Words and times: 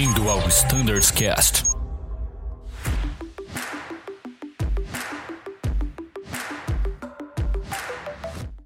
Bem-vindo 0.00 0.30
ao 0.30 0.48
Standards 0.48 1.10
Cast. 1.10 1.62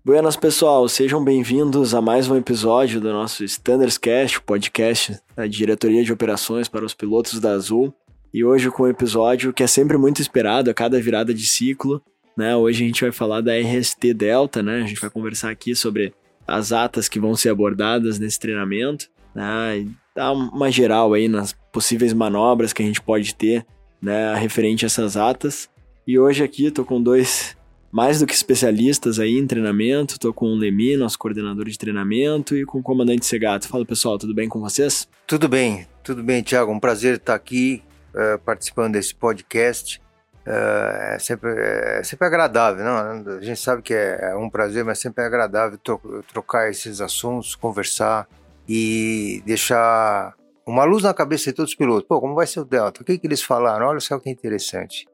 Buenas 0.05 0.37
pessoal, 0.37 0.89
sejam 0.89 1.25
bem-vindos 1.25 1.93
a 1.93 2.01
mais 2.01 2.31
um 2.31 2.37
episódio 2.37 3.01
do 3.01 3.13
nosso 3.13 3.43
Standards 3.43 3.99
Cast, 3.99 4.41
podcast 4.43 5.19
da 5.35 5.45
Diretoria 5.49 6.05
de 6.05 6.13
Operações 6.13 6.69
para 6.69 6.85
os 6.85 6.95
Pilotos 6.95 7.41
da 7.41 7.51
Azul. 7.51 7.93
E 8.33 8.45
hoje 8.45 8.71
com 8.71 8.85
um 8.85 8.89
episódio 8.89 9.53
que 9.53 9.65
é 9.65 9.67
sempre 9.67 9.99
muito 9.99 10.23
esperado 10.23 10.71
a 10.71 10.75
cada 10.75 11.01
virada 11.01 11.35
de 11.35 11.47
ciclo, 11.47 12.01
né? 12.37 12.55
Hoje 12.55 12.85
a 12.85 12.87
gente 12.87 13.03
vai 13.03 13.11
falar 13.11 13.41
da 13.41 13.59
RST 13.59 14.15
Delta, 14.15 14.63
né? 14.63 14.85
A 14.85 14.87
gente 14.87 15.01
vai 15.01 15.11
conversar 15.11 15.51
aqui 15.51 15.75
sobre 15.75 16.15
as 16.47 16.71
atas 16.71 17.09
que 17.09 17.19
vão 17.19 17.35
ser 17.35 17.49
abordadas 17.49 18.21
nesse 18.21 18.39
treinamento, 18.39 19.09
né? 19.35 19.85
Dar 20.15 20.33
uma 20.33 20.71
geral 20.71 21.13
aí 21.13 21.27
nas 21.27 21.53
possíveis 21.73 22.13
manobras 22.13 22.73
que 22.73 22.83
a 22.83 22.87
gente 22.87 23.01
pode 23.01 23.35
ter, 23.35 23.67
né, 24.01 24.35
referente 24.37 24.85
a 24.85 24.87
essas 24.87 25.17
atas. 25.17 25.69
E 26.07 26.19
hoje 26.19 26.45
aqui 26.45 26.71
tô 26.71 26.85
com 26.85 27.03
dois 27.03 27.57
mais 27.95 28.19
do 28.19 28.27
que 28.27 28.35
especialistas 28.35 29.21
aí 29.21 29.39
em 29.39 29.47
treinamento. 29.47 30.19
Tô 30.19 30.33
com 30.33 30.47
o 30.47 30.57
Lemi, 30.57 30.97
nosso 30.97 31.17
coordenador 31.17 31.67
de 31.67 31.79
treinamento, 31.79 32.57
e 32.57 32.65
com 32.65 32.79
o 32.79 32.83
comandante 32.83 33.25
Segato. 33.25 33.69
Fala 33.69 33.85
pessoal, 33.87 34.19
tudo 34.19 34.35
bem 34.35 34.49
com 34.49 34.61
vocês? 34.61 35.09
Tudo 35.27 35.49
bem, 35.49 35.87
tudo 36.03 36.23
bem, 36.23 36.43
Thiago. 36.43 36.73
Um 36.73 36.81
prazer 36.81 37.17
estar 37.17 37.35
aqui 37.35 37.83
uh, 38.15 38.39
participando 38.41 38.95
desse 38.95 39.15
podcast. 39.15 40.01
Uh, 40.45 41.15
é, 41.15 41.19
sempre, 41.21 41.51
é 41.51 42.03
sempre 42.03 42.27
agradável, 42.27 42.85
não? 42.85 43.37
A 43.39 43.41
gente 43.41 43.61
sabe 43.61 43.81
que 43.81 43.95
é, 43.95 44.33
é 44.33 44.37
um 44.37 44.51
prazer, 44.51 44.85
mas 44.85 44.99
sempre 44.99 45.25
é 45.25 45.27
agradável 45.27 45.79
tro 45.79 46.01
trocar 46.33 46.69
esses 46.69 47.01
assuntos, 47.01 47.55
conversar 47.55 48.29
e 48.69 49.43
deixar 49.45 50.35
uma 50.67 50.85
luz 50.85 51.03
na 51.03 51.13
cabeça 51.13 51.51
de 51.51 51.57
todos 51.57 51.73
os 51.73 51.77
pilotos. 51.77 52.07
Pô, 52.09 52.21
como 52.21 52.35
vai 52.35 52.47
ser 52.47 52.61
o 52.61 52.65
Delta? 52.65 53.03
O 53.03 53.05
que, 53.05 53.19
que 53.19 53.27
eles 53.27 53.43
falaram? 53.43 53.87
Olha 53.87 54.01
só 54.01 54.19
que 54.19 54.31
interessante. 54.31 55.07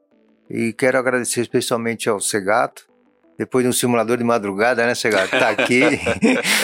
E 0.49 0.73
quero 0.73 0.97
agradecer 0.97 1.41
especialmente 1.41 2.09
ao 2.09 2.19
Segato, 2.19 2.87
depois 3.37 3.63
de 3.63 3.69
um 3.69 3.73
simulador 3.73 4.17
de 4.17 4.23
madrugada, 4.23 4.85
né, 4.85 4.95
Segato? 4.95 5.31
Tá 5.31 5.49
aqui. 5.49 5.81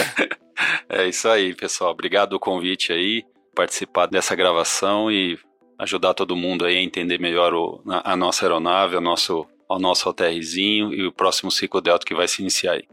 é 0.89 1.07
isso 1.07 1.27
aí, 1.27 1.53
pessoal. 1.53 1.91
Obrigado 1.91 2.29
pelo 2.29 2.39
convite 2.39 2.91
aí, 2.91 3.23
participar 3.55 4.07
dessa 4.07 4.35
gravação 4.35 5.11
e 5.11 5.37
ajudar 5.79 6.13
todo 6.13 6.35
mundo 6.35 6.65
aí 6.65 6.77
a 6.77 6.81
entender 6.81 7.19
melhor 7.19 7.53
o, 7.53 7.81
a, 7.87 8.13
a, 8.13 8.15
nossa 8.15 8.45
aeronave, 8.45 8.95
o 8.95 9.01
nosso, 9.01 9.45
o 9.69 9.79
nosso 9.79 10.09
OTRzinho 10.09 10.93
e 10.93 11.05
o 11.05 11.11
próximo 11.11 11.51
ciclo 11.51 11.81
Delta 11.81 12.05
que 12.05 12.15
vai 12.15 12.27
se 12.27 12.41
iniciar 12.41 12.73
aí. 12.73 12.83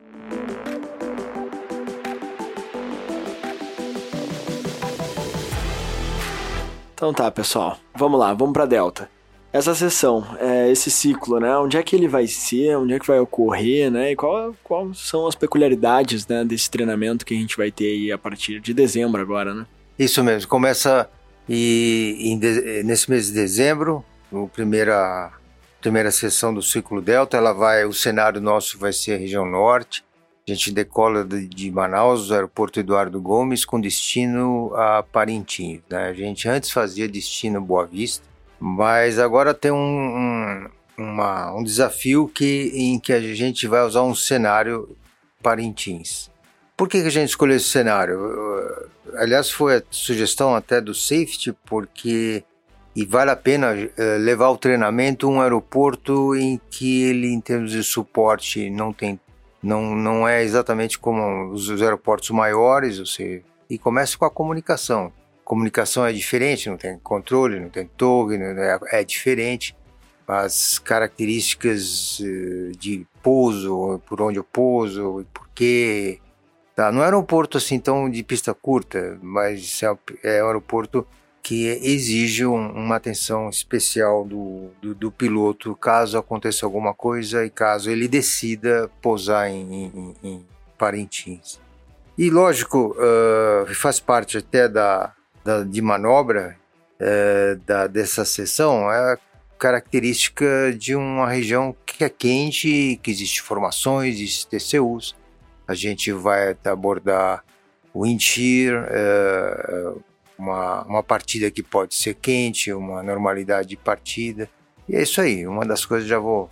Então 6.95 7.13
tá, 7.13 7.31
pessoal. 7.31 7.77
Vamos 7.95 8.19
lá, 8.19 8.33
vamos 8.33 8.53
para 8.53 8.67
Delta 8.67 9.11
essa 9.55 9.73
sessão, 9.73 10.27
é, 10.41 10.69
esse 10.69 10.91
ciclo, 10.91 11.39
né? 11.39 11.57
Onde 11.57 11.77
é 11.77 11.83
que 11.85 11.95
ele 11.95 12.09
vai 12.09 12.27
ser, 12.27 12.77
onde 12.77 12.93
é 12.93 12.99
que 12.99 13.07
vai 13.07 13.21
ocorrer, 13.21 13.89
né? 13.89 14.11
E 14.11 14.17
qual, 14.17 14.53
quais 14.65 14.99
são 14.99 15.29
as 15.29 15.37
peculiaridades 15.37 16.27
né, 16.27 16.45
desse 16.45 16.69
treinamento 16.69 17.25
que 17.25 17.35
a 17.35 17.37
gente 17.37 17.57
vai 17.57 17.71
ter 17.71 17.85
aí 17.85 18.11
a 18.11 18.19
partir 18.19 18.59
de 18.59 18.75
dezembro 18.75 19.23
agora, 19.23 19.55
né? 19.55 19.65
Isso 19.97 20.25
mesmo, 20.25 20.49
começa 20.49 21.09
e, 21.49 22.37
nesse 22.85 23.09
mês 23.09 23.27
de 23.27 23.33
dezembro, 23.33 24.05
a 24.33 24.45
primeira, 24.49 25.33
primeira 25.81 26.11
sessão 26.11 26.53
do 26.53 26.61
ciclo 26.61 27.01
Delta, 27.01 27.37
ela 27.37 27.53
vai, 27.53 27.85
o 27.85 27.93
cenário 27.93 28.41
nosso 28.41 28.77
vai 28.77 28.93
ser 28.93 29.13
a 29.15 29.19
região 29.19 29.47
norte, 29.47 30.05
a 30.47 30.53
gente 30.53 30.73
decola 30.73 31.25
de, 31.25 31.71
Manaus, 31.71 32.29
do 32.29 32.35
aeroporto 32.35 32.79
Eduardo 32.79 33.21
Gomes, 33.21 33.65
com 33.65 33.81
destino 33.81 34.73
a 34.75 35.03
Parintins, 35.03 35.81
né? 35.89 36.09
A 36.09 36.13
gente 36.13 36.47
antes 36.49 36.71
fazia 36.71 37.09
destino 37.09 37.61
Boa 37.61 37.87
Vista, 37.87 38.27
mas 38.61 39.19
agora 39.19 39.55
tem 39.55 39.73
um, 39.73 39.77
um, 39.77 40.69
uma, 40.99 41.55
um 41.55 41.63
desafio 41.63 42.29
que, 42.29 42.71
em 42.75 42.99
que 42.99 43.13
a 43.13 43.21
gente 43.21 43.67
vai 43.67 43.83
usar 43.87 44.03
um 44.03 44.15
cenário 44.15 44.95
Parintins. 45.43 46.31
Por 46.77 46.89
que, 46.89 47.01
que 47.01 47.09
a 47.09 47.11
gente 47.11 47.31
escolheu 47.31 47.57
esse 47.57 47.69
cenário? 47.69 48.19
Aliás, 49.15 49.51
foi 49.51 49.77
a 49.77 49.83
sugestão 49.91 50.55
até 50.55 50.81
do 50.81 50.93
safety, 50.93 51.55
porque 51.65 52.45
e 52.97 53.05
vale 53.05 53.31
a 53.31 53.37
pena 53.37 53.73
uh, 53.73 54.19
levar 54.21 54.51
o 54.51 54.57
treinamento 54.57 55.29
um 55.29 55.41
aeroporto 55.41 56.35
em 56.37 56.61
que 56.71 57.03
ele, 57.03 57.29
em 57.29 57.41
termos 57.41 57.73
de 57.73 57.83
suporte, 57.83 58.71
não 58.71 58.93
tem, 58.93 59.19
não, 59.65 59.95
não 59.95 60.29
é 60.29 60.43
exatamente 60.43 60.99
como 60.99 61.51
os, 61.51 61.69
os 61.69 61.83
aeroportos 61.83 62.31
maiores, 62.31 62.99
você, 62.99 63.43
e 63.69 63.79
começa 63.79 64.17
com 64.17 64.25
a 64.25 64.31
comunicação 64.31 65.13
comunicação 65.45 66.07
é 66.07 66.13
diferente, 66.13 66.69
não 66.69 66.77
tem 66.77 66.99
controle, 66.99 67.61
não 67.61 67.69
tem 67.69 67.87
torre, 67.87 68.37
é, 68.37 69.01
é 69.01 69.05
diferente. 69.05 69.77
As 70.27 70.79
características 70.79 72.19
eh, 72.23 72.73
de 72.79 73.07
pouso, 73.23 74.01
por 74.07 74.23
onde 74.23 74.39
eu 74.39 74.45
pouso, 74.45 75.21
e 75.21 75.25
por 75.25 75.47
quê. 75.55 76.19
Tá? 76.75 76.91
Não 76.91 77.01
é 77.01 77.03
um 77.03 77.05
aeroporto 77.05 77.59
assim 77.59 77.79
tão 77.79 78.09
de 78.09 78.23
pista 78.23 78.55
curta, 78.55 79.19
mas 79.23 79.83
é, 79.83 80.39
é 80.39 80.43
um 80.43 80.47
aeroporto 80.47 81.07
que 81.45 81.67
exige 81.83 82.47
um, 82.47 82.71
uma 82.71 82.97
atenção 82.97 83.51
especial 83.51 84.25
do, 84.25 84.71
do, 84.81 84.95
do, 84.95 85.13
piloto 85.13 85.77
caso 85.77 86.17
aconteça 86.17 86.65
alguma 86.65 86.95
coisa 86.95 87.45
e 87.45 87.51
caso 87.51 87.91
ele 87.91 88.09
decida 88.09 88.91
pousar 89.03 89.51
em, 89.51 89.93
em, 89.95 90.15
em 90.25 90.47
Parintins. 90.79 91.61
E 92.17 92.31
lógico, 92.31 92.97
uh, 92.97 93.75
faz 93.75 94.01
parte 94.01 94.39
até 94.39 94.67
da, 94.67 95.13
da, 95.45 95.63
de 95.63 95.83
manobra 95.83 96.57
é, 96.99 97.59
da, 97.67 97.87
dessa 97.89 98.25
sessão 98.25 98.91
é 98.91 99.19
característica 99.59 100.73
de 100.73 100.95
uma 100.95 101.29
região 101.29 101.77
que 101.85 102.05
é 102.05 102.09
quente, 102.09 102.99
que 103.03 103.11
existe 103.11 103.43
formações, 103.43 104.15
existe 104.15 104.47
TCUs. 104.47 105.15
A 105.69 105.75
gente 105.75 106.11
vai 106.11 106.57
abordar 106.65 107.45
wind 107.95 108.21
shear, 108.21 108.87
é, 108.91 109.93
uma, 110.39 110.83
uma 110.85 111.03
partida 111.03 111.51
que 111.51 111.63
pode 111.63 111.95
ser 111.95 112.15
quente, 112.15 112.73
uma 112.73 113.03
normalidade 113.03 113.69
de 113.69 113.77
partida. 113.77 114.49
E 114.89 114.97
é 114.97 115.03
isso 115.03 115.21
aí, 115.21 115.47
uma 115.47 115.65
das 115.65 115.85
coisas 115.85 116.09
já 116.09 116.19
vou 116.19 116.51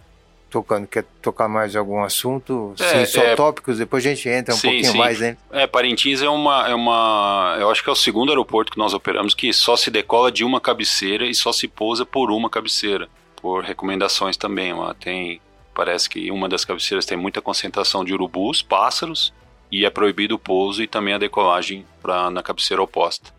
tocando. 0.52 0.86
Quer 0.86 1.04
tocar 1.20 1.48
mais 1.48 1.74
algum 1.74 2.04
assunto? 2.04 2.74
É, 2.78 3.04
sim, 3.04 3.12
só 3.12 3.22
é, 3.22 3.34
tópicos, 3.34 3.78
depois 3.78 4.04
a 4.04 4.08
gente 4.10 4.28
entra 4.28 4.54
um 4.54 4.58
sim, 4.58 4.68
pouquinho 4.68 4.92
sim. 4.92 4.98
mais, 4.98 5.18
né? 5.18 5.36
É, 5.50 5.66
Parintins 5.66 6.20
é 6.22 6.28
uma, 6.28 6.68
é 6.68 6.74
uma. 6.74 7.56
Eu 7.58 7.70
acho 7.70 7.82
que 7.82 7.88
é 7.88 7.92
o 7.92 7.96
segundo 7.96 8.28
aeroporto 8.28 8.70
que 8.70 8.78
nós 8.78 8.92
operamos 8.92 9.34
que 9.34 9.52
só 9.52 9.76
se 9.76 9.90
decola 9.90 10.30
de 10.30 10.44
uma 10.44 10.60
cabeceira 10.60 11.24
e 11.24 11.34
só 11.34 11.50
se 11.52 11.66
pousa 11.66 12.04
por 12.04 12.30
uma 12.30 12.50
cabeceira. 12.50 13.08
Por 13.40 13.64
recomendações 13.64 14.36
também. 14.36 14.72
Lá 14.72 14.94
tem. 14.94 15.40
Parece 15.74 16.08
que 16.08 16.30
uma 16.30 16.48
das 16.48 16.66
cabeceiras 16.66 17.06
tem 17.06 17.16
muita 17.16 17.40
concentração 17.40 18.04
de 18.04 18.12
urubus, 18.12 18.60
pássaros, 18.60 19.32
e 19.70 19.86
é 19.86 19.90
proibido 19.90 20.34
o 20.34 20.38
pouso 20.38 20.82
e 20.82 20.86
também 20.86 21.14
a 21.14 21.18
decolagem 21.18 21.86
pra, 22.02 22.30
na 22.30 22.42
cabeceira 22.42 22.82
oposta. 22.82 23.32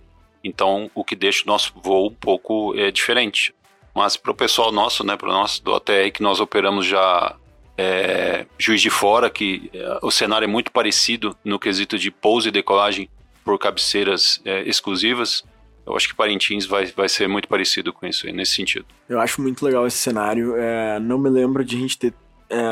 Então, 0.44 0.92
o 0.94 1.04
que 1.04 1.16
deixa 1.16 1.44
o 1.44 1.48
nosso 1.48 1.74
voo 1.82 2.08
um 2.08 2.14
pouco 2.14 2.76
é, 2.78 2.92
diferente. 2.92 3.56
Mas 3.96 4.18
para 4.18 4.32
o 4.32 4.36
pessoal 4.36 4.72
nosso, 4.72 5.06
né, 5.06 5.16
para 5.16 5.30
o 5.30 5.32
nosso 5.32 5.64
do 5.64 5.72
OTR 5.72 6.12
que 6.12 6.22
nós 6.22 6.40
operamos 6.40 6.86
já 6.86 7.36
é, 7.78 8.46
Juiz 8.58 8.82
de 8.82 8.90
Fora, 8.90 9.30
que 9.30 9.70
é, 9.74 10.00
o 10.02 10.12
cenário 10.12 10.46
é 10.46 10.48
muito 10.48 10.72
parecido 10.72 11.38
no 11.46 11.60
quesito 11.60 11.98
de 11.98 12.12
pouso 12.12 12.48
e 12.48 12.52
decolagem 12.52 13.10
por 13.46 13.58
cabeceiras 13.60 14.42
exclusivas. 14.66 15.44
Eu 15.86 15.98
acho 15.98 16.08
que 16.08 16.16
Parintins 16.16 16.66
vai, 16.66 16.86
vai 16.86 17.10
ser 17.10 17.28
muito 17.28 17.46
parecido 17.48 17.92
com 17.92 18.06
isso 18.06 18.26
aí, 18.26 18.32
nesse 18.32 18.54
sentido. 18.54 18.86
Eu 19.10 19.20
acho 19.20 19.42
muito 19.42 19.66
legal 19.66 19.86
esse 19.86 19.98
cenário. 19.98 20.56
Não 21.02 21.20
me 21.20 21.30
lembro 21.30 21.62
de 21.66 21.76
a 21.76 21.80
gente 21.80 21.98
ter 21.98 22.14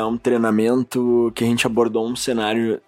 um 0.08 0.16
treinamento 0.16 1.30
que 1.34 1.44
a 1.44 1.46
gente 1.46 1.66
abordou 1.66 2.08
um 2.08 2.16
cenário 2.16 2.80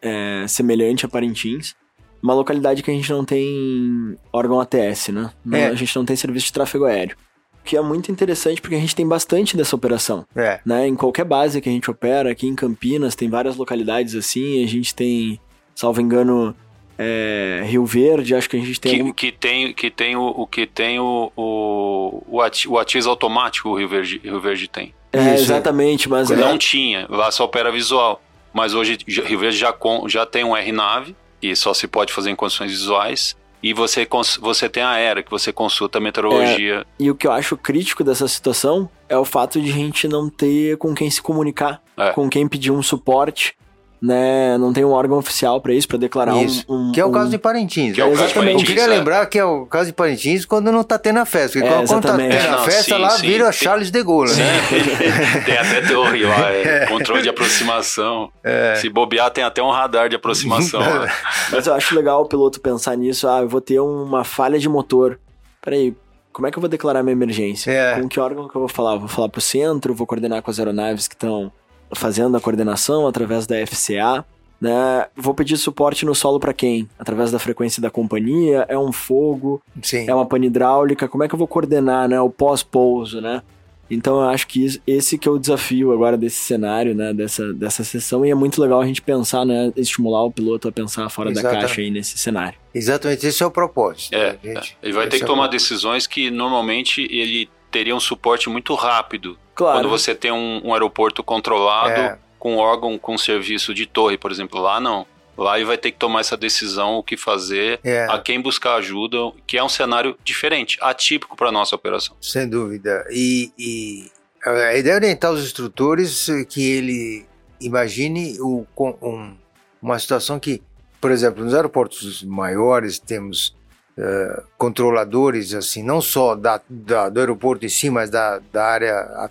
semelhante 0.48 1.04
a 1.04 1.10
Parintins. 1.10 1.76
Uma 2.24 2.34
localidade 2.34 2.82
que 2.82 2.90
a 2.90 2.94
gente 2.94 3.10
não 3.12 3.24
tem 3.24 4.16
órgão 4.32 4.58
ATS, 4.58 5.08
né? 5.08 5.30
É. 5.52 5.66
A 5.66 5.74
gente 5.74 5.94
não 5.94 6.06
tem 6.06 6.16
serviço 6.16 6.46
de 6.46 6.54
tráfego 6.54 6.86
aéreo 6.86 7.16
que 7.64 7.78
é 7.78 7.80
muito 7.80 8.12
interessante 8.12 8.60
porque 8.60 8.76
a 8.76 8.78
gente 8.78 8.94
tem 8.94 9.08
bastante 9.08 9.56
dessa 9.56 9.74
operação. 9.74 10.26
É. 10.36 10.60
Né? 10.66 10.86
Em 10.86 10.94
qualquer 10.94 11.24
base 11.24 11.62
que 11.62 11.68
a 11.68 11.72
gente 11.72 11.90
opera, 11.90 12.30
aqui 12.30 12.46
em 12.46 12.54
Campinas, 12.54 13.14
tem 13.14 13.30
várias 13.30 13.56
localidades 13.56 14.14
assim, 14.14 14.62
a 14.62 14.68
gente 14.68 14.94
tem, 14.94 15.40
salvo 15.74 15.98
engano, 16.00 16.54
é, 16.98 17.62
Rio 17.66 17.84
Verde, 17.84 18.34
acho 18.34 18.48
que 18.48 18.56
a 18.56 18.60
gente 18.60 18.80
tem. 18.80 18.92
Que, 18.92 19.00
algum... 19.00 19.12
que 19.12 19.32
tem, 19.32 19.72
que 19.72 19.90
tem 19.90 20.14
o, 20.14 20.26
o 20.26 20.46
que 20.46 20.66
tem 20.66 21.00
o, 21.00 21.32
o, 21.36 22.22
o, 22.28 22.78
atiz 22.78 23.06
automático, 23.06 23.70
o 23.70 23.78
Rio 23.78 23.88
Verde, 23.88 24.20
Rio 24.22 24.40
Verde 24.40 24.68
tem. 24.68 24.94
É, 25.12 25.34
Isso, 25.34 25.44
exatamente, 25.44 26.08
mas. 26.08 26.28
Não 26.30 26.54
é... 26.54 26.58
tinha, 26.58 27.06
lá 27.08 27.30
só 27.30 27.44
opera 27.44 27.72
visual. 27.72 28.20
Mas 28.52 28.72
hoje 28.72 28.98
Rio 29.08 29.40
Verde 29.40 29.56
já, 29.56 29.72
com, 29.72 30.08
já 30.08 30.24
tem 30.24 30.44
um 30.44 30.56
R-Nave, 30.56 31.16
e 31.50 31.56
só 31.56 31.74
se 31.74 31.86
pode 31.86 32.12
fazer 32.12 32.30
em 32.30 32.36
condições 32.36 32.70
visuais 32.70 33.36
e 33.64 33.72
você, 33.72 34.06
você 34.42 34.68
tem 34.68 34.82
a 34.82 34.98
era 34.98 35.22
que 35.22 35.30
você 35.30 35.50
consulta 35.50 35.96
a 35.96 36.00
meteorologia. 36.00 36.80
É, 36.80 36.84
e 36.98 37.10
o 37.10 37.14
que 37.14 37.26
eu 37.26 37.32
acho 37.32 37.56
crítico 37.56 38.04
dessa 38.04 38.28
situação 38.28 38.90
é 39.08 39.16
o 39.16 39.24
fato 39.24 39.58
de 39.58 39.70
a 39.70 39.72
gente 39.72 40.06
não 40.06 40.28
ter 40.28 40.76
com 40.76 40.94
quem 40.94 41.10
se 41.10 41.22
comunicar, 41.22 41.82
é. 41.96 42.10
com 42.10 42.28
quem 42.28 42.46
pedir 42.46 42.70
um 42.70 42.82
suporte. 42.82 43.56
Né, 44.02 44.58
não 44.58 44.72
tem 44.72 44.84
um 44.84 44.90
órgão 44.92 45.16
oficial 45.18 45.60
para 45.60 45.72
isso, 45.72 45.88
para 45.88 45.96
declarar 45.98 46.36
Isso. 46.42 46.64
um, 46.68 46.88
um- 46.88 46.92
que 46.92 47.00
é 47.00 47.04
o 47.04 47.08
um- 47.08 47.12
caso 47.12 47.30
de 47.30 47.38
Parintins. 47.38 47.94
Que 47.94 48.00
é 48.00 48.04
o 48.04 48.08
né? 48.10 48.12
caso 48.16 48.24
de 48.26 48.30
Exatamente. 48.32 48.50
Eu 48.52 48.56
Parintins, 48.58 48.68
queria 48.68 48.84
é. 48.94 48.98
lembrar 48.98 49.26
que 49.26 49.38
é 49.38 49.44
o 49.44 49.64
caso 49.66 49.86
de 49.86 49.92
Parintins 49.94 50.44
quando 50.44 50.70
não 50.70 50.84
tá 50.84 50.98
tendo 50.98 51.20
a 51.20 51.24
festa. 51.24 51.58
Porque 51.58 51.66
É, 51.72 51.76
quando 51.76 51.88
tá 51.88 51.94
exatamente. 52.10 52.30
tendo 52.36 52.44
É, 52.44 52.48
a 52.48 52.52
não, 52.58 52.64
festa 52.64 52.94
sim, 52.96 53.00
lá, 53.00 53.10
sim. 53.10 53.26
vira 53.26 53.44
Tem- 53.44 53.52
Charles 53.52 53.90
de 53.90 54.02
Gaulle, 54.02 54.32
né? 54.34 54.44
tem 55.46 55.56
até 55.56 55.80
torre 55.82 56.22
lá, 56.24 56.50
é, 56.52 56.86
controle 56.86 57.22
de 57.22 57.28
aproximação. 57.30 58.30
É. 58.42 58.74
Se 58.76 58.88
bobear, 58.90 59.30
tem 59.30 59.42
até 59.44 59.62
um 59.62 59.70
radar 59.70 60.08
de 60.08 60.16
aproximação. 60.16 60.80
Mas 61.50 61.66
eu 61.66 61.74
acho 61.74 61.94
legal 61.94 62.22
o 62.22 62.26
piloto 62.26 62.60
pensar 62.60 62.96
nisso. 62.96 63.26
Ah, 63.28 63.40
eu 63.40 63.48
vou 63.48 63.60
ter 63.60 63.80
uma 63.80 64.22
falha 64.24 64.58
de 64.58 64.68
motor. 64.68 65.18
Peraí, 65.62 65.94
como 66.32 66.46
é 66.46 66.50
que 66.50 66.58
eu 66.58 66.60
vou 66.60 66.68
declarar 66.68 67.02
minha 67.02 67.12
emergência? 67.12 67.70
É. 67.70 67.98
Com 68.00 68.08
que 68.08 68.20
órgão 68.20 68.48
que 68.48 68.54
eu 68.56 68.60
vou 68.60 68.68
falar? 68.68 68.94
Eu 68.94 69.00
Vou 69.00 69.08
falar 69.08 69.28
pro 69.28 69.40
centro, 69.40 69.94
vou 69.94 70.06
coordenar 70.06 70.42
com 70.42 70.50
as 70.50 70.58
aeronaves 70.58 71.08
que 71.08 71.14
estão 71.14 71.50
fazendo 71.92 72.36
a 72.36 72.40
coordenação 72.40 73.06
através 73.06 73.46
da 73.46 73.56
FCA. 73.66 74.24
Né? 74.60 75.06
Vou 75.16 75.34
pedir 75.34 75.56
suporte 75.56 76.06
no 76.06 76.14
solo 76.14 76.40
para 76.40 76.54
quem? 76.54 76.88
Através 76.98 77.30
da 77.30 77.38
frequência 77.38 77.82
da 77.82 77.90
companhia? 77.90 78.64
É 78.68 78.78
um 78.78 78.92
fogo? 78.92 79.60
Sim. 79.82 80.08
É 80.08 80.14
uma 80.14 80.24
pane 80.24 80.46
hidráulica? 80.46 81.08
Como 81.08 81.22
é 81.22 81.28
que 81.28 81.34
eu 81.34 81.38
vou 81.38 81.48
coordenar 81.48 82.08
né? 82.08 82.20
o 82.20 82.30
pós-pouso, 82.30 83.20
né? 83.20 83.42
Então 83.90 84.20
eu 84.20 84.28
acho 84.28 84.46
que 84.46 84.80
esse 84.86 85.18
que 85.18 85.28
é 85.28 85.30
o 85.30 85.38
desafio 85.38 85.92
agora 85.92 86.16
desse 86.16 86.38
cenário, 86.38 86.94
né? 86.94 87.12
Dessa, 87.12 87.52
dessa 87.52 87.84
sessão. 87.84 88.24
E 88.24 88.30
é 88.30 88.34
muito 88.34 88.60
legal 88.60 88.80
a 88.80 88.86
gente 88.86 89.02
pensar, 89.02 89.44
né? 89.44 89.72
Estimular 89.76 90.24
o 90.24 90.30
piloto 90.30 90.68
a 90.68 90.72
pensar 90.72 91.08
fora 91.10 91.30
da 91.30 91.40
Exatamente. 91.40 91.60
caixa 91.60 91.80
aí 91.80 91.90
nesse 91.90 92.16
cenário. 92.18 92.58
Exatamente, 92.74 93.26
esse 93.26 93.42
é 93.42 93.46
o 93.46 93.50
propósito. 93.50 94.14
É, 94.14 94.32
né, 94.32 94.54
gente? 94.54 94.76
ele 94.82 94.92
vai 94.92 95.06
ter 95.06 95.16
Esse 95.16 95.18
que 95.18 95.30
é 95.30 95.32
o 95.32 95.36
tomar 95.36 95.48
decisões 95.48 96.06
que 96.06 96.30
normalmente 96.30 97.02
ele 97.10 97.48
teria 97.70 97.94
um 97.94 98.00
suporte 98.00 98.48
muito 98.48 98.74
rápido. 98.74 99.36
Claro. 99.54 99.78
Quando 99.78 99.88
você 99.88 100.14
tem 100.14 100.32
um, 100.32 100.60
um 100.68 100.72
aeroporto 100.72 101.22
controlado 101.22 101.90
É. 102.00 102.18
com 102.38 102.56
órgão 102.56 102.98
com 102.98 103.16
serviço 103.16 103.72
de 103.74 103.86
torre, 103.86 104.18
por 104.18 104.30
exemplo, 104.32 104.60
lá 104.60 104.80
não. 104.80 105.06
Lá 105.36 105.56
ele 105.56 105.64
vai 105.64 105.76
ter 105.76 105.90
que 105.90 105.98
tomar 105.98 106.20
essa 106.20 106.36
decisão, 106.36 106.94
o 106.96 107.02
que 107.02 107.16
fazer, 107.16 107.80
É. 107.82 108.06
a 108.08 108.18
quem 108.18 108.40
buscar 108.40 108.76
ajuda, 108.76 109.16
que 109.46 109.58
é 109.58 109.64
um 109.64 109.68
cenário 109.68 110.16
diferente, 110.24 110.78
atípico 110.80 111.36
para 111.36 111.50
nossa 111.50 111.74
operação. 111.74 112.16
Sem 112.20 112.48
dúvida. 112.48 113.04
E, 113.10 113.50
e 113.58 114.10
a 114.44 114.76
ideia 114.76 114.92
é 114.92 114.96
orientar 114.96 115.32
os 115.32 115.42
instrutores 115.44 116.26
que 116.48 116.70
ele 116.70 117.26
imagine 117.60 118.36
o, 118.40 118.64
um- 119.02 119.36
uma 119.82 119.98
situação 119.98 120.38
que, 120.38 120.62
por 121.00 121.10
exemplo, 121.10 121.42
nos 121.44 121.52
aeroportos 121.54 122.22
maiores 122.22 122.98
temos 122.98 123.56
eh, 123.96 124.42
controladores, 124.58 125.54
assim, 125.54 125.80
não 125.82 126.00
só 126.00 126.34
da, 126.34 126.60
da- 126.68 127.08
do 127.08 127.20
aeroporto 127.20 127.64
em 127.64 127.68
si, 127.68 127.90
mas 127.90 128.10
da, 128.10 128.40
da 128.52 128.64
área 128.64 129.30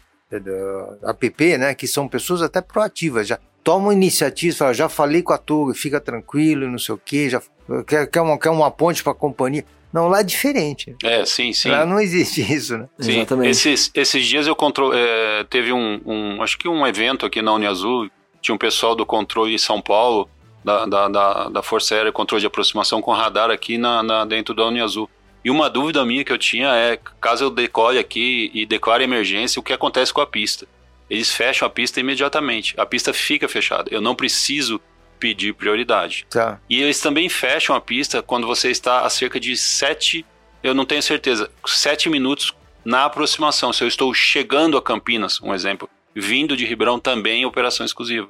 APP, 1.04 1.58
né, 1.58 1.74
que 1.76 1.88
são 1.88 2.08
pessoas 2.08 2.42
até 2.42 2.62
proativas, 2.62 3.28
já 3.28 3.40
tomam 3.64 3.92
iniciativas, 3.94 4.58
falam, 4.58 4.74
já 4.74 4.90
falei 4.90 5.22
com 5.22 5.34
a 5.34 5.38
torre, 5.38 5.74
fica 5.74 6.00
tranquilo, 6.00 6.68
não 6.70 6.78
sei 6.78 6.96
o 6.96 6.98
quê, 7.04 7.30
já 7.30 7.42
quer, 7.88 8.08
quer, 8.08 8.22
uma, 8.22 8.38
quer 8.38 8.50
uma 8.50 8.70
ponte 8.72 9.02
para 9.04 9.12
a 9.14 9.16
companhia. 9.16 9.66
Não, 9.92 10.08
lá 10.08 10.22
é 10.22 10.24
diferente. 10.24 10.96
É, 11.04 11.24
sim, 11.24 11.54
sim. 11.54 11.70
Lá 11.70 11.86
não 11.86 12.00
existe 12.00 12.42
isso, 12.52 12.78
né? 12.78 12.90
Sim, 13.00 13.12
Exatamente. 13.18 13.50
Esses, 13.52 13.92
esses 13.94 14.26
dias 14.26 14.48
eu 14.48 14.56
contro 14.56 14.92
é, 14.94 15.44
teve 15.50 15.72
um, 15.72 16.02
um- 16.06 16.42
acho 16.42 16.58
que 16.58 16.68
um 16.68 16.86
evento 16.88 17.26
aqui 17.26 17.42
na 17.42 17.54
Uniazul, 17.54 18.10
tinha 18.42 18.56
um 18.56 18.58
pessoal 18.58 18.96
do 18.96 19.06
controle 19.06 19.54
em 19.54 19.58
São 19.58 19.80
Paulo, 19.82 20.28
da, 20.66 20.86
da, 20.86 21.08
da, 21.08 21.50
da 21.50 21.62
Força 21.62 21.94
Aérea 21.94 22.12
Controle 22.12 22.42
de 22.42 22.48
Aproximação 22.48 23.02
com 23.02 23.12
radar 23.12 23.52
aqui 23.52 23.78
na, 23.78 24.02
na- 24.02 24.26
dentro 24.26 24.54
da 24.56 24.66
Uniazul. 24.66 25.10
E 25.44 25.52
uma 25.52 25.70
dúvida 25.70 26.06
minha 26.06 26.24
que 26.24 26.32
eu 26.32 26.38
tinha 26.38 26.70
é, 26.70 26.98
caso 27.20 27.46
eu 27.46 27.50
decole 27.50 28.00
aqui 28.00 28.50
e 28.54 28.66
declare 28.66 29.04
emergência, 29.04 29.60
o 29.60 29.64
que 29.64 29.74
acontece 29.74 30.14
com 30.14 30.22
a 30.22 30.28
pista? 30.28 30.66
Eles 31.10 31.34
fecham 31.34 31.68
a 31.68 31.70
pista 31.70 32.00
imediatamente, 32.00 32.74
a 32.78 32.86
pista 32.86 33.14
fica 33.14 33.48
fechada, 33.48 33.90
eu 33.92 34.00
não 34.00 34.16
preciso 34.16 34.80
pedir 35.20 35.54
prioridade. 35.54 36.26
Tá. 36.30 36.60
E 36.70 36.82
eles 36.82 37.00
também 37.00 37.30
fecham 37.30 37.76
a 37.76 37.82
pista 37.82 38.22
quando 38.22 38.48
você 38.48 38.72
está 38.72 39.02
a 39.02 39.10
cerca 39.10 39.40
de 39.40 39.56
7, 39.56 40.26
eu 40.62 40.74
não 40.74 40.86
tenho 40.86 41.04
certeza, 41.04 41.52
7 41.66 42.10
minutos 42.10 42.54
na 42.84 43.06
aproximação. 43.06 43.72
Se 43.72 43.84
eu 43.84 43.88
estou 43.88 44.14
chegando 44.14 44.78
a 44.78 44.82
Campinas, 44.82 45.40
um 45.42 45.54
exemplo, 45.54 45.90
vindo 46.16 46.56
de 46.56 46.66
Ribeirão 46.66 47.00
também 47.00 47.46
operação 47.46 47.86
exclusiva. 47.86 48.28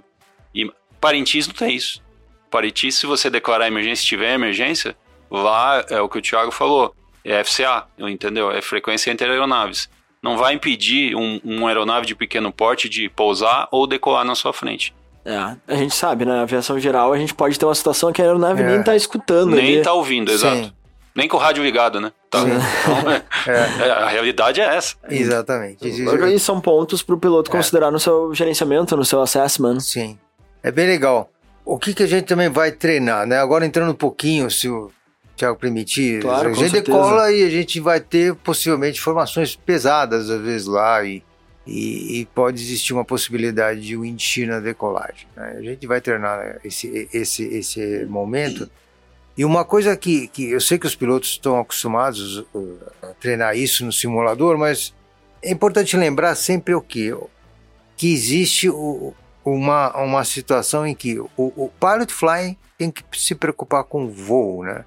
E 0.54 0.72
Parintins 1.00 1.48
não 1.48 1.54
tem 1.54 1.76
isso. 1.76 2.02
Parintins, 2.50 2.96
se 2.96 3.06
você 3.06 3.30
declarar 3.30 3.68
emergência, 3.68 4.04
se 4.04 4.08
tiver 4.08 4.34
emergência, 4.34 4.96
lá 5.30 5.84
é 5.90 6.00
o 6.00 6.08
que 6.08 6.20
o 6.20 6.22
Thiago 6.22 6.52
falou, 6.52 6.96
é 7.24 7.44
FCA, 7.44 7.86
entendeu? 8.00 8.52
É 8.52 8.62
frequência 8.62 9.12
entre 9.12 9.28
aeronaves. 9.30 9.90
Não 10.22 10.38
vai 10.38 10.54
impedir 10.54 11.16
um, 11.16 11.40
uma 11.44 11.68
aeronave 11.70 12.06
de 12.06 12.16
pequeno 12.16 12.52
porte 12.52 12.88
de 12.88 13.10
pousar 13.10 13.68
ou 13.72 13.86
decolar 13.86 14.24
na 14.24 14.36
sua 14.36 14.54
frente. 14.54 14.94
É, 15.26 15.38
a 15.68 15.76
gente 15.76 15.96
sabe, 15.96 16.26
né? 16.26 16.34
Na 16.34 16.42
aviação 16.42 16.80
geral, 16.80 17.14
a 17.14 17.18
gente 17.18 17.34
pode 17.34 17.58
ter 17.58 17.66
uma 17.66 17.76
situação 17.76 18.12
que 18.12 18.22
a 18.22 18.26
aeronave 18.26 18.62
É. 18.62 18.66
nem 18.68 18.84
tá 18.84 18.96
escutando. 18.96 19.56
Nem 19.56 19.76
ali. 19.76 19.82
tá 19.82 19.94
ouvindo, 19.94 20.30
Sim. 20.30 20.36
exato. 20.36 20.74
Nem 21.16 21.28
com 21.28 21.38
o 21.38 21.40
rádio 21.40 21.64
ligado, 21.64 22.02
né? 22.02 22.12
Tá. 22.30 22.40
Sim. 22.42 22.48
Então, 22.52 23.12
é- 23.12 23.24
É, 23.48 23.88
é, 23.88 23.92
a 23.92 24.08
realidade 24.10 24.60
é 24.62 24.66
essa. 24.76 24.96
exatamente. 25.10 25.88
E 25.88 26.40
são 26.40 26.60
pontos 26.60 27.04
pro 27.04 27.18
piloto 27.18 27.52
É. 27.52 27.54
considerar 27.54 27.92
no 27.92 28.00
seu 28.00 28.34
gerenciamento, 28.34 28.98
no 28.98 29.06
seu 29.06 29.22
assessment. 29.22 29.80
Sim. 29.80 30.18
É 30.64 30.72
bem 30.72 30.88
legal. 30.88 31.30
O 31.66 31.78
que, 31.78 31.94
que 31.94 32.04
a 32.04 32.08
gente 32.08 32.26
também 32.26 32.50
vai 32.50 32.72
treinar, 32.72 33.26
né? 33.28 33.38
Agora 33.40 33.66
entrando 33.66 33.92
um 33.92 33.96
pouquinho, 33.96 34.50
se 34.50 34.68
o 34.68 34.90
Thiago 35.36 35.58
permitir, 35.58 36.22
Claro, 36.22 36.50
a 36.50 36.54
gente 36.54 36.72
decola 36.72 37.32
e 37.32 37.44
a 37.44 37.50
gente 37.50 37.80
vai 37.80 38.00
ter 38.00 38.36
possivelmente 38.36 39.00
informações 39.00 39.56
pesadas 39.56 40.30
às 40.30 40.42
vezes 40.42 40.68
lá 40.68 41.04
e, 41.04 41.24
e, 41.66 42.20
e 42.20 42.26
pode 42.28 42.62
existir 42.62 42.94
uma 42.94 43.04
possibilidade 43.04 43.82
de 43.82 43.98
wind 43.98 44.20
shear 44.20 44.48
na 44.50 44.60
decolagem. 44.60 45.28
né? 45.36 45.56
A 45.58 45.62
gente 45.62 45.88
vai 45.88 46.00
treinar 46.00 46.60
esse, 46.64 47.10
esse, 47.12 47.44
esse 47.46 48.06
momento. 48.06 48.70
E 49.36 49.44
uma 49.44 49.66
coisa 49.66 49.98
que, 49.98 50.28
que 50.28 50.52
eu 50.52 50.62
sei 50.62 50.78
que 50.78 50.86
os 50.86 50.96
pilotos 50.96 51.30
estão 51.30 51.60
acostumados 51.60 52.40
uh, 52.54 52.80
a 53.02 53.08
treinar 53.20 53.58
isso 53.58 53.84
no 53.84 53.92
simulador, 53.92 54.58
mas 54.58 54.94
é 55.42 55.50
importante 55.52 55.98
lembrar 55.98 56.36
sempre 56.36 56.76
o 56.76 56.82
quê? 56.82 57.16
Que 57.98 58.14
existe 58.14 58.70
o, 58.70 59.16
uma, 59.44 59.92
uma 59.98 60.24
situação 60.24 60.86
em 60.86 60.94
que 60.94 61.20
o, 61.20 61.28
o 61.38 61.72
pilot 61.80 62.14
flying 62.14 62.56
tem 62.78 62.92
que 62.92 63.04
se 63.14 63.34
preocupar 63.34 63.84
com 63.84 64.06
o 64.06 64.10
voo, 64.12 64.64
né? 64.64 64.86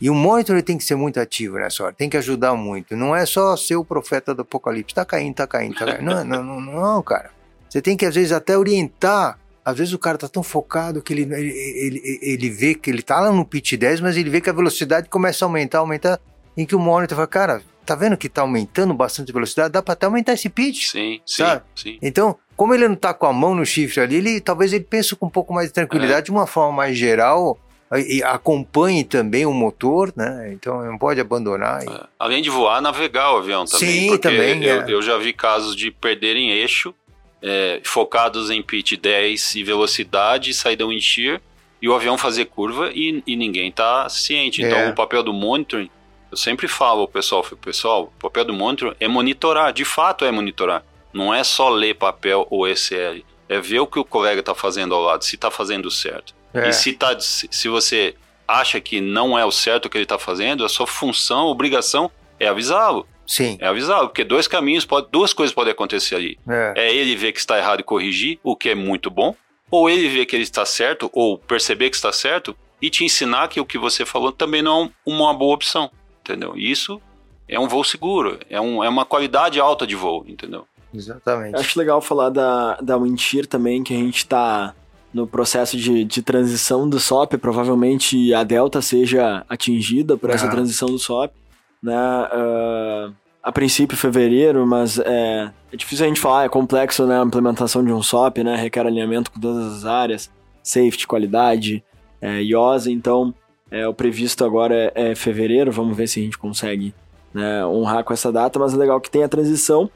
E 0.00 0.08
o 0.08 0.14
monitor 0.14 0.62
tem 0.62 0.78
que 0.78 0.84
ser 0.84 0.94
muito 0.94 1.18
ativo 1.18 1.56
nessa 1.56 1.82
hora, 1.82 1.92
tem 1.92 2.08
que 2.08 2.16
ajudar 2.16 2.54
muito. 2.54 2.96
Não 2.96 3.14
é 3.14 3.26
só 3.26 3.56
ser 3.56 3.76
o 3.76 3.84
profeta 3.84 4.34
do 4.34 4.42
apocalipse, 4.42 4.94
tá 4.94 5.04
caindo, 5.04 5.34
tá 5.34 5.46
caindo, 5.46 5.74
tá 5.74 5.86
caindo. 5.86 6.02
Não, 6.02 6.24
não, 6.24 6.44
não, 6.44 6.60
não, 6.60 7.02
cara. 7.02 7.30
Você 7.68 7.82
tem 7.82 7.96
que, 7.96 8.06
às 8.06 8.14
vezes, 8.14 8.32
até 8.32 8.56
orientar. 8.56 9.38
Às 9.64 9.76
vezes 9.76 9.92
o 9.92 9.98
cara 9.98 10.16
tá 10.16 10.28
tão 10.28 10.42
focado 10.42 11.02
que 11.02 11.12
ele, 11.12 11.22
ele, 11.22 11.50
ele, 11.50 12.18
ele 12.22 12.50
vê 12.50 12.74
que 12.74 12.88
ele 12.88 13.02
tá 13.02 13.20
lá 13.20 13.30
no 13.30 13.44
pitch 13.44 13.74
10, 13.74 14.00
mas 14.00 14.16
ele 14.16 14.30
vê 14.30 14.40
que 14.40 14.48
a 14.48 14.52
velocidade 14.52 15.08
começa 15.08 15.44
a 15.44 15.46
aumentar, 15.46 15.78
aumentar, 15.80 16.18
em 16.56 16.64
que 16.64 16.74
o 16.74 16.78
monitor 16.78 17.16
fala, 17.16 17.26
cara, 17.26 17.62
tá 17.84 17.94
vendo 17.94 18.16
que 18.16 18.28
tá 18.28 18.42
aumentando 18.42 18.94
bastante 18.94 19.30
a 19.30 19.34
velocidade? 19.34 19.72
Dá 19.72 19.82
pra 19.82 19.92
até 19.92 20.06
aumentar 20.06 20.32
esse 20.32 20.48
pitch. 20.48 20.90
Sim, 20.90 21.20
sim, 21.26 21.42
Sabe? 21.42 21.62
sim. 21.74 21.98
Então, 22.00 22.36
como 22.56 22.74
ele 22.74 22.88
não 22.88 22.96
tá 22.96 23.12
com 23.12 23.26
a 23.26 23.32
mão 23.32 23.54
no 23.54 23.66
shift 23.66 24.00
ali, 24.00 24.16
ele 24.16 24.40
talvez 24.40 24.72
ele 24.72 24.84
pense 24.84 25.14
com 25.14 25.26
um 25.26 25.30
pouco 25.30 25.52
mais 25.52 25.68
de 25.68 25.74
tranquilidade, 25.74 26.26
de 26.26 26.30
uma 26.30 26.46
forma 26.46 26.72
mais 26.72 26.96
geral, 26.96 27.58
e 27.96 28.22
acompanhe 28.22 29.02
também 29.04 29.46
o 29.46 29.52
motor, 29.52 30.12
né? 30.16 30.50
Então 30.52 30.84
não 30.84 30.98
pode 30.98 31.20
abandonar. 31.20 31.82
e- 31.84 31.88
É. 31.88 32.00
Além 32.18 32.42
de 32.42 32.50
voar, 32.50 32.80
navegar 32.82 33.32
o 33.32 33.38
avião 33.38 33.64
também. 33.64 33.88
Sim, 33.88 34.06
porque 34.08 34.18
também, 34.28 34.62
Eu, 34.62 34.82
é. 34.82 34.90
eu 34.92 35.00
já 35.02 35.16
vi 35.16 35.32
casos 35.32 35.74
de 35.74 35.90
perderem 35.90 36.50
eixo, 36.50 36.94
é, 37.42 37.80
focados 37.84 38.50
em 38.50 38.60
pitch 38.62 38.94
10 39.00 39.54
e 39.54 39.62
velocidade, 39.64 40.52
saída 40.52 40.86
wind 40.86 41.00
shear, 41.00 41.40
e 41.80 41.88
o 41.88 41.94
avião 41.94 42.18
fazer 42.18 42.46
curva 42.46 42.90
e, 42.92 43.22
e 43.26 43.36
ninguém 43.36 43.70
tá 43.70 44.08
ciente. 44.08 44.60
Então 44.62 44.78
É. 44.78 44.90
o 44.90 44.94
papel 44.94 45.22
do 45.22 45.32
monitoring, 45.32 45.88
eu 46.30 46.36
sempre 46.36 46.66
falo 46.68 47.02
ao 47.02 47.08
pessoal, 47.08 47.42
pessoal, 47.62 48.12
o 48.18 48.20
papel 48.20 48.44
do 48.44 48.52
monitoring 48.52 48.94
é 49.00 49.08
monitorar, 49.08 49.72
de 49.72 49.84
fato 49.84 50.24
é 50.24 50.30
monitorar. 50.30 50.84
Não 51.12 51.32
é 51.32 51.42
só 51.42 51.68
ler 51.70 51.94
papel 51.94 52.46
ou 52.50 52.66
SL, 52.68 53.22
é 53.48 53.58
ver 53.60 53.78
o 53.80 53.86
que 53.86 53.98
o 53.98 54.04
colega 54.04 54.42
tá 54.42 54.54
fazendo 54.54 54.94
ao 54.94 55.00
lado, 55.00 55.24
se 55.24 55.36
tá 55.38 55.50
fazendo 55.50 55.90
certo. 55.90 56.34
É. 56.52 56.68
E 56.68 56.72
se, 56.72 56.92
tá, 56.92 57.16
se 57.18 57.68
você 57.68 58.14
acha 58.46 58.80
que 58.80 59.00
não 59.00 59.38
é 59.38 59.44
o 59.44 59.52
certo 59.52 59.86
o 59.86 59.90
que 59.90 59.98
ele 59.98 60.04
está 60.04 60.18
fazendo, 60.18 60.64
a 60.64 60.68
sua 60.68 60.86
função, 60.86 61.46
obrigação 61.46 62.10
é 62.40 62.48
avisá-lo. 62.48 63.06
Sim. 63.26 63.58
É 63.60 63.66
avisá-lo, 63.66 64.08
porque 64.08 64.24
dois 64.24 64.48
caminhos, 64.48 64.86
pode, 64.86 65.08
duas 65.12 65.34
coisas 65.34 65.54
podem 65.54 65.72
acontecer 65.72 66.14
ali. 66.14 66.38
É. 66.48 66.72
É 66.76 66.94
ele 66.94 67.14
ver 67.14 67.32
que 67.32 67.38
está 67.38 67.58
errado 67.58 67.80
e 67.80 67.82
corrigir, 67.84 68.38
o 68.42 68.56
que 68.56 68.70
é 68.70 68.74
muito 68.74 69.10
bom, 69.10 69.36
ou 69.70 69.90
ele 69.90 70.08
ver 70.08 70.24
que 70.24 70.34
ele 70.34 70.44
está 70.44 70.64
certo, 70.64 71.10
ou 71.12 71.36
perceber 71.36 71.90
que 71.90 71.96
está 71.96 72.10
certo, 72.10 72.56
e 72.80 72.88
te 72.88 73.04
ensinar 73.04 73.48
que 73.48 73.60
o 73.60 73.66
que 73.66 73.76
você 73.76 74.06
falou 74.06 74.32
também 74.32 74.62
não 74.62 74.84
é 74.84 74.90
uma 75.04 75.34
boa 75.34 75.54
opção, 75.54 75.90
entendeu? 76.22 76.56
Isso 76.56 77.02
é 77.46 77.60
um 77.60 77.68
voo 77.68 77.84
seguro, 77.84 78.38
é, 78.48 78.58
um, 78.58 78.82
é 78.82 78.88
uma 78.88 79.04
qualidade 79.04 79.60
alta 79.60 79.86
de 79.86 79.94
voo, 79.94 80.24
entendeu? 80.26 80.66
Exatamente. 80.94 81.56
Acho 81.56 81.78
legal 81.78 82.00
falar 82.00 82.30
da, 82.30 82.76
da 82.76 82.96
Windshear 82.96 83.46
também, 83.46 83.82
que 83.82 83.92
a 83.92 83.96
gente 83.96 84.26
tá 84.26 84.74
no 85.12 85.26
processo 85.26 85.76
de, 85.76 86.04
de 86.04 86.22
transição 86.22 86.88
do 86.88 86.98
SOP. 87.00 87.36
Provavelmente 87.38 88.32
a 88.34 88.44
Delta 88.44 88.80
seja 88.82 89.44
atingida 89.48 90.16
por 90.16 90.30
essa 90.30 90.46
Ah. 90.46 90.50
transição 90.50 90.88
do 90.88 90.98
SOP. 90.98 91.32
Né? 91.82 91.94
Ah, 91.94 93.10
a 93.42 93.52
princípio, 93.52 93.96
fevereiro, 93.96 94.66
mas 94.66 94.98
é, 94.98 95.50
é 95.72 95.76
difícil 95.76 96.04
a 96.04 96.08
gente 96.08 96.20
falar, 96.20 96.44
é 96.44 96.48
complexo 96.48 97.06
né? 97.06 97.18
a 97.20 97.24
implementação 97.24 97.82
de 97.84 97.92
um 97.92 98.02
SOP, 98.02 98.38
né? 98.44 98.56
requer 98.56 98.86
alinhamento 98.86 99.30
com 99.30 99.40
todas 99.40 99.78
as 99.78 99.84
áreas. 99.84 100.30
safety, 100.62 101.06
qualidade, 101.06 101.82
é, 102.20 102.42
IOSA, 102.42 102.90
então 102.90 103.32
é, 103.70 103.88
o 103.88 103.94
previsto 103.94 104.44
agora 104.44 104.74
é, 104.94 105.12
é, 105.12 105.14
fevereiro, 105.14 105.72
vamos 105.72 105.96
ver 105.96 106.06
se 106.06 106.20
a 106.20 106.22
gente 106.24 106.36
consegue 106.36 106.92
né, 107.32 107.64
honrar 107.64 108.04
com 108.04 108.12
essa 108.12 108.30
data, 108.30 108.58
mas 108.58 108.74
é 108.74 108.76
legal 108.76 109.00
que 109.00 109.10
tem 109.10 109.22
a 109.22 109.28
transição. 109.28 109.88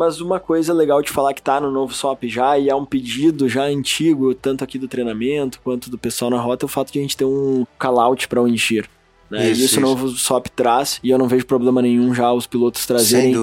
Mas 0.00 0.18
uma 0.18 0.40
coisa 0.40 0.72
legal 0.72 1.02
de 1.02 1.10
falar 1.10 1.34
que 1.34 1.42
tá 1.42 1.60
no 1.60 1.70
novo 1.70 1.92
SOP 1.92 2.26
já, 2.26 2.58
e 2.58 2.70
é 2.70 2.74
um 2.74 2.86
pedido 2.86 3.46
já 3.50 3.64
antigo, 3.64 4.34
tanto 4.34 4.64
aqui 4.64 4.78
do 4.78 4.88
treinamento 4.88 5.60
quanto 5.62 5.90
do 5.90 5.98
pessoal 5.98 6.30
na 6.30 6.40
rota, 6.40 6.64
é 6.64 6.66
o 6.66 6.70
fato 6.70 6.90
de 6.90 6.98
a 6.98 7.02
gente 7.02 7.14
ter 7.14 7.26
um 7.26 7.66
call-out 7.78 8.26
para 8.26 8.40
o 8.40 8.48
encher. 8.48 8.88
Né? 9.30 9.50
Isso, 9.50 9.62
isso, 9.62 9.78
o 9.78 9.82
novo 9.82 10.08
SOP 10.08 10.48
traz, 10.56 10.98
e 11.04 11.10
eu 11.10 11.18
não 11.18 11.28
vejo 11.28 11.44
problema 11.44 11.82
nenhum 11.82 12.14
já 12.14 12.32
os 12.32 12.46
pilotos 12.46 12.86
trazerem 12.86 13.34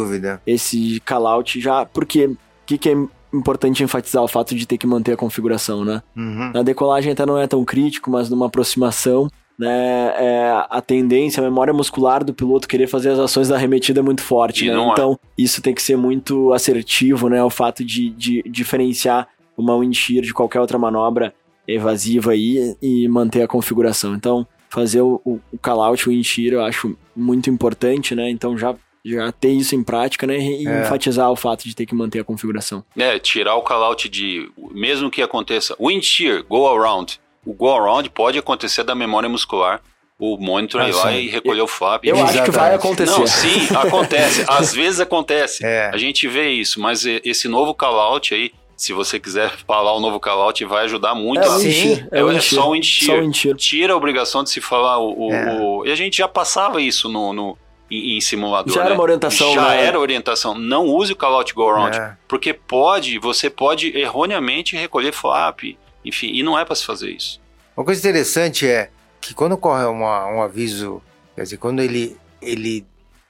esse 0.48 1.00
call-out 1.02 1.62
já, 1.62 1.86
porque 1.86 2.26
o 2.26 2.38
que, 2.66 2.80
que 2.80 2.90
é 2.90 2.96
importante 3.32 3.84
enfatizar 3.84 4.24
o 4.24 4.28
fato 4.28 4.56
de 4.56 4.66
ter 4.66 4.80
que 4.80 4.88
manter 4.88 5.12
a 5.12 5.16
configuração, 5.16 5.86
né? 5.86 6.02
Uhum. 6.16 6.54
Na 6.56 6.64
decolagem 6.64 7.12
até 7.12 7.24
não 7.24 7.38
é 7.38 7.46
tão 7.46 7.64
crítico, 7.64 8.10
mas 8.10 8.32
numa 8.32 8.48
aproximação 8.48 9.30
né, 9.58 10.14
é, 10.18 10.66
a 10.70 10.82
tendência, 10.82 11.42
a 11.42 11.44
memória 11.44 11.74
muscular 11.74 12.24
do 12.24 12.34
piloto 12.34 12.68
querer 12.68 12.88
fazer 12.88 13.10
as 13.10 13.20
ações 13.20 13.48
da 13.48 13.56
arremetida 13.56 14.00
é 14.00 14.04
muito 14.04 14.22
forte, 14.22 14.70
né? 14.70 14.74
É. 14.74 14.92
Então, 14.92 15.14
é. 15.14 15.28
isso 15.42 15.62
tem 15.62 15.74
que 15.74 15.82
ser 15.82 15.98
muito 15.98 16.54
assertivo, 16.54 17.28
né? 17.28 17.44
O 17.44 17.50
fato 17.50 17.84
de, 17.84 18.10
de 18.12 18.44
diferenciar 18.44 19.28
uma 19.58 19.76
wind 19.76 19.96
shear 19.96 20.24
de 20.24 20.34
qualquer 20.34 20.62
outra 20.62 20.78
manobra 20.78 21.34
evasiva 21.68 22.32
aí 22.32 22.76
e 22.82 23.08
manter 23.08 23.42
a 23.42 23.48
configuração. 23.48 24.14
Então, 24.14 24.46
fazer 24.70 25.02
o, 25.02 25.20
o, 25.26 25.40
o 25.52 25.58
call-out, 25.58 26.08
o 26.08 26.12
wind 26.12 26.24
shear, 26.24 26.54
eu 26.54 26.64
acho 26.64 26.96
muito 27.16 27.50
importante, 27.50 28.14
né? 28.14 28.30
Então, 28.30 28.58
já 28.58 28.76
já 29.06 29.32
ter 29.32 29.52
isso 29.52 29.74
em 29.74 29.84
prática, 29.84 30.28
né? 30.28 30.38
E 30.38 30.68
é. 30.68 30.82
enfatizar 30.82 31.32
o 31.32 31.36
fato 31.36 31.64
de 31.64 31.74
ter 31.74 31.86
que 31.86 31.96
manter 31.96 32.20
a 32.20 32.24
configuração. 32.24 32.84
É, 32.98 33.18
tirar 33.18 33.56
o 33.56 33.62
call-out 33.62 34.10
de, 34.10 34.52
mesmo 34.72 35.10
que 35.10 35.22
aconteça, 35.22 35.76
wind 35.80 36.04
shear, 36.04 36.44
go 36.44 36.68
around, 36.68 37.18
o 37.48 37.54
go-around 37.54 38.10
pode 38.10 38.38
acontecer 38.38 38.84
da 38.84 38.94
memória 38.94 39.30
muscular. 39.30 39.82
O 40.20 40.36
monitor 40.36 40.82
ah, 40.82 40.90
ir 40.90 40.94
lá 40.94 41.12
e 41.14 41.28
recolher 41.30 41.62
o 41.62 41.68
flap. 41.68 42.04
Eu 42.04 42.22
acho 42.24 42.44
que 42.44 42.52
vai 42.52 42.74
acontecer. 42.74 43.12
Não, 43.12 43.28
sim, 43.28 43.68
acontece. 43.76 44.44
Às 44.50 44.74
vezes 44.74 45.00
acontece. 45.00 45.64
É. 45.64 45.92
A 45.94 45.98
gente 45.98 46.28
vê 46.28 46.50
isso, 46.50 46.82
mas 46.82 47.06
esse 47.06 47.48
novo 47.48 47.74
call-out 47.74 48.34
aí, 48.34 48.52
se 48.76 48.94
você 48.94 49.20
quiser 49.20 49.52
falar 49.66 49.94
o 49.94 50.00
novo 50.00 50.20
call-out, 50.20 50.66
vai 50.66 50.86
ajudar 50.86 51.14
muito. 51.14 51.44
É, 51.44 51.46
a... 51.46 51.50
sim, 51.52 52.08
é, 52.12 52.20
é, 52.20 52.36
é 52.36 52.40
só 52.42 52.72
o 52.72 52.76
encher. 52.76 53.56
Tira 53.56 53.94
a 53.94 53.96
obrigação 53.96 54.44
de 54.44 54.50
se 54.50 54.60
falar 54.60 54.98
o... 54.98 55.28
o, 55.28 55.32
é. 55.32 55.62
o... 55.62 55.86
E 55.86 55.92
a 55.92 55.96
gente 55.96 56.18
já 56.18 56.28
passava 56.28 56.82
isso 56.82 57.08
no, 57.08 57.32
no 57.32 57.58
em, 57.92 58.18
em, 58.18 58.22
simulador. 58.22 58.74
Já 58.74 58.80
né? 58.82 58.86
era 58.88 58.96
uma 58.96 59.04
orientação. 59.04 59.54
Já 59.54 59.70
né? 59.70 59.86
era 59.86 60.00
orientação. 60.00 60.56
Não 60.56 60.88
use 60.88 61.14
o 61.14 61.16
call-out 61.16 61.54
go-around, 61.54 61.96
é. 61.96 62.18
porque 62.28 62.54
pode, 62.54 63.20
você 63.20 63.52
pode 63.52 63.96
erroneamente 63.96 64.76
recolher 64.76 65.14
flap, 65.14 65.78
enfim, 66.08 66.32
e 66.34 66.44
não 66.44 66.58
é 66.58 66.66
para 66.66 66.76
se 66.76 66.86
fazer 66.86 67.12
isso. 67.12 67.40
Uma 67.76 67.86
coisa 67.86 68.00
interessante 68.00 68.68
é 68.68 68.90
que 69.22 69.34
quando 69.34 69.54
ocorre 69.54 69.86
uma, 69.86 70.26
um 70.28 70.42
aviso, 70.42 71.02
quer 71.36 71.44
dizer, 71.44 71.58
quando 71.58 71.82
ele, 71.82 72.18
ele 72.42 72.86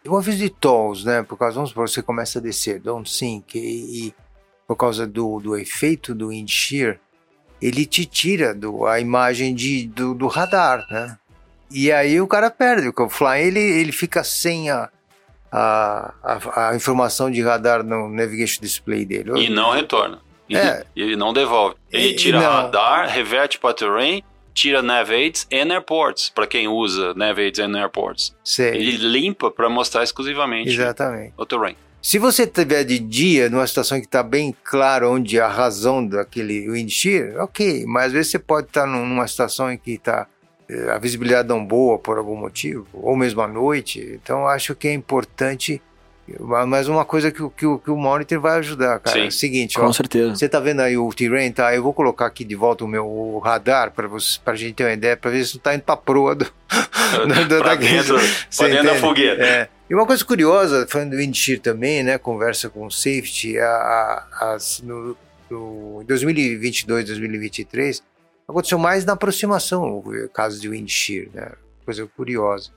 um 0.06 0.16
aviso 0.16 0.38
de 0.38 0.50
tolls, 0.50 1.06
né? 1.06 1.24
Por 1.24 1.38
causa, 1.38 1.56
vamos 1.56 1.70
supor, 1.72 1.90
você 1.90 2.02
começa 2.02 2.40
a 2.40 2.42
descer, 2.42 2.80
don't 2.80 3.10
sink, 3.10 3.58
e, 3.58 4.08
e 4.08 4.16
por 4.68 4.76
causa 4.76 5.08
do, 5.08 5.40
do 5.40 5.58
efeito 5.58 6.14
do 6.14 6.30
wind 6.30 6.50
shear, 6.50 7.00
ele 7.62 7.86
te 7.86 8.06
tira 8.06 8.54
do, 8.54 8.86
a 8.86 9.00
imagem 9.00 9.56
de, 9.56 9.88
do, 9.88 10.14
do 10.14 10.28
radar, 10.28 10.86
né? 10.90 11.18
E 11.70 11.92
aí 11.92 12.22
o 12.22 12.28
cara 12.28 12.50
perde, 12.50 12.90
o 12.90 13.10
fly 13.10 13.42
ele, 13.42 13.60
ele 13.60 13.92
fica 13.92 14.24
sem 14.24 14.70
a, 14.70 14.90
a, 15.52 16.14
a, 16.24 16.70
a, 16.70 16.76
informação 16.76 17.30
de 17.30 17.42
radar 17.42 17.84
no 17.84 18.08
navigation 18.10 18.62
display 18.62 19.06
dele. 19.06 19.32
E 19.38 19.50
não 19.50 19.72
retorna. 19.72 20.22
É. 20.56 20.86
E 20.96 21.02
ele 21.02 21.16
não 21.16 21.34
devolve. 21.34 21.76
Ele 21.92 22.14
tira 22.14 22.40
radar, 22.40 23.10
reverte 23.10 23.60
para 23.60 23.74
terrain 23.74 24.24
tira 24.58 24.82
NavAids 24.82 25.46
e 25.52 25.60
Airports, 25.60 26.32
para 26.34 26.48
quem 26.48 26.68
usa 26.68 27.14
NavAids 27.14 27.60
e 27.60 27.62
Airports. 27.62 28.36
Sei. 28.44 28.70
Ele 28.70 28.98
limpa 28.98 29.52
para 29.52 29.70
mostrar 29.70 30.04
exclusivamente 30.04 30.72
Exatamente. 30.72 31.34
o 31.38 31.46
terrain. 31.46 31.76
Se 32.02 32.18
você 32.18 32.44
estiver 32.44 32.84
de 32.84 32.98
dia, 32.98 33.50
numa 33.50 33.68
situação 33.68 34.00
que 34.00 34.08
está 34.08 34.24
bem 34.24 34.56
claro 34.64 35.12
onde 35.12 35.40
a 35.40 35.48
razão 35.48 36.06
daquele 36.06 36.68
wind 36.72 36.90
shear, 36.90 37.36
ok, 37.44 37.86
mas 37.86 38.08
às 38.08 38.12
vezes 38.14 38.32
você 38.32 38.40
pode 38.40 38.68
estar 38.68 38.82
tá 38.82 38.88
numa 38.88 39.28
situação 39.28 39.72
em 39.72 39.78
que 39.78 39.92
está 39.92 40.26
eh, 40.68 40.90
a 40.90 40.98
visibilidade 40.98 41.48
não 41.48 41.64
boa 41.64 42.00
por 42.00 42.18
algum 42.18 42.36
motivo, 42.36 42.88
ou 42.94 43.16
mesmo 43.16 43.42
à 43.42 43.48
noite. 43.48 44.00
Então 44.24 44.48
acho 44.48 44.74
que 44.74 44.88
é 44.88 44.94
importante 44.94 45.82
mas 46.68 46.88
uma 46.88 47.06
coisa 47.06 47.32
que, 47.32 47.42
que, 47.50 47.78
que 47.80 47.92
o 47.92 47.96
monitor 47.96 48.40
vai 48.40 48.60
ajudar, 48.60 49.00
cara. 49.00 49.18
Sim. 49.18 49.26
É 49.26 49.28
o 49.28 49.32
seguinte, 49.32 49.78
Com 49.78 49.86
ó, 49.86 49.94
certeza. 49.94 50.36
Você 50.36 50.50
tá 50.50 50.60
vendo 50.60 50.82
aí 50.82 50.98
o 50.98 51.10
terrain, 51.14 51.52
tá? 51.52 51.74
Eu 51.74 51.82
vou 51.82 51.94
colocar 51.94 52.26
aqui 52.26 52.44
de 52.44 52.56
volta 52.56 52.84
o 52.84 52.88
meu 52.88 53.40
radar 53.44 53.92
para 53.92 54.08
você, 54.08 54.38
pra 54.44 54.56
gente 54.56 54.74
ter 54.74 54.84
uma 54.84 54.94
ideia, 54.94 55.16
para 55.16 55.32
ver 55.32 55.46
se 55.46 55.56
não 55.56 55.62
tá 55.62 55.74
indo 55.74 55.84
pra 55.84 55.96
proa 55.96 56.36
do, 56.36 56.46
do, 57.48 57.58
pra 57.60 57.76
dentro, 57.76 58.18
pra 58.58 58.68
dentro 58.68 58.86
da 58.86 58.96
fogueira. 58.96 59.46
É. 59.46 59.70
E 59.90 59.96
uma 59.96 60.06
coisa 60.06 60.24
curiosa, 60.26 60.86
falando 60.90 61.12
do 61.12 61.18
Windshear 61.18 61.60
também, 61.60 62.04
né, 62.04 62.18
conversa 62.18 62.70
com 62.70 62.86
o 62.86 62.92
safety, 62.92 63.58
a, 63.58 63.70
a, 63.70 64.54
as, 64.54 64.82
no, 64.82 65.16
no, 65.50 66.02
em 66.02 66.06
2022, 66.06 67.06
2023, 67.06 68.04
aconteceu 68.46 68.78
mais 68.78 69.06
na 69.06 69.14
aproximação, 69.14 70.00
o 70.00 70.30
caso 70.30 70.60
de 70.60 70.68
Windshear, 70.68 71.30
né, 71.34 71.52
coisa 71.86 72.06
curiosa. 72.18 72.77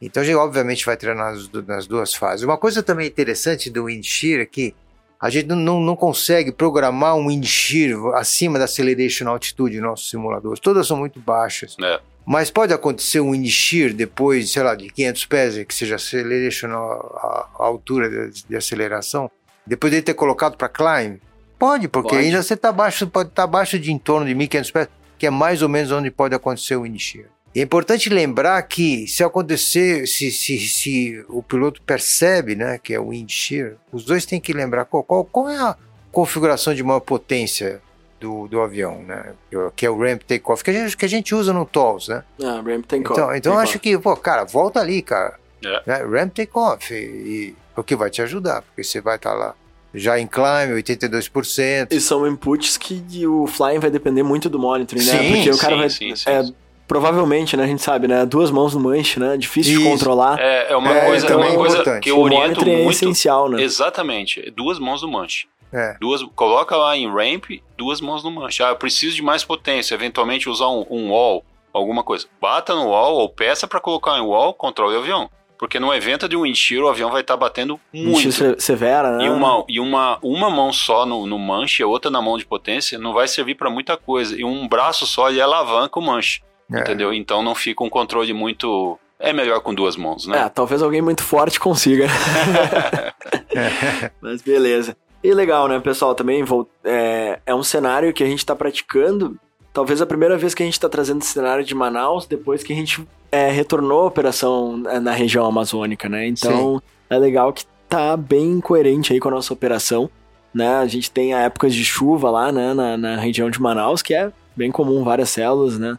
Então 0.00 0.22
a 0.22 0.26
gente 0.26 0.36
obviamente 0.36 0.84
vai 0.84 0.96
treinar 0.96 1.32
nas, 1.32 1.50
nas 1.66 1.86
duas 1.86 2.14
fases. 2.14 2.44
Uma 2.44 2.58
coisa 2.58 2.82
também 2.82 3.06
interessante 3.06 3.70
do 3.70 3.86
wind 3.86 4.04
shear 4.04 4.40
é 4.40 4.46
que 4.46 4.74
a 5.18 5.30
gente 5.30 5.46
não, 5.46 5.80
não 5.80 5.96
consegue 5.96 6.52
programar 6.52 7.16
um 7.16 7.28
wind 7.28 7.44
shear 7.46 7.98
acima 8.14 8.58
da 8.58 8.66
acceleration 8.66 9.28
altitude 9.28 9.76
nos 9.76 9.90
nossos 9.90 10.10
simuladores. 10.10 10.60
Todas 10.60 10.86
são 10.86 10.96
muito 10.96 11.18
baixas. 11.18 11.74
É. 11.82 12.00
Mas 12.26 12.50
pode 12.50 12.72
acontecer 12.72 13.20
um 13.20 13.30
wind 13.30 13.48
shear 13.48 13.92
depois, 13.92 14.50
sei 14.50 14.62
lá, 14.62 14.74
de 14.74 14.90
500 14.90 15.26
pés, 15.26 15.64
que 15.64 15.74
seja 15.74 15.94
acceleration 15.94 16.68
a, 16.68 17.48
a 17.58 17.64
altura 17.64 18.30
de, 18.30 18.44
de, 18.46 18.56
aceleração, 18.56 19.30
depois 19.66 19.92
de 19.92 20.02
ter 20.02 20.14
colocado 20.14 20.56
para 20.56 20.68
climb? 20.68 21.20
Pode, 21.58 21.88
porque 21.88 22.10
pode. 22.10 22.24
ainda 22.24 22.42
você 22.42 22.54
está 22.54 22.68
abaixo, 22.68 23.06
pode 23.06 23.30
estar 23.30 23.42
tá 23.42 23.44
abaixo 23.44 23.78
de 23.78 23.92
em 23.92 23.98
torno 23.98 24.26
de 24.26 24.34
1500 24.34 24.70
pés, 24.72 24.88
que 25.16 25.26
é 25.26 25.30
mais 25.30 25.62
ou 25.62 25.68
menos 25.68 25.90
onde 25.92 26.10
pode 26.10 26.34
acontecer 26.34 26.76
o 26.76 26.82
wind 26.82 26.98
shear. 26.98 27.28
É 27.56 27.62
importante 27.62 28.10
lembrar 28.10 28.60
que 28.64 29.06
se 29.06 29.24
acontecer, 29.24 30.06
se, 30.06 30.30
se, 30.30 30.58
se 30.58 31.24
o 31.28 31.42
piloto 31.42 31.80
percebe 31.80 32.54
né, 32.54 32.78
que 32.82 32.92
é 32.92 33.00
o 33.00 33.08
wind 33.08 33.30
shear, 33.30 33.74
os 33.90 34.04
dois 34.04 34.26
têm 34.26 34.38
que 34.38 34.52
lembrar 34.52 34.84
qual, 34.84 35.02
qual, 35.02 35.24
qual 35.24 35.48
é 35.48 35.56
a 35.56 35.74
configuração 36.12 36.74
de 36.74 36.82
maior 36.82 37.00
potência 37.00 37.80
do, 38.20 38.46
do 38.48 38.60
avião, 38.60 39.02
né? 39.02 39.32
Que 39.74 39.86
é 39.86 39.90
o 39.90 39.98
ramp 39.98 40.22
takeoff, 40.22 40.62
que 40.62 40.70
a 40.70 40.72
gente, 40.72 40.96
que 40.96 41.04
a 41.04 41.08
gente 41.08 41.34
usa 41.34 41.52
no 41.52 41.64
TOLS, 41.64 42.08
né? 42.08 42.24
Ah, 42.42 42.62
ramp 42.64 42.84
takeoff. 42.86 43.12
Então, 43.12 43.34
então 43.34 43.52
take 43.54 43.62
acho 43.62 43.78
que, 43.78 43.98
pô, 43.98 44.16
cara, 44.16 44.44
volta 44.44 44.80
ali, 44.80 45.00
cara. 45.00 45.38
É. 45.64 45.82
Né? 45.86 46.04
Ramp 46.04 46.34
takeoff. 46.34 46.92
E, 46.92 46.96
e, 46.96 47.56
porque 47.74 47.96
vai 47.96 48.10
te 48.10 48.20
ajudar, 48.22 48.62
porque 48.62 48.84
você 48.84 49.00
vai 49.00 49.16
estar 49.16 49.30
tá 49.30 49.36
lá 49.36 49.54
já 49.94 50.18
em 50.18 50.26
climb, 50.26 50.74
82%. 50.74 51.88
E 51.90 52.00
são 52.00 52.26
inputs 52.26 52.76
que 52.76 53.26
o 53.26 53.46
flying 53.46 53.78
vai 53.78 53.90
depender 53.90 54.22
muito 54.22 54.50
do 54.50 54.58
monitoring, 54.58 55.04
né? 55.04 55.12
Sim, 55.12 55.32
porque 55.32 55.50
o 55.50 55.58
cara 55.58 55.74
sim, 55.74 55.80
vai. 55.80 55.90
Sim, 55.90 56.16
sim, 56.16 56.30
é, 56.30 56.42
provavelmente, 56.86 57.56
né, 57.56 57.64
a 57.64 57.66
gente 57.66 57.82
sabe, 57.82 58.08
né, 58.08 58.24
duas 58.24 58.50
mãos 58.50 58.74
no 58.74 58.80
manche, 58.80 59.18
né, 59.18 59.36
difícil 59.36 59.74
Isso. 59.74 59.82
de 59.82 59.88
controlar. 59.88 60.38
É, 60.38 60.72
é 60.72 60.76
uma 60.76 60.96
é, 60.96 61.06
coisa, 61.06 61.26
é 61.26 61.36
uma 61.36 61.54
coisa 61.54 62.00
que 62.00 62.10
eu 62.10 62.20
oriento 62.20 62.60
o 62.60 62.68
é 62.68 62.76
muito. 62.76 62.88
É 62.88 62.90
essencial, 62.90 63.48
né? 63.48 63.62
Exatamente, 63.62 64.50
duas 64.50 64.78
mãos 64.78 65.02
no 65.02 65.08
manche. 65.08 65.48
É. 65.72 65.96
Duas, 66.00 66.22
coloca 66.34 66.76
lá 66.76 66.96
em 66.96 67.10
ramp, 67.10 67.46
duas 67.76 68.00
mãos 68.00 68.22
no 68.22 68.30
manche. 68.30 68.62
Ah, 68.62 68.68
eu 68.68 68.76
preciso 68.76 69.16
de 69.16 69.22
mais 69.22 69.44
potência, 69.44 69.94
eventualmente 69.94 70.48
usar 70.48 70.68
um, 70.68 70.86
um 70.88 71.10
wall, 71.10 71.44
alguma 71.72 72.02
coisa. 72.02 72.26
Bata 72.40 72.74
no 72.74 72.88
wall 72.88 73.16
ou 73.16 73.28
peça 73.28 73.66
para 73.66 73.80
colocar 73.80 74.16
em 74.16 74.22
wall, 74.22 74.54
controle 74.54 74.96
o 74.96 75.00
avião. 75.00 75.28
Porque 75.58 75.80
no 75.80 75.92
evento 75.92 76.28
de 76.28 76.36
um 76.36 76.44
enchir, 76.44 76.82
o 76.82 76.88
avião 76.88 77.10
vai 77.10 77.22
estar 77.22 77.34
tá 77.34 77.40
batendo 77.40 77.80
muito. 77.92 78.60
severa, 78.60 79.16
né? 79.16 79.24
E 79.24 79.28
uma, 79.28 79.64
e 79.68 79.80
uma, 79.80 80.18
uma 80.22 80.50
mão 80.50 80.72
só 80.72 81.06
no, 81.06 81.26
no 81.26 81.38
manche 81.38 81.82
e 81.82 81.84
outra 81.84 82.10
na 82.10 82.20
mão 82.20 82.36
de 82.36 82.44
potência 82.44 82.98
não 82.98 83.12
vai 83.14 83.26
servir 83.26 83.54
para 83.54 83.70
muita 83.70 83.96
coisa. 83.96 84.38
E 84.38 84.44
um 84.44 84.68
braço 84.68 85.06
só 85.06 85.30
ele 85.30 85.40
alavanca 85.40 85.98
o 85.98 86.02
manche. 86.02 86.42
É. 86.72 86.80
Entendeu? 86.80 87.12
Então 87.12 87.42
não 87.42 87.54
fica 87.54 87.84
um 87.84 87.90
controle 87.90 88.32
muito. 88.32 88.98
É 89.18 89.32
melhor 89.32 89.60
com 89.60 89.74
duas 89.74 89.96
mãos, 89.96 90.26
né? 90.26 90.38
É, 90.38 90.48
talvez 90.48 90.82
alguém 90.82 91.00
muito 91.00 91.22
forte 91.22 91.58
consiga. 91.58 92.06
Mas 94.20 94.42
beleza. 94.42 94.96
E 95.22 95.32
legal, 95.32 95.66
né, 95.68 95.80
pessoal? 95.80 96.14
Também 96.14 96.44
vou, 96.44 96.68
é, 96.84 97.40
é 97.46 97.54
um 97.54 97.62
cenário 97.62 98.12
que 98.12 98.22
a 98.22 98.26
gente 98.26 98.38
está 98.38 98.54
praticando. 98.54 99.36
Talvez 99.72 100.00
a 100.00 100.06
primeira 100.06 100.36
vez 100.36 100.54
que 100.54 100.62
a 100.62 100.66
gente 100.66 100.74
está 100.74 100.88
trazendo 100.88 101.20
esse 101.20 101.32
cenário 101.32 101.64
de 101.64 101.74
Manaus, 101.74 102.26
depois 102.26 102.62
que 102.62 102.72
a 102.72 102.76
gente 102.76 103.06
é, 103.30 103.50
retornou 103.50 104.02
a 104.02 104.06
operação 104.06 104.82
é, 104.86 105.00
na 105.00 105.12
região 105.12 105.44
amazônica, 105.44 106.08
né? 106.08 106.26
Então 106.28 106.76
Sim. 106.76 106.82
é 107.10 107.18
legal 107.18 107.52
que 107.52 107.64
tá 107.88 108.16
bem 108.16 108.60
coerente 108.60 109.12
aí 109.12 109.20
com 109.20 109.28
a 109.28 109.32
nossa 109.32 109.52
operação. 109.52 110.08
Né? 110.54 110.68
A 110.76 110.86
gente 110.86 111.10
tem 111.10 111.34
épocas 111.34 111.74
de 111.74 111.84
chuva 111.84 112.30
lá, 112.30 112.50
né, 112.50 112.72
na, 112.72 112.96
na 112.96 113.16
região 113.16 113.50
de 113.50 113.60
Manaus, 113.60 114.00
que 114.00 114.14
é 114.14 114.32
bem 114.54 114.70
comum 114.70 115.04
várias 115.04 115.28
células, 115.28 115.78
né? 115.78 115.98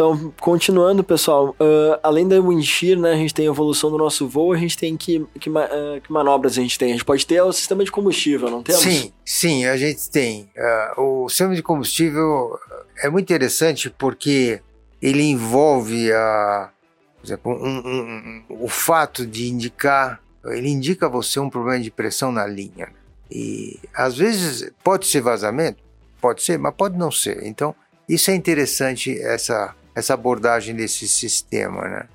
Então, 0.00 0.32
continuando, 0.40 1.04
pessoal, 1.04 1.50
uh, 1.60 2.00
além 2.02 2.26
da 2.26 2.40
wind 2.40 2.82
né, 2.98 3.12
a 3.12 3.16
gente 3.16 3.34
tem 3.34 3.46
a 3.46 3.50
evolução 3.50 3.90
do 3.90 3.98
nosso 3.98 4.26
voo, 4.26 4.54
a 4.54 4.56
gente 4.56 4.74
tem 4.74 4.96
que, 4.96 5.26
que, 5.38 5.50
uh, 5.50 6.00
que, 6.02 6.10
manobras 6.10 6.56
a 6.56 6.62
gente 6.62 6.78
tem? 6.78 6.88
A 6.88 6.92
gente 6.92 7.04
pode 7.04 7.26
ter 7.26 7.42
o 7.42 7.52
sistema 7.52 7.84
de 7.84 7.92
combustível, 7.92 8.48
não 8.48 8.62
temos? 8.62 8.80
Sim, 8.80 9.12
sim, 9.22 9.66
a 9.66 9.76
gente 9.76 10.08
tem. 10.08 10.50
Uh, 10.96 11.02
o 11.02 11.28
sistema 11.28 11.54
de 11.54 11.62
combustível 11.62 12.58
é 12.96 13.10
muito 13.10 13.24
interessante 13.24 13.90
porque 13.90 14.62
ele 15.02 15.22
envolve 15.22 16.10
a, 16.14 16.70
por 17.18 17.26
exemplo, 17.26 17.52
um, 17.52 17.78
um, 17.86 18.42
um, 18.48 18.64
o 18.64 18.68
fato 18.68 19.26
de 19.26 19.50
indicar, 19.50 20.18
ele 20.46 20.70
indica 20.70 21.04
a 21.04 21.08
você 21.10 21.38
um 21.38 21.50
problema 21.50 21.78
de 21.78 21.90
pressão 21.90 22.32
na 22.32 22.46
linha. 22.46 22.88
E 23.30 23.78
às 23.94 24.16
vezes 24.16 24.72
pode 24.82 25.06
ser 25.06 25.20
vazamento, 25.20 25.82
pode 26.22 26.42
ser, 26.42 26.58
mas 26.58 26.72
pode 26.74 26.96
não 26.96 27.12
ser. 27.12 27.42
Então, 27.42 27.74
isso 28.08 28.30
é 28.30 28.34
interessante, 28.34 29.16
essa, 29.20 29.74
essa 29.94 30.14
abordagem 30.14 30.74
desse 30.74 31.08
sistema, 31.08 31.82
né? 31.88 32.08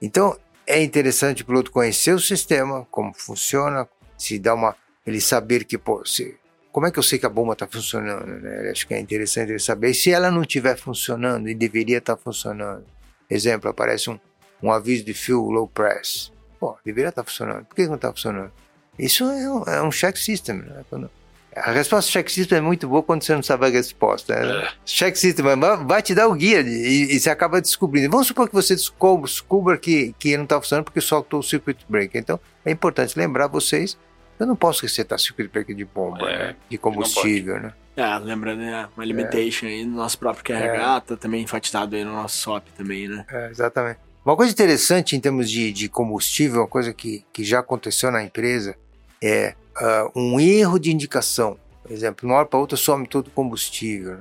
Então, 0.00 0.36
é 0.66 0.82
interessante 0.82 1.42
o 1.42 1.46
piloto 1.46 1.70
conhecer 1.70 2.12
o 2.12 2.20
sistema, 2.20 2.86
como 2.90 3.12
funciona, 3.14 3.88
se 4.16 4.38
dá 4.38 4.54
uma... 4.54 4.76
ele 5.06 5.20
saber 5.20 5.64
que, 5.64 5.76
pô, 5.78 6.04
se, 6.04 6.36
como 6.70 6.86
é 6.86 6.90
que 6.90 6.98
eu 6.98 7.02
sei 7.02 7.18
que 7.18 7.26
a 7.26 7.28
bomba 7.28 7.52
está 7.52 7.66
funcionando, 7.66 8.26
né? 8.26 8.70
Acho 8.70 8.86
que 8.86 8.94
é 8.94 9.00
interessante 9.00 9.50
ele 9.50 9.58
saber. 9.58 9.90
E 9.90 9.94
se 9.94 10.10
ela 10.10 10.30
não 10.30 10.42
estiver 10.42 10.76
funcionando 10.76 11.48
e 11.48 11.54
deveria 11.54 11.98
estar 11.98 12.16
tá 12.16 12.22
funcionando, 12.22 12.84
exemplo, 13.28 13.70
aparece 13.70 14.10
um, 14.10 14.18
um 14.62 14.72
aviso 14.72 15.04
de 15.04 15.12
fuel 15.12 15.50
low 15.50 15.68
press, 15.68 16.32
pô, 16.58 16.76
deveria 16.84 17.10
estar 17.10 17.22
tá 17.22 17.30
funcionando. 17.30 17.64
Por 17.66 17.76
que 17.76 17.86
não 17.86 17.96
está 17.96 18.10
funcionando? 18.10 18.52
Isso 18.98 19.24
é 19.24 19.50
um, 19.50 19.62
é 19.64 19.82
um 19.82 19.90
check 19.90 20.16
system, 20.16 20.56
né? 20.56 20.84
Quando, 20.88 21.10
a 21.54 21.70
resposta 21.70 22.10
check 22.10 22.28
system 22.28 22.58
é 22.58 22.60
muito 22.60 22.88
boa 22.88 23.02
quando 23.02 23.22
você 23.22 23.34
não 23.34 23.42
sabe 23.42 23.66
a 23.66 23.68
resposta. 23.68 24.34
Né? 24.34 24.64
É. 24.64 24.68
Check 24.84 25.16
system 25.16 25.44
vai 25.86 26.02
te 26.02 26.14
dar 26.14 26.28
o 26.28 26.34
guia 26.34 26.60
e, 26.60 27.14
e, 27.14 27.20
você 27.20 27.30
acaba 27.30 27.60
descobrindo. 27.60 28.10
Vamos 28.10 28.26
supor 28.26 28.48
que 28.48 28.54
você 28.54 28.74
descubra 28.74 29.76
que, 29.76 30.14
que 30.18 30.36
não 30.36 30.44
está 30.44 30.60
funcionando 30.60 30.84
porque 30.84 31.00
soltou 31.00 31.40
o 31.40 31.42
circuit 31.42 31.84
breaker. 31.88 32.20
Então, 32.20 32.40
é 32.64 32.70
importante 32.70 33.18
lembrar 33.18 33.48
vocês 33.48 33.96
eu 34.42 34.46
não 34.46 34.56
posso 34.56 34.82
resetar 34.82 35.18
circuit 35.20 35.48
breaker 35.48 35.74
de 35.74 35.84
bomba, 35.84 36.28
é, 36.28 36.38
né? 36.38 36.56
De 36.68 36.76
combustível, 36.76 37.60
né? 37.60 37.72
É, 37.96 38.18
lembrando, 38.18 38.58
né? 38.58 38.88
Uma 38.96 39.04
limitation 39.04 39.66
é. 39.66 39.68
aí 39.68 39.84
no 39.84 39.96
nosso 39.96 40.18
próprio 40.18 40.44
QRH, 40.44 40.96
é. 40.96 41.00
tá 41.00 41.16
também 41.16 41.42
enfatizado 41.42 41.94
aí 41.94 42.04
no 42.04 42.12
nosso 42.12 42.38
SOP 42.38 42.64
também, 42.76 43.06
né? 43.06 43.24
É, 43.30 43.50
exatamente. 43.50 44.00
Uma 44.24 44.36
coisa 44.36 44.52
interessante 44.52 45.14
em 45.14 45.20
termos 45.20 45.48
de, 45.48 45.72
de 45.72 45.88
combustível, 45.88 46.62
uma 46.62 46.66
coisa 46.66 46.92
que, 46.92 47.24
que 47.32 47.44
já 47.44 47.60
aconteceu 47.60 48.10
na 48.10 48.22
empresa, 48.22 48.76
é 49.22 49.54
uh, 49.80 50.10
um 50.14 50.38
erro 50.40 50.78
de 50.78 50.92
indicação. 50.92 51.56
Por 51.82 51.92
exemplo, 51.92 52.28
uma 52.28 52.36
hora 52.38 52.46
para 52.46 52.58
outra 52.58 52.76
some 52.76 53.06
todo 53.06 53.28
o 53.28 53.30
combustível. 53.30 54.18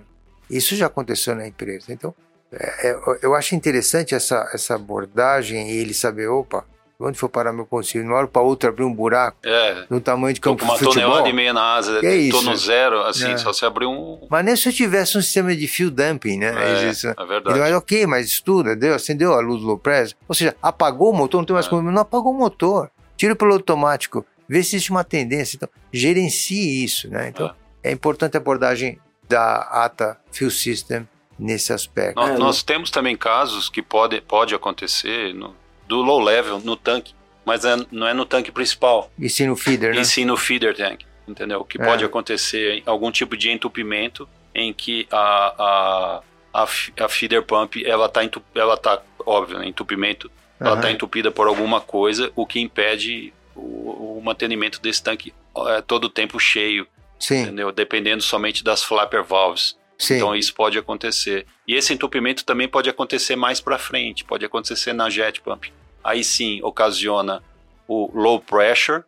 Isso 0.50 0.76
já 0.76 0.88
aconteceu 0.88 1.36
na 1.36 1.48
empresa. 1.48 1.94
Então, 1.94 2.14
é, 2.52 2.90
é, 2.90 3.00
eu 3.22 3.34
acho 3.34 3.56
interessante 3.56 4.14
essa, 4.14 4.50
essa 4.54 4.76
abordagem 4.76 5.72
e 5.72 5.78
ele 5.78 5.94
saber, 5.94 6.28
opa, 6.28 6.66
onde 7.00 7.18
for 7.18 7.30
parar 7.30 7.54
meu 7.54 7.66
combustível? 7.66 8.04
De 8.04 8.10
uma 8.10 8.18
hora 8.18 8.28
para 8.28 8.42
outra 8.42 8.70
abrir 8.70 8.84
um 8.84 8.94
buraco 8.94 9.38
é, 9.44 9.86
no 9.90 10.02
tamanho 10.02 10.34
de 10.34 10.42
campo 10.42 10.64
de 10.64 10.72
futebol. 10.72 10.94
Uma 10.94 11.02
tonelada 11.02 11.30
e 11.30 11.34
meia 11.34 11.54
na 11.54 11.76
asa, 11.76 12.00
que 12.00 12.06
é 12.06 12.16
isso? 12.16 12.42
no 12.42 12.56
zero, 12.56 13.02
assim, 13.04 13.32
é. 13.32 13.38
só 13.38 13.54
se 13.54 13.66
abrir 13.66 13.86
um... 13.86 14.20
Mas 14.30 14.46
nem 14.46 14.56
se 14.56 14.70
eu 14.70 14.74
tivesse 14.74 15.18
um 15.18 15.22
sistema 15.22 15.56
de 15.56 15.68
fuel 15.68 15.90
dumping, 15.90 16.38
né? 16.38 16.54
É, 16.58 16.90
isso, 16.90 17.08
é 17.08 17.14
verdade. 17.26 17.52
Ele 17.52 17.60
vai, 17.60 17.74
ok, 17.74 18.06
mas 18.06 18.28
estuda, 18.28 18.76
deu, 18.76 18.94
acendeu 18.94 19.34
a 19.34 19.40
luz 19.40 19.64
low 19.64 19.78
press, 19.78 20.16
ou 20.28 20.36
seja, 20.36 20.56
apagou 20.62 21.12
o 21.12 21.14
motor, 21.14 21.40
não 21.40 21.46
tem 21.46 21.54
mais 21.54 21.68
é. 21.68 21.70
como, 21.70 21.92
não 21.92 22.02
apagou 22.02 22.34
o 22.34 22.38
motor. 22.38 22.92
Tira 23.16 23.36
pelo 23.36 23.54
automático, 23.54 24.26
vê 24.48 24.64
se 24.64 24.76
existe 24.76 24.92
uma 24.92 25.04
tendência. 25.04 25.56
Então, 25.56 25.70
gerencie 25.92 26.84
isso, 26.84 27.10
né? 27.10 27.30
Então, 27.30 27.54
é, 27.84 27.90
é 27.90 27.92
importante 27.92 28.36
a 28.36 28.40
abordagem 28.40 29.00
da 29.28 29.58
ATA 29.58 30.20
Fuel 30.32 30.52
System 30.52 31.08
nesse 31.40 31.74
aspecto. 31.74 32.16
Nós, 32.16 32.40
nós 32.40 32.64
temos 32.64 32.92
também 32.92 33.16
casos 33.16 33.70
que 33.70 33.82
pode, 33.82 34.22
pode 34.22 34.54
acontecer 34.54 35.34
no, 35.34 35.56
do 35.88 36.02
low 36.02 36.20
level 36.20 36.60
no 36.60 36.76
tanque, 36.76 37.14
mas 37.46 37.66
é, 37.66 37.76
não 37.92 38.08
é 38.08 38.14
no 38.14 38.26
tanque 38.26 38.52
principal. 38.52 39.12
E 39.18 39.30
sim 39.30 39.48
no 39.48 39.56
feeder, 39.56 39.96
né? 39.96 40.02
E 40.02 40.06
sim 40.06 40.26
no 40.26 40.38
feeder 40.38 40.76
tank, 40.76 41.04
entendeu? 41.28 41.62
O 41.62 41.66
que 41.66 41.82
é. 41.82 41.86
pode 41.86 42.06
acontecer 42.06 42.84
algum 42.86 43.12
tipo 43.12 43.36
de 43.36 43.50
entupimento 43.50 44.30
em 44.54 44.74
que 44.74 45.08
a, 45.12 46.22
a, 46.54 46.64
a, 46.64 46.64
a 46.64 47.10
feeder 47.10 47.42
pump, 47.42 47.84
ela 47.86 48.08
tá, 48.08 48.24
entup, 48.24 48.46
ela 48.54 48.78
tá 48.78 49.02
óbvio, 49.26 49.60
né, 49.60 49.68
entupimento, 49.68 50.30
uhum. 50.60 50.68
ela 50.68 50.78
tá 50.78 50.92
entupida 50.92 51.32
por 51.32 51.48
alguma 51.48 51.82
coisa, 51.82 52.32
o 52.36 52.46
que 52.46 52.60
impede 52.60 53.34
o, 53.56 54.18
o 54.18 54.22
mantenimento 54.24 54.82
desse 54.82 55.04
tanque 55.04 55.34
é, 55.68 55.82
todo 55.82 56.06
o 56.06 56.10
tempo 56.10 56.40
cheio. 56.40 56.88
Sim. 57.20 57.44
Entendeu? 57.44 57.72
Dependendo 57.72 58.24
somente 58.24 58.64
das 58.64 58.84
flapper 58.84 59.24
valves. 59.24 59.78
Sim. 59.98 60.16
Então 60.16 60.36
isso 60.36 60.54
pode 60.54 60.78
acontecer. 60.78 61.46
E 61.68 61.76
esse 61.76 61.94
entupimento 61.94 62.44
também 62.44 62.68
pode 62.68 62.90
acontecer 62.90 63.36
mais 63.36 63.62
para 63.62 63.78
frente, 63.78 64.24
pode 64.24 64.44
acontecer 64.44 64.94
na 64.94 65.10
jet 65.10 65.40
pump. 65.42 65.72
Aí 66.04 66.24
sim 66.24 66.60
ocasiona 66.64 67.44
o 67.88 68.10
low 68.14 68.40
pressure, 68.40 69.04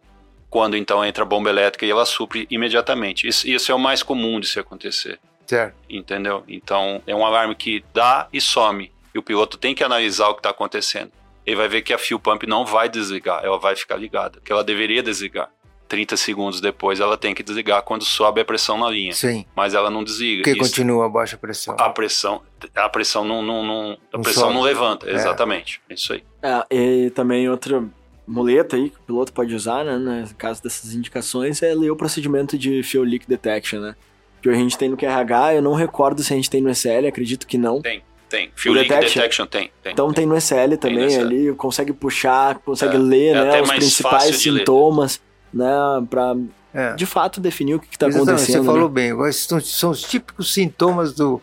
quando 0.50 0.78
então 0.78 1.04
entra 1.04 1.24
a 1.24 1.26
bomba 1.26 1.50
elétrica 1.50 1.86
e 1.86 1.90
ela 1.90 2.06
supre 2.06 2.46
imediatamente. 2.52 3.28
Isso, 3.28 3.48
isso 3.50 3.72
é 3.72 3.76
o 3.76 3.80
mais 3.80 4.04
comum 4.04 4.40
de 4.40 4.48
se 4.48 4.60
acontecer. 4.60 5.20
Certo. 5.48 5.76
Entendeu? 5.90 6.44
Então 6.48 7.02
é 7.08 7.16
um 7.16 7.26
alarme 7.26 7.56
que 7.56 7.84
dá 7.92 8.28
e 8.32 8.40
some. 8.40 8.92
E 9.16 9.18
o 9.18 9.24
piloto 9.24 9.58
tem 9.58 9.74
que 9.74 9.84
analisar 9.84 10.30
o 10.30 10.36
que 10.36 10.40
está 10.40 10.52
acontecendo 10.52 11.12
ele 11.46 11.56
vai 11.56 11.68
ver 11.68 11.82
que 11.82 11.94
a 11.94 11.98
fuel 11.98 12.20
pump 12.20 12.46
não 12.48 12.66
vai 12.66 12.90
desligar, 12.90 13.44
ela 13.44 13.58
vai 13.58 13.76
ficar 13.76 13.96
ligada, 13.96 14.40
que 14.44 14.52
ela 14.52 14.64
deveria 14.64 15.04
desligar. 15.04 15.50
30 15.88 16.18
segundos 16.18 16.60
depois 16.60 17.00
ela 17.00 17.16
tem 17.16 17.36
que 17.36 17.44
desligar 17.44 17.84
quando 17.84 18.04
sobe 18.04 18.42
a 18.42 18.46
pressão 18.46 18.80
na 18.80 18.90
linha. 18.90 19.14
Sim. 19.14 19.46
Mas 19.56 19.76
ela 19.76 19.92
não 19.92 20.04
desliga. 20.04 20.42
Porque 20.42 20.60
Isso, 20.60 20.72
continua 20.72 21.06
a 21.06 21.10
baixa 21.10 21.38
pressão. 21.38 21.76
A 21.78 21.90
pressão, 21.90 22.42
a 22.74 22.90
pressão 22.90 23.24
não, 23.24 23.44
não, 23.44 23.64
não 23.64 23.98
a 24.12 24.18
não 24.18 24.24
pressão 24.24 24.44
sobe. 24.44 24.56
não 24.56 24.62
levanta, 24.62 25.08
é. 25.08 25.14
exatamente. 25.14 25.82
É 25.88 25.94
isso 25.94 26.14
aí. 26.14 26.24
É, 26.42 26.66
e 26.72 27.10
também 27.12 27.48
outra 27.48 27.84
muleta 28.28 28.76
aí 28.76 28.90
que 28.90 28.98
o 28.98 29.02
piloto 29.02 29.34
pode 29.34 29.54
usar, 29.54 29.84
né, 29.84 29.98
no 29.98 30.36
caso 30.36 30.64
dessas 30.64 30.94
indicações, 30.94 31.62
é 31.62 31.76
ler 31.76 31.92
o 31.92 31.96
procedimento 31.96 32.58
de 32.58 32.82
fuel 32.82 33.04
leak 33.04 33.28
detection, 33.28 33.80
né? 33.80 33.96
Que 34.42 34.50
a 34.50 34.54
gente 34.54 34.78
tem 34.78 34.90
no 34.90 34.98
QRH, 34.98 35.56
eu 35.56 35.62
não 35.62 35.74
recordo 35.74 36.24
se 36.24 36.34
a 36.34 36.36
gente 36.36 36.50
tem 36.50 36.62
no 36.62 36.74
SL, 36.74 37.08
acredito 37.08 37.46
que 37.46 37.58
não. 37.58 37.82
Tem. 37.82 38.02
Tem. 38.34 38.52
Fuel 38.56 38.74
detection. 38.74 39.22
detection 39.22 39.46
tem, 39.46 39.72
tem, 39.84 39.94
Então 39.94 40.08
tem, 40.08 40.16
tem 40.16 40.26
no 40.26 40.36
SL 40.36 40.76
também 40.82 41.18
no 41.18 41.22
ali, 41.22 41.54
consegue 41.54 41.94
puxar, 41.94 42.56
consegue 42.56 42.96
é, 42.96 43.00
ler 43.00 43.36
é 43.36 43.44
né, 43.44 43.62
os 43.62 43.70
principais 43.70 44.38
sintomas, 44.38 45.22
ler. 45.54 45.66
né? 45.66 46.08
Pra 46.10 46.36
é. 46.74 46.96
de 46.96 47.06
fato 47.06 47.40
definir 47.40 47.76
o 47.76 47.80
que 47.80 47.94
está 47.94 48.08
acontecendo. 48.08 48.64
Você 48.64 48.64
falou 48.64 48.90
né? 48.90 49.14
bem, 49.14 49.32
são, 49.34 49.60
são 49.62 49.92
os 49.92 50.02
típicos 50.02 50.52
sintomas 50.52 51.14
do, 51.14 51.40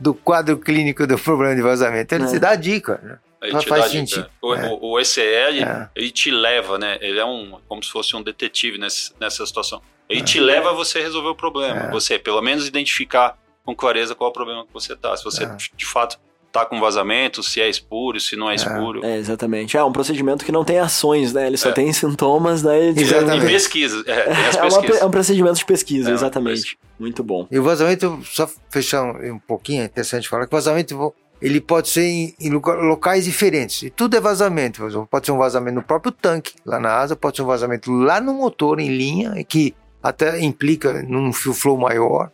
do 0.00 0.14
quadro 0.14 0.56
clínico 0.56 1.06
do 1.06 1.18
problema 1.20 1.54
de 1.54 1.60
vazamento. 1.60 2.14
Ele 2.14 2.24
é. 2.24 2.28
te 2.28 2.38
dá 2.38 2.52
a 2.52 2.56
dica, 2.56 2.98
né? 3.02 3.18
Ele 3.42 3.60
faz 3.60 3.90
sentido. 3.90 4.30
O, 4.40 4.54
é. 4.54 4.78
o, 4.80 4.98
ECL, 4.98 5.62
é. 5.62 5.90
ele 5.94 6.10
te 6.10 6.30
leva, 6.30 6.78
né? 6.78 6.96
Ele 7.02 7.18
é 7.18 7.24
um, 7.24 7.58
como 7.68 7.82
se 7.82 7.90
fosse 7.90 8.16
um 8.16 8.22
detetive 8.22 8.78
nessa, 8.78 9.12
nessa 9.20 9.44
situação. 9.44 9.82
Ele 10.08 10.20
é. 10.20 10.24
te 10.24 10.40
leva 10.40 10.70
a 10.70 10.72
você 10.72 11.02
resolver 11.02 11.28
o 11.28 11.34
problema. 11.34 11.80
É. 11.80 11.90
Você, 11.90 12.18
pelo 12.18 12.40
menos, 12.40 12.66
identificar 12.66 13.38
com 13.62 13.76
clareza 13.76 14.14
qual 14.14 14.28
é 14.28 14.30
o 14.30 14.32
problema 14.32 14.66
que 14.66 14.72
você 14.72 14.94
está. 14.94 15.14
Se 15.16 15.24
você, 15.24 15.46
de 15.76 15.86
fato, 15.86 16.18
tá 16.52 16.66
com 16.66 16.80
vazamento, 16.80 17.42
se 17.42 17.60
é 17.60 17.68
espúrio, 17.68 18.20
se 18.20 18.36
não 18.36 18.48
é, 18.48 18.52
é 18.52 18.56
espúrio. 18.56 19.04
É, 19.04 19.16
exatamente. 19.16 19.76
É 19.76 19.84
um 19.84 19.92
procedimento 19.92 20.44
que 20.44 20.52
não 20.52 20.64
tem 20.64 20.78
ações, 20.78 21.32
né? 21.32 21.46
Ele 21.46 21.56
só 21.56 21.70
é. 21.70 21.72
tem 21.72 21.92
sintomas, 21.92 22.62
daí... 22.62 22.92
Né? 22.92 23.02
Exatamente. 23.02 23.44
E 23.44 23.48
pesquisa. 23.48 24.04
É, 24.06 24.58
é, 24.58 24.62
uma, 24.62 24.86
é, 24.98 25.04
um 25.04 25.10
procedimento 25.10 25.56
de 25.56 25.64
pesquisa, 25.64 26.10
é, 26.10 26.12
exatamente. 26.12 26.78
Muito 26.98 27.22
bom. 27.22 27.46
E 27.50 27.58
o 27.58 27.62
vazamento, 27.62 28.20
só 28.24 28.48
fechar 28.68 29.02
um, 29.02 29.34
um 29.34 29.38
pouquinho, 29.38 29.82
é 29.82 29.84
interessante 29.86 30.28
falar 30.28 30.46
que 30.46 30.54
o 30.54 30.56
vazamento 30.56 31.14
ele 31.40 31.60
pode 31.60 31.88
ser 31.88 32.04
em, 32.04 32.34
em, 32.38 32.50
locais 32.50 33.24
diferentes. 33.24 33.82
E 33.82 33.90
tudo 33.90 34.16
é 34.16 34.20
vazamento. 34.20 34.82
Pode 35.10 35.26
ser 35.26 35.32
um 35.32 35.38
vazamento 35.38 35.76
no 35.76 35.82
próprio 35.82 36.12
tanque, 36.12 36.54
lá 36.66 36.78
na 36.78 36.90
asa, 36.90 37.16
pode 37.16 37.36
ser 37.36 37.42
um 37.42 37.46
vazamento 37.46 37.90
lá 37.90 38.20
no 38.20 38.34
motor, 38.34 38.78
em 38.78 38.88
linha, 38.88 39.42
que 39.44 39.74
até 40.02 40.40
implica 40.40 41.02
num 41.02 41.32
fio 41.32 41.54
flow 41.54 41.78
maior. 41.78 42.30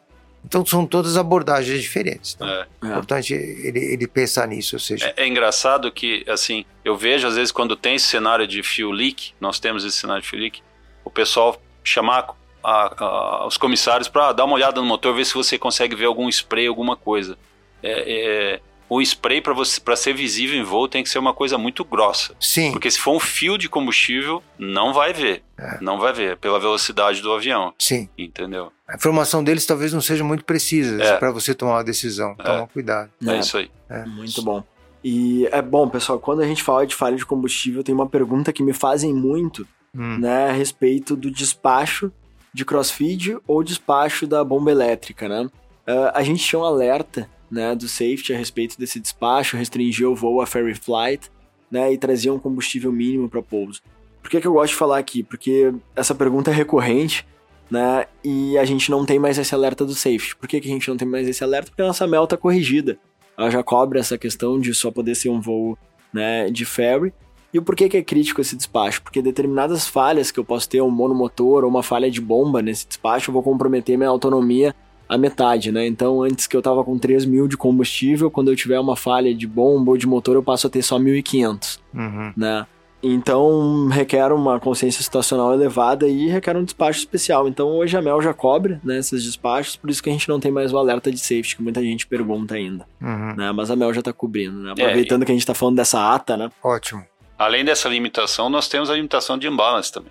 Então 0.46 0.64
são 0.64 0.86
todas 0.86 1.16
abordagens 1.16 1.82
diferentes. 1.82 2.34
Então, 2.34 2.48
é. 2.48 2.66
é 2.82 2.86
importante 2.86 3.34
ele, 3.34 3.80
ele, 3.80 4.06
pensar 4.06 4.46
nisso. 4.46 4.76
Ou 4.76 4.80
seja... 4.80 5.12
É, 5.16 5.24
é, 5.24 5.26
engraçado 5.26 5.90
que, 5.90 6.24
assim, 6.28 6.64
eu 6.84 6.96
vejo 6.96 7.26
às 7.26 7.34
vezes 7.34 7.50
quando 7.50 7.74
tem 7.76 7.96
esse 7.96 8.06
cenário 8.06 8.46
de 8.46 8.62
fuel 8.62 8.92
leak, 8.92 9.32
nós 9.40 9.58
temos 9.58 9.84
esse 9.84 9.96
cenário 9.96 10.22
de 10.22 10.28
fuel 10.28 10.42
leak, 10.42 10.62
o 11.04 11.10
pessoal 11.10 11.60
chamar 11.82 12.28
a, 12.62 13.04
a, 13.04 13.46
os 13.46 13.56
comissários 13.56 14.08
para 14.08 14.32
dar 14.32 14.44
uma 14.44 14.54
olhada 14.54 14.80
no 14.80 14.86
motor, 14.86 15.14
ver 15.14 15.24
se 15.24 15.34
você 15.34 15.58
consegue 15.58 15.96
ver 15.96 16.06
algum 16.06 16.28
spray, 16.28 16.68
alguma 16.68 16.96
coisa. 16.96 17.36
É, 17.82 18.54
é 18.54 18.60
o 18.88 19.00
spray 19.00 19.40
para 19.40 19.52
você 19.52 19.80
para 19.80 19.96
ser 19.96 20.14
visível 20.14 20.58
em 20.58 20.62
voo 20.62 20.88
tem 20.88 21.02
que 21.02 21.08
ser 21.08 21.18
uma 21.18 21.34
coisa 21.34 21.58
muito 21.58 21.84
grossa. 21.84 22.34
Sim. 22.40 22.72
Porque 22.72 22.90
se 22.90 22.98
for 22.98 23.16
um 23.16 23.20
fio 23.20 23.58
de 23.58 23.68
combustível, 23.68 24.42
não 24.58 24.92
vai 24.92 25.12
ver. 25.12 25.42
É. 25.58 25.78
Não 25.80 25.98
vai 25.98 26.12
ver 26.12 26.36
pela 26.36 26.60
velocidade 26.60 27.20
do 27.20 27.32
avião. 27.32 27.72
Sim. 27.78 28.08
Entendeu? 28.16 28.72
A 28.86 28.94
informação 28.94 29.42
deles 29.42 29.66
talvez 29.66 29.92
não 29.92 30.00
seja 30.00 30.22
muito 30.22 30.44
precisa 30.44 31.02
é. 31.02 31.16
para 31.16 31.32
você 31.32 31.54
tomar 31.54 31.74
uma 31.74 31.84
decisão. 31.84 32.36
É. 32.38 32.42
Toma 32.42 32.66
cuidado. 32.68 33.10
É, 33.26 33.30
é 33.30 33.38
isso 33.38 33.56
aí. 33.56 33.70
É. 33.88 34.04
Muito 34.04 34.42
bom. 34.42 34.62
E 35.02 35.46
é 35.52 35.62
bom, 35.62 35.88
pessoal, 35.88 36.18
quando 36.18 36.42
a 36.42 36.46
gente 36.46 36.62
fala 36.62 36.86
de 36.86 36.94
falha 36.94 37.16
de 37.16 37.24
combustível, 37.24 37.84
tem 37.84 37.94
uma 37.94 38.08
pergunta 38.08 38.52
que 38.52 38.62
me 38.62 38.72
fazem 38.72 39.14
muito, 39.14 39.66
hum. 39.94 40.18
né, 40.18 40.48
a 40.48 40.52
respeito 40.52 41.14
do 41.14 41.30
despacho 41.30 42.10
de 42.52 42.64
crossfeed 42.64 43.38
ou 43.46 43.62
despacho 43.62 44.26
da 44.26 44.42
bomba 44.42 44.70
elétrica, 44.70 45.28
né? 45.28 45.48
Uh, 45.86 46.10
a 46.12 46.22
gente 46.22 46.42
tinha 46.42 46.58
um 46.58 46.64
alerta 46.64 47.28
né, 47.50 47.74
do 47.74 47.88
safety 47.88 48.32
a 48.32 48.38
respeito 48.38 48.78
desse 48.78 49.00
despacho, 49.00 49.56
restringia 49.56 50.08
o 50.08 50.14
voo 50.14 50.40
a 50.40 50.46
ferry 50.46 50.74
flight, 50.74 51.30
né, 51.70 51.92
e 51.92 51.98
trazia 51.98 52.32
um 52.32 52.38
combustível 52.38 52.92
mínimo 52.92 53.28
para 53.28 53.42
pouso. 53.42 53.82
Por 54.22 54.30
que, 54.30 54.40
que 54.40 54.46
eu 54.46 54.52
gosto 54.52 54.72
de 54.72 54.78
falar 54.78 54.98
aqui? 54.98 55.22
Porque 55.22 55.72
essa 55.94 56.14
pergunta 56.14 56.50
é 56.50 56.54
recorrente, 56.54 57.26
né, 57.70 58.06
e 58.24 58.56
a 58.58 58.64
gente 58.64 58.90
não 58.90 59.04
tem 59.04 59.18
mais 59.18 59.38
esse 59.38 59.54
alerta 59.54 59.84
do 59.84 59.94
safety. 59.94 60.36
Por 60.36 60.48
que, 60.48 60.60
que 60.60 60.68
a 60.68 60.72
gente 60.72 60.88
não 60.88 60.96
tem 60.96 61.06
mais 61.06 61.28
esse 61.28 61.42
alerta? 61.42 61.70
Porque 61.70 61.82
a 61.82 61.86
nossa 61.86 62.06
mel 62.06 62.26
tá 62.26 62.36
corrigida. 62.36 62.98
Ela 63.36 63.50
já 63.50 63.62
cobre 63.62 63.98
essa 63.98 64.16
questão 64.16 64.58
de 64.58 64.72
só 64.74 64.90
poder 64.90 65.14
ser 65.14 65.28
um 65.28 65.40
voo, 65.40 65.78
né, 66.12 66.50
de 66.50 66.64
ferry. 66.64 67.12
E 67.52 67.58
o 67.58 67.62
porquê 67.62 67.88
que 67.88 67.96
é 67.96 68.02
crítico 68.02 68.40
esse 68.40 68.56
despacho? 68.56 69.02
Porque 69.02 69.22
determinadas 69.22 69.86
falhas 69.86 70.30
que 70.30 70.38
eu 70.38 70.44
posso 70.44 70.68
ter, 70.68 70.80
um 70.82 70.90
monomotor 70.90 71.64
ou 71.64 71.70
uma 71.70 71.82
falha 71.82 72.10
de 72.10 72.20
bomba 72.20 72.60
nesse 72.60 72.86
despacho, 72.86 73.30
eu 73.30 73.32
vou 73.32 73.42
comprometer 73.42 73.96
minha 73.96 74.10
autonomia 74.10 74.74
a 75.08 75.16
metade, 75.16 75.70
né? 75.70 75.86
Então, 75.86 76.22
antes 76.22 76.46
que 76.46 76.56
eu 76.56 76.62
tava 76.62 76.82
com 76.84 76.98
3 76.98 77.24
mil 77.24 77.46
de 77.46 77.56
combustível, 77.56 78.30
quando 78.30 78.50
eu 78.50 78.56
tiver 78.56 78.78
uma 78.80 78.96
falha 78.96 79.34
de 79.34 79.46
bomba 79.46 79.92
ou 79.92 79.96
de 79.96 80.06
motor, 80.06 80.34
eu 80.34 80.42
passo 80.42 80.66
a 80.66 80.70
ter 80.70 80.82
só 80.82 80.98
1.500, 80.98 81.78
Uhum. 81.94 82.32
né? 82.36 82.66
Então, 83.02 83.86
requer 83.88 84.32
uma 84.32 84.58
consciência 84.58 85.02
situacional 85.02 85.52
elevada 85.54 86.08
e 86.08 86.28
requer 86.28 86.56
um 86.56 86.64
despacho 86.64 86.98
especial. 86.98 87.46
Então, 87.46 87.68
hoje 87.68 87.96
a 87.96 88.02
Mel 88.02 88.20
já 88.20 88.34
cobre 88.34 88.80
né, 88.82 88.98
esses 88.98 89.22
despachos, 89.22 89.76
por 89.76 89.88
isso 89.90 90.02
que 90.02 90.10
a 90.10 90.12
gente 90.12 90.28
não 90.28 90.40
tem 90.40 90.50
mais 90.50 90.72
o 90.72 90.78
alerta 90.78 91.10
de 91.10 91.18
safety, 91.18 91.56
que 91.56 91.62
muita 91.62 91.80
gente 91.82 92.06
pergunta 92.06 92.54
ainda, 92.54 92.84
Uhum. 93.00 93.34
né? 93.36 93.52
Mas 93.52 93.70
a 93.70 93.76
Mel 93.76 93.94
já 93.94 94.02
tá 94.02 94.12
cobrindo, 94.12 94.58
né? 94.58 94.70
É, 94.76 94.82
Aproveitando 94.82 95.24
que 95.24 95.30
a 95.30 95.34
gente 95.34 95.46
tá 95.46 95.54
falando 95.54 95.76
dessa 95.76 96.12
ata, 96.14 96.36
né? 96.36 96.50
Ótimo. 96.64 97.04
Além 97.38 97.64
dessa 97.64 97.88
limitação, 97.88 98.48
nós 98.48 98.66
temos 98.66 98.90
a 98.90 98.94
limitação 98.94 99.38
de 99.38 99.46
imbalance 99.46 99.92
também. 99.92 100.10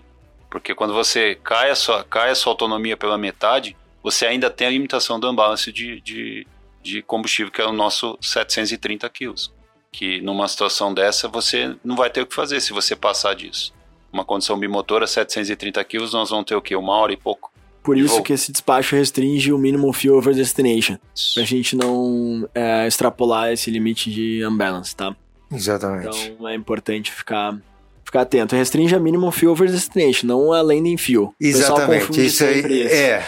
Porque 0.49 0.73
quando 0.73 0.93
você 0.93 1.37
cai 1.43 1.71
a 1.71 1.75
sua, 1.75 2.03
cai 2.05 2.29
a 2.29 2.35
sua 2.35 2.53
autonomia 2.53 2.95
pela 2.95 3.17
metade, 3.17 3.75
você 4.05 4.27
ainda 4.27 4.51
tem 4.51 4.67
a 4.67 4.69
limitação 4.69 5.19
do 5.19 5.27
imbalance 5.27 5.71
de, 5.71 5.99
de, 5.99 6.45
de 6.83 7.01
combustível, 7.01 7.51
que 7.51 7.59
é 7.59 7.65
o 7.65 7.73
nosso 7.73 8.15
730 8.21 9.09
quilos. 9.09 9.51
Que 9.91 10.21
numa 10.21 10.47
situação 10.47 10.93
dessa, 10.93 11.27
você 11.27 11.75
não 11.83 11.95
vai 11.95 12.11
ter 12.11 12.21
o 12.21 12.27
que 12.27 12.35
fazer 12.35 12.61
se 12.61 12.71
você 12.71 12.95
passar 12.95 13.33
disso. 13.33 13.73
Uma 14.13 14.23
condição 14.23 14.59
bimotora, 14.59 15.07
730 15.07 15.83
quilos, 15.85 16.13
nós 16.13 16.29
vamos 16.29 16.45
ter 16.45 16.55
o 16.55 16.61
quê? 16.61 16.75
Uma 16.75 16.93
hora 16.93 17.13
e 17.13 17.17
pouco? 17.17 17.51
Por 17.81 17.97
isso 17.97 18.21
que 18.21 18.31
esse 18.31 18.51
despacho 18.51 18.95
restringe 18.95 19.51
o 19.51 19.57
minimum 19.57 19.91
fuel 19.91 20.17
over 20.17 20.35
destination, 20.35 20.97
pra 21.33 21.43
gente 21.43 21.75
não 21.75 22.47
é, 22.53 22.85
extrapolar 22.85 23.51
esse 23.51 23.71
limite 23.71 24.11
de 24.11 24.45
unbalance, 24.45 24.95
tá? 24.95 25.15
Exatamente. 25.51 26.29
Então 26.29 26.47
é 26.47 26.53
importante 26.53 27.11
ficar, 27.11 27.57
ficar 28.15 28.21
atento. 28.21 28.55
Restringe 28.55 28.95
a 28.95 28.99
minimum 28.99 29.31
fuel 29.31 29.51
over 29.51 29.69
destination, 29.69 30.27
não 30.27 30.53
a 30.53 30.61
landing 30.61 30.97
fuel. 30.97 31.23
O 31.25 31.33
pessoal 31.37 31.77
Exatamente. 31.77 32.25
Isso 32.25 32.43
aí. 32.43 32.59
isso, 32.59 32.95
É. 32.95 33.23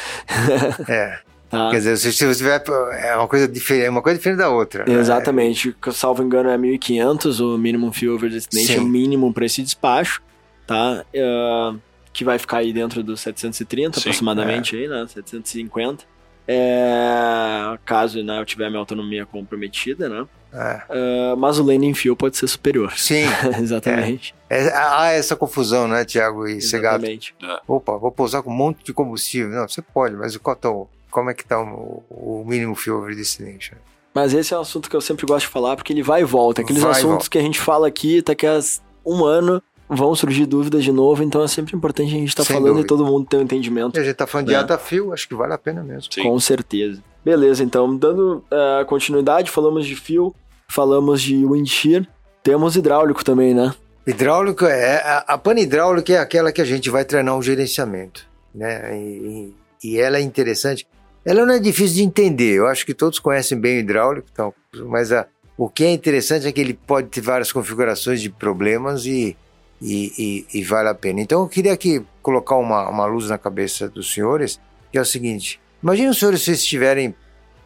é. 0.88 1.20
tá? 1.50 1.70
Quer 1.72 1.78
dizer, 1.78 1.98
se 1.98 2.12
você 2.14 2.36
tiver. 2.36 2.64
É 3.02 3.16
uma 3.16 3.28
coisa 3.28 3.48
diferente, 3.48 3.86
é 3.86 3.90
uma 3.90 4.02
coisa 4.02 4.18
diferente 4.18 4.40
da 4.40 4.50
outra. 4.50 4.86
né? 4.86 4.94
Exatamente. 4.94 5.76
Que, 5.82 5.92
Salvo 5.92 6.24
engano, 6.24 6.50
é 6.50 6.58
1.500 6.58 7.40
o 7.40 7.58
minimum 7.58 7.92
fuel 7.92 8.16
over 8.16 8.30
destination, 8.30 8.82
Sim. 8.82 8.90
mínimo 8.90 9.34
para 9.34 9.46
esse 9.46 9.62
despacho, 9.62 10.22
tá? 10.66 11.04
É, 11.14 11.74
que 12.14 12.24
vai 12.24 12.40
ficar 12.40 12.58
aí 12.58 12.72
dentro 12.72 13.04
dos 13.04 13.20
730 13.22 14.00
Sim, 14.00 14.02
aproximadamente, 14.02 14.76
aí, 14.76 14.88
né? 14.88 15.06
750. 15.08 16.06
É, 16.50 17.78
caso 17.84 18.24
né, 18.24 18.40
eu 18.40 18.46
tiver 18.46 18.70
minha 18.70 18.80
autonomia 18.80 19.26
comprometida, 19.26 20.08
né? 20.08 20.26
É. 20.54 20.82
É, 20.90 21.36
mas 21.36 21.60
o 21.60 21.64
landing 21.64 21.94
fuel 21.94 22.16
pode 22.16 22.38
ser 22.38 22.48
superior. 22.48 22.94
Sim. 22.98 23.26
Exatamente. 23.62 24.34
É, 24.50 24.70
há 24.74 25.12
essa 25.12 25.36
confusão, 25.36 25.88
né, 25.88 26.06
Tiago 26.06 26.48
e 26.48 26.62
Segato? 26.62 26.98
Exatamente. 27.06 27.36
Opa, 27.68 27.98
vou 27.98 28.12
pousar 28.12 28.42
com 28.42 28.50
um 28.50 28.56
monte 28.56 28.84
de 28.84 28.94
combustível. 28.94 29.50
Não, 29.50 29.68
você 29.68 29.82
pode, 29.82 30.16
mas 30.16 30.36
qual 30.38 30.56
tá 30.56 30.70
o- 30.72 30.88
como 31.12 31.30
é 31.30 31.34
que 31.34 31.46
tá 31.46 31.60
o, 31.62 32.04
o 32.10 32.44
mínimo 32.48 32.76
fuel 32.76 32.98
over 33.00 33.16
destination? 33.16 33.76
Mas 34.14 34.34
esse 34.34 34.54
é 34.54 34.58
um 34.58 34.62
assunto 34.62 34.90
que 34.90 34.96
eu 34.96 35.02
sempre 35.02 35.26
gosto 35.26 35.46
de 35.46 35.52
falar, 35.52 35.76
porque 35.76 35.94
ele 35.94 36.02
vai 36.02 36.22
e 36.22 36.26
volta. 36.26 36.62
Aqueles 36.62 36.82
Vai 36.82 36.92
assuntos 36.92 37.10
volta. 37.10 37.30
que 37.30 37.38
a 37.38 37.42
gente 37.42 37.60
fala 37.60 37.88
aqui, 37.88 38.22
daqui 38.22 38.48
a 38.48 38.60
um 39.06 39.24
ano 39.24 39.62
vão 39.90 40.14
surgir 40.16 40.46
dúvidas 40.46 40.84
de 40.84 40.92
novo, 40.92 41.24
então 41.24 41.42
é 41.44 41.48
sempre 41.48 41.76
importante 41.76 42.08
a 42.08 42.18
gente 42.18 42.28
estar 42.30 42.44
Sem 42.44 42.56
falando 42.56 42.70
dúvida. 42.74 42.86
e 42.86 42.88
todo 42.88 43.06
mundo 43.06 43.26
ter 43.26 43.38
um 43.38 43.42
entendimento. 43.42 43.96
E 43.98 44.02
a 44.02 44.04
gente 44.04 44.16
tá 44.16 44.28
falando 44.28 44.48
de 44.48 44.54
É. 44.54 44.58
ata 44.58 44.78
fio, 44.78 45.14
acho 45.14 45.28
que 45.30 45.36
vale 45.36 45.54
a 45.54 45.58
pena 45.58 45.82
mesmo. 45.84 46.12
Sim. 46.12 46.24
Com 46.24 46.38
certeza. 46.40 47.02
Beleza, 47.28 47.62
então, 47.62 47.94
dando 47.98 48.42
eh, 48.50 48.86
continuidade, 48.86 49.52
falamos 49.52 49.86
de 49.86 49.98
fio, 49.98 50.34
falamos 50.70 51.22
de 51.22 51.46
wind 51.46 51.68
shear, 51.68 52.08
temos 52.42 52.78
hidráulico 52.78 53.22
também, 53.22 53.54
né? 53.54 53.74
Hidráulico 54.08 54.64
é. 54.66 55.02
A, 55.02 55.18
a 55.34 55.38
pane 55.38 55.64
hidráulica 55.64 56.14
é 56.14 56.20
aquela 56.20 56.54
que 56.54 56.62
a 56.62 56.64
gente 56.64 56.90
vai 56.90 57.04
treinar 57.04 57.38
o 57.38 57.42
gerenciamento. 57.42 58.26
Né? 58.56 58.98
E, 58.98 59.54
e- 59.84 59.90
e 59.90 60.00
ela 60.00 60.16
é 60.20 60.22
interessante. 60.22 60.88
Ela 61.26 61.46
não 61.46 61.54
é 61.56 61.60
difícil 61.60 61.98
de 61.98 62.04
entender. 62.04 62.54
Eu 62.54 62.66
acho 62.68 62.86
que 62.86 62.94
todos 62.94 63.20
conhecem 63.20 63.60
bem 63.60 63.76
o 63.76 63.80
hidráulico, 63.82 64.30
então, 64.32 64.54
mas 64.86 65.12
a- 65.12 65.28
o 65.58 65.68
que 65.68 65.84
é 65.84 65.92
interessante 65.92 66.48
é 66.48 66.52
que 66.54 66.62
ele 66.62 66.76
pode 66.76 67.10
ter 67.10 67.20
várias 67.20 67.52
configurações 67.52 68.22
de 68.22 68.30
problemas 68.30 69.06
e, 69.06 69.36
e, 69.82 70.14
e- 70.18 70.60
e 70.60 70.64
vale 70.64 70.88
a 70.88 70.96
pena. 70.96 71.20
Então 71.20 71.42
eu 71.42 71.50
queria 71.50 71.74
aqui 71.74 72.02
colocar 72.22 72.56
uma, 72.56 72.88
uma 72.90 73.06
luz 73.06 73.28
na 73.30 73.38
cabeça 73.38 73.90
dos 73.90 74.14
senhores, 74.14 74.62
que 74.94 74.98
é 74.98 75.02
o 75.02 75.06
seguinte: 75.06 75.60
imagine 75.82 76.10
os 76.10 76.20
senhores 76.20 76.42
se 76.42 76.46
vocês 76.46 76.66
tiverem 76.66 77.16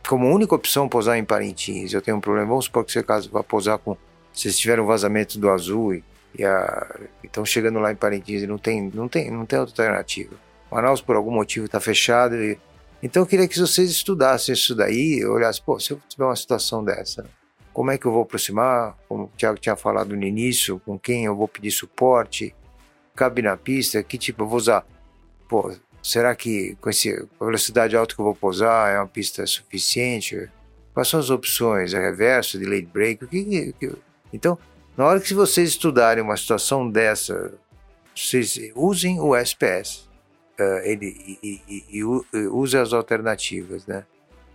como 0.07 0.27
única 0.27 0.55
opção 0.55 0.89
pousar 0.89 1.17
em 1.17 1.23
Parintins. 1.23 1.93
Eu 1.93 2.01
tenho 2.01 2.17
um 2.17 2.21
problema, 2.21 2.47
vamos 2.47 2.65
supor 2.65 2.83
que 2.83 2.91
você 2.91 3.03
caso 3.03 3.29
vá 3.31 3.43
pousar 3.43 3.77
com. 3.77 3.95
Vocês 4.33 4.57
tiverem 4.57 4.83
um 4.83 4.87
vazamento 4.87 5.37
do 5.37 5.49
azul 5.49 5.93
e 5.93 6.03
e 6.37 6.45
a, 6.45 6.99
então 7.23 7.45
chegando 7.45 7.79
lá 7.79 7.91
em 7.91 7.95
Parintins 7.95 8.43
e 8.43 8.47
não 8.47 8.57
tem, 8.57 8.89
não 8.93 9.07
tem, 9.07 9.29
não 9.29 9.45
tem 9.45 9.59
alternativa. 9.59 10.35
Manaus 10.71 11.01
por 11.01 11.15
algum 11.15 11.31
motivo 11.31 11.65
está 11.65 11.79
fechado. 11.79 12.35
E, 12.35 12.57
então 13.03 13.23
eu 13.23 13.27
queria 13.27 13.47
que 13.47 13.59
vocês 13.59 13.89
estudassem 13.89 14.53
isso 14.53 14.73
daí, 14.73 15.25
olhassem, 15.25 15.63
pô, 15.65 15.79
se 15.79 15.91
eu 15.91 16.01
tiver 16.07 16.25
uma 16.25 16.35
situação 16.35 16.83
dessa, 16.83 17.29
como 17.73 17.91
é 17.91 17.97
que 17.97 18.05
eu 18.05 18.11
vou 18.11 18.23
aproximar? 18.23 18.97
Como 19.07 19.23
o 19.23 19.31
Thiago 19.37 19.59
tinha 19.59 19.75
falado 19.75 20.15
no 20.15 20.23
início, 20.23 20.79
com 20.85 20.97
quem 20.97 21.25
eu 21.25 21.35
vou 21.35 21.47
pedir 21.47 21.71
suporte? 21.71 22.55
Cabe 23.15 23.41
na 23.41 23.57
pista? 23.57 24.01
Que 24.03 24.17
tipo 24.17 24.43
eu 24.43 24.47
vou 24.47 24.57
usar? 24.57 24.85
Pô, 25.49 25.73
será 26.01 26.35
que 26.35 26.75
com, 26.81 26.89
esse, 26.89 27.25
com 27.37 27.45
a 27.45 27.47
velocidade 27.47 27.95
alta 27.95 28.15
que 28.15 28.21
eu 28.21 28.25
vou 28.25 28.35
pousar 28.35 28.93
é 28.93 28.97
uma 28.99 29.07
pista 29.07 29.45
suficiente? 29.45 30.49
Quais 30.93 31.07
são 31.07 31.19
as 31.19 31.29
opções? 31.29 31.93
É 31.93 31.99
reverso, 31.99 32.59
delayed 32.59 32.87
brake? 32.87 33.23
O 33.23 33.27
que, 33.27 33.73
que- 33.79 33.91
então, 34.33 34.57
na 34.97 35.05
hora 35.05 35.19
que 35.19 35.33
vocês 35.33 35.69
estudarem 35.69 36.23
uma 36.23 36.35
situação 36.37 36.89
dessa, 36.89 37.53
vocês 38.15 38.59
usem 38.75 39.19
o 39.19 39.35
SPS. 39.35 40.09
eh, 40.59 40.91
ele, 40.91 41.07
e, 41.41 41.61
e- 41.67 41.85
e- 41.97 41.97
e 41.97 42.03
use 42.47 42.77
as 42.77 42.93
alternativas, 42.93 43.87
né? 43.87 44.05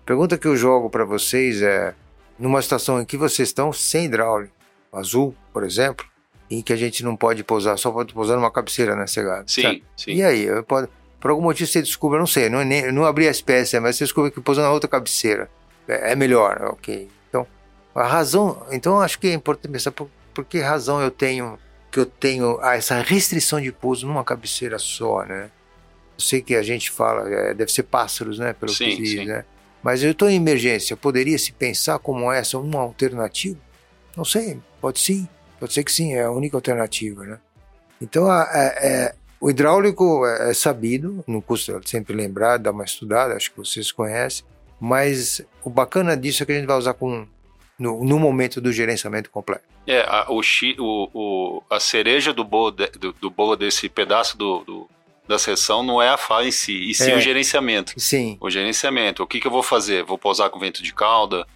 Pergunta 0.04 0.38
que 0.38 0.46
eu 0.46 0.56
jogo 0.56 0.88
para 0.88 1.04
vocês 1.04 1.62
é, 1.62 1.94
numa 2.38 2.62
situação 2.62 3.00
em 3.00 3.04
que 3.04 3.16
vocês 3.16 3.48
estão 3.48 3.72
sem 3.72 4.04
hidráulico, 4.04 4.52
azul, 4.92 5.34
por 5.52 5.64
exemplo, 5.64 6.06
em 6.48 6.62
que 6.62 6.72
a 6.72 6.76
gente 6.76 7.02
não 7.02 7.16
pode 7.16 7.42
pousar, 7.42 7.76
só 7.76 7.90
pode 7.90 8.14
pousar 8.14 8.36
numa 8.36 8.52
cabeceira, 8.52 8.94
né, 8.94 9.06
Cegado? 9.08 9.50
Sim, 9.50 9.82
sim. 9.96 10.12
E 10.12 10.22
aí, 10.22 10.44
eu 10.44 10.62
pode- 10.62 10.88
por 11.20 11.30
algum 11.30 11.42
motivo 11.42 11.68
você 11.70 11.80
descobre, 11.80 12.18
não 12.18 12.26
sei, 12.26 12.48
não, 12.48 12.62
nem, 12.64 12.90
não 12.92 13.04
abri 13.04 13.26
a 13.26 13.30
espécie, 13.30 13.78
mas 13.80 13.96
você 13.96 14.04
descobre 14.04 14.30
que 14.30 14.40
pousando 14.40 14.66
na 14.68 14.72
outra 14.72 14.88
cabeceira 14.88 15.50
é, 15.88 16.12
é 16.12 16.16
melhor, 16.16 16.60
ok. 16.72 17.08
Então, 17.28 17.46
a 17.94 18.06
razão, 18.06 18.66
então 18.70 19.00
acho 19.00 19.18
que 19.18 19.28
é 19.28 19.32
importante 19.32 19.70
pensar 19.72 19.90
por, 19.92 20.08
por 20.34 20.44
que 20.44 20.60
razão 20.60 21.00
eu 21.00 21.10
tenho 21.10 21.58
que 21.90 22.00
eu 22.00 22.06
tenho 22.06 22.58
ah, 22.60 22.76
essa 22.76 23.00
restrição 23.00 23.60
de 23.60 23.72
pouso 23.72 24.06
numa 24.06 24.22
cabeceira 24.24 24.78
só, 24.78 25.24
né? 25.24 25.50
Eu 26.18 26.20
sei 26.20 26.42
que 26.42 26.54
a 26.54 26.62
gente 26.62 26.90
fala, 26.90 27.26
é, 27.28 27.54
deve 27.54 27.72
ser 27.72 27.84
pássaros, 27.84 28.38
né, 28.38 28.52
pelo 28.52 28.72
Sim, 28.72 28.84
que 28.90 28.96
diz, 28.96 29.26
né? 29.26 29.44
Mas 29.82 30.02
eu 30.02 30.10
estou 30.10 30.28
em 30.28 30.34
emergência, 30.36 30.96
poderia 30.96 31.38
se 31.38 31.52
pensar 31.52 31.98
como 31.98 32.30
essa 32.30 32.58
uma 32.58 32.80
alternativa? 32.80 33.58
Não 34.16 34.24
sei, 34.24 34.60
pode 34.80 34.98
sim, 35.00 35.26
pode 35.60 35.72
ser 35.72 35.84
que 35.84 35.92
sim, 35.92 36.14
é 36.14 36.24
a 36.24 36.30
única 36.30 36.56
alternativa, 36.56 37.24
né? 37.24 37.38
Então, 38.00 38.28
a- 38.30 38.46
é- 38.52 38.86
é, 38.88 39.14
o 39.40 39.50
hidráulico 39.50 40.24
é, 40.26 40.50
é 40.50 40.54
sabido, 40.54 41.22
não 41.26 41.40
custa 41.40 41.80
sempre 41.84 42.14
lembrar, 42.14 42.58
dar 42.58 42.70
uma 42.72 42.84
estudada, 42.84 43.34
acho 43.34 43.50
que 43.50 43.58
vocês 43.58 43.90
conhecem, 43.92 44.44
mas 44.80 45.40
o 45.64 45.70
bacana 45.70 46.16
disso 46.16 46.42
é 46.42 46.46
que 46.46 46.52
a 46.52 46.54
gente 46.56 46.66
vai 46.66 46.76
usar 46.76 46.94
com, 46.94 47.26
no, 47.78 48.04
no 48.04 48.18
momento 48.18 48.60
do 48.60 48.72
gerenciamento 48.72 49.30
completo. 49.30 49.64
É, 49.86 50.00
a, 50.02 50.26
o, 50.30 50.40
o- 51.14 51.62
a 51.70 51.78
cereja 51.78 52.32
do 52.32 52.42
bolo, 52.44 52.70
de- 52.72 52.88
do, 52.98 53.12
do 53.12 53.30
bolo 53.30 53.56
desse 53.56 53.88
pedaço 53.88 54.36
do, 54.36 54.64
do- 54.64 54.88
da 55.28 55.38
sessão 55.38 55.82
não 55.82 56.00
é 56.00 56.08
a 56.08 56.16
falha 56.16 56.46
em 56.48 56.52
si, 56.52 56.88
e 56.90 56.94
sim 56.94 57.10
É. 57.10 57.16
o 57.16 57.20
gerenciamento. 57.20 57.92
Sim, 57.98 58.36
O 58.40 58.48
gerenciamento. 58.50 59.22
O 59.22 59.26
que, 59.26 59.40
que 59.40 59.46
eu 59.46 59.50
vou 59.50 59.62
fazer? 59.62 60.04
Vou 60.04 60.16
pousar 60.18 60.50
com 60.50 60.58
vento 60.58 60.82
de 60.82 60.92
cauda? 60.94 61.46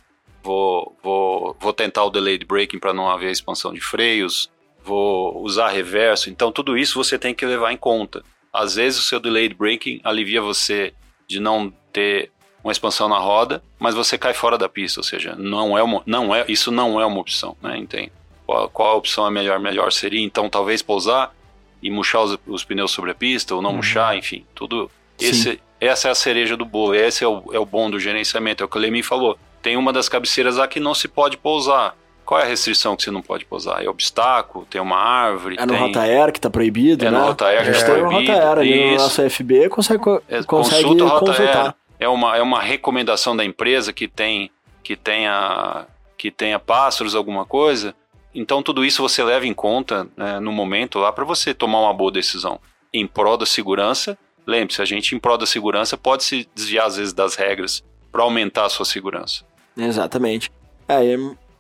Vou, 0.43 0.97
vou, 1.03 1.57
vou 1.61 1.73
tentar 1.73 2.05
o 2.05 2.11
delayed 2.11 2.45
braking 2.47 2.79
para 2.79 2.93
não 2.95 3.09
haver 3.11 3.31
expansão 3.31 3.73
de 3.73 3.81
freios? 3.81 4.51
Vou 4.85 5.43
usar 5.43 5.69
reverso? 5.69 6.31
Então, 6.31 6.51
tudo 6.51 6.77
isso 6.77 7.03
você 7.03 7.19
tem 7.19 7.35
que 7.35 7.45
levar 7.45 7.73
em 7.73 7.77
conta. 7.77 8.23
Às 8.53 8.75
vezes, 8.75 8.99
o 8.99 9.03
seu 9.03 9.21
delayed 9.21 9.55
braking 9.55 10.01
alivia 10.03 10.41
você 10.41 10.93
de 11.29 11.39
não 11.39 11.73
ter 11.93 12.31
uma 12.63 12.73
expansão 12.73 13.09
na 13.09 13.19
roda, 13.19 13.63
mas 13.79 13.95
você 13.95 14.19
cai 14.19 14.35
fora 14.35 14.59
da 14.59 14.69
pista, 14.69 15.01
ou 15.01 15.05
seja, 15.05 15.35
não 15.37 15.79
é 15.79 15.83
uma, 15.83 16.03
não 16.05 16.35
é, 16.35 16.45
isso 16.49 16.71
não 16.71 17.01
é 17.01 17.07
uma 17.07 17.21
opção, 17.21 17.57
né? 17.63 17.77
Entende? 17.77 18.13
Qual, 18.45 18.69
qual 18.69 18.91
a 18.91 18.95
opção 18.97 19.27
é 19.27 19.31
melhor? 19.31 19.59
Melhor 19.59 19.93
seria, 19.93 20.21
então, 20.21 20.51
talvez 20.51 20.83
pousar 20.83 21.35
e 21.83 21.91
murchar 21.91 22.23
os, 22.23 22.39
os 22.47 22.65
pneus 22.65 22.91
sobre 22.91 23.13
a 23.13 23.15
pista, 23.15 23.55
ou 23.55 23.63
não 23.63 23.73
murchar, 23.73 24.17
enfim, 24.17 24.45
tudo. 24.55 24.91
Sim. 25.17 25.27
Esse, 25.27 25.61
essa 25.81 26.09
é 26.09 26.11
a 26.11 26.15
cereja 26.15 26.57
do 26.57 26.65
bolo, 26.65 26.95
esse 26.95 27.25
é 27.25 27.29
o, 27.29 27.45
é 27.53 27.59
o 27.59 27.65
bom 27.65 27.91
do 27.91 27.99
gerenciamento, 27.99 28.63
é 28.63 28.67
o 28.67 28.69
que 28.69 28.77
o 28.77 28.81
Lemin 28.81 29.03
falou. 29.03 29.39
tem 29.63 29.77
uma 29.77 29.93
das 29.93 30.09
cabeceiras 30.09 30.57
lá 30.57 30.69
que 30.69 30.81
não 30.81 30.95
se 30.95 31.09
pode 31.09 31.37
pousar. 31.37 31.97
Qual 32.31 32.41
é 32.41 32.45
a 32.45 32.47
restrição 32.47 32.95
que 32.95 33.03
você 33.03 33.11
não 33.11 33.21
pode 33.23 33.45
pousar? 33.45 33.85
É 33.85 33.89
obstáculo, 33.89 34.65
tem 34.71 34.81
uma 34.81 34.97
árvore. 34.97 35.57
É 35.59 35.67
no 35.67 35.73
tem... 35.73 35.83
Rota 35.83 36.01
Air 36.03 36.31
que 36.33 36.41
tá 36.41 36.49
proibido, 36.49 37.05
É 37.05 37.11
né? 37.11 37.19
no 37.19 37.25
Rota 37.25 37.47
Air 37.47 37.65
que 37.73 37.85
tem 37.85 37.95
é 37.95 37.97
o 37.99 38.03
Rota 38.05 38.09
proibido, 38.11 38.33
Air 38.33 38.59
ali 38.59 38.91
no 38.93 38.97
nosso 38.99 39.29
FB, 39.29 39.69
consegue, 39.69 40.01
co- 40.01 40.23
É, 40.29 40.41
consegue 40.45 40.85
consulta 40.85 41.19
consultar. 41.19 41.65
Air. 41.67 41.75
É 41.99 42.09
uma, 42.09 42.37
é 42.37 42.41
uma 42.41 42.61
recomendação 42.63 43.37
da 43.37 43.45
empresa 43.45 43.93
que 43.93 44.07
tem 44.07 44.49
que 44.81 44.95
tenha 44.95 45.87
que 46.17 46.31
tenha 46.31 46.61
pássaros, 46.61 47.17
alguma 47.17 47.45
coisa. 47.45 47.97
Então 48.33 48.63
tudo 48.63 48.85
isso 48.85 49.03
você 49.03 49.25
leva 49.25 49.45
em 49.45 49.53
conta 49.53 50.07
né, 50.17 50.39
no 50.39 50.53
momento 50.53 51.01
lá 51.01 51.11
para 51.13 51.25
você 51.25 51.53
tomar 51.53 51.81
uma 51.81 51.93
boa 51.93 52.13
decisão 52.13 52.61
em 52.95 53.09
prol 53.09 53.37
da 53.37 53.45
segurança. 53.45 54.17
Lembre-se, 54.47 54.81
a 54.81 54.85
gente 54.85 55.17
em 55.17 55.19
prol 55.19 55.37
da 55.37 55.47
segurança 55.47 55.97
pode 55.97 56.23
se 56.23 56.49
desviar 56.55 56.87
às 56.87 56.97
vezes 56.97 57.13
das 57.13 57.35
regras 57.35 57.83
para 58.13 58.23
aumentar 58.23 58.67
a 58.67 58.69
sua 58.69 58.85
segurança. 58.87 59.43
Exatamente. 59.77 60.49
É, 60.89 61.01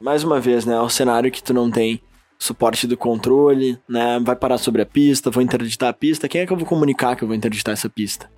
mais 0.01 0.25
uma 0.25 0.41
vez, 0.41 0.65
né? 0.65 0.75
É 0.75 0.81
um 0.81 0.89
cenário 0.89 1.31
que 1.31 1.43
tu 1.43 1.53
não 1.53 1.71
tem 1.71 2.01
suporte 2.39 2.87
do 2.87 2.97
controle, 2.97 3.79
né? 3.89 4.19
Vai 4.21 4.35
parar 4.35 4.59
sobre 4.59 4.81
a 4.81 4.87
pista, 4.87 5.31
vou 5.31 5.43
interditar 5.43 5.91
a 5.91 5.93
pista. 5.93 6.29
Quem 6.29 6.41
é 6.41 6.47
que 6.47 6.53
eu 6.53 6.57
vou 6.57 6.67
comunicar 6.67 7.15
que 7.15 7.23
eu 7.23 7.29
vou 7.29 7.37
interditar 7.37 7.75
essa 7.75 7.89
pista? 7.89 8.31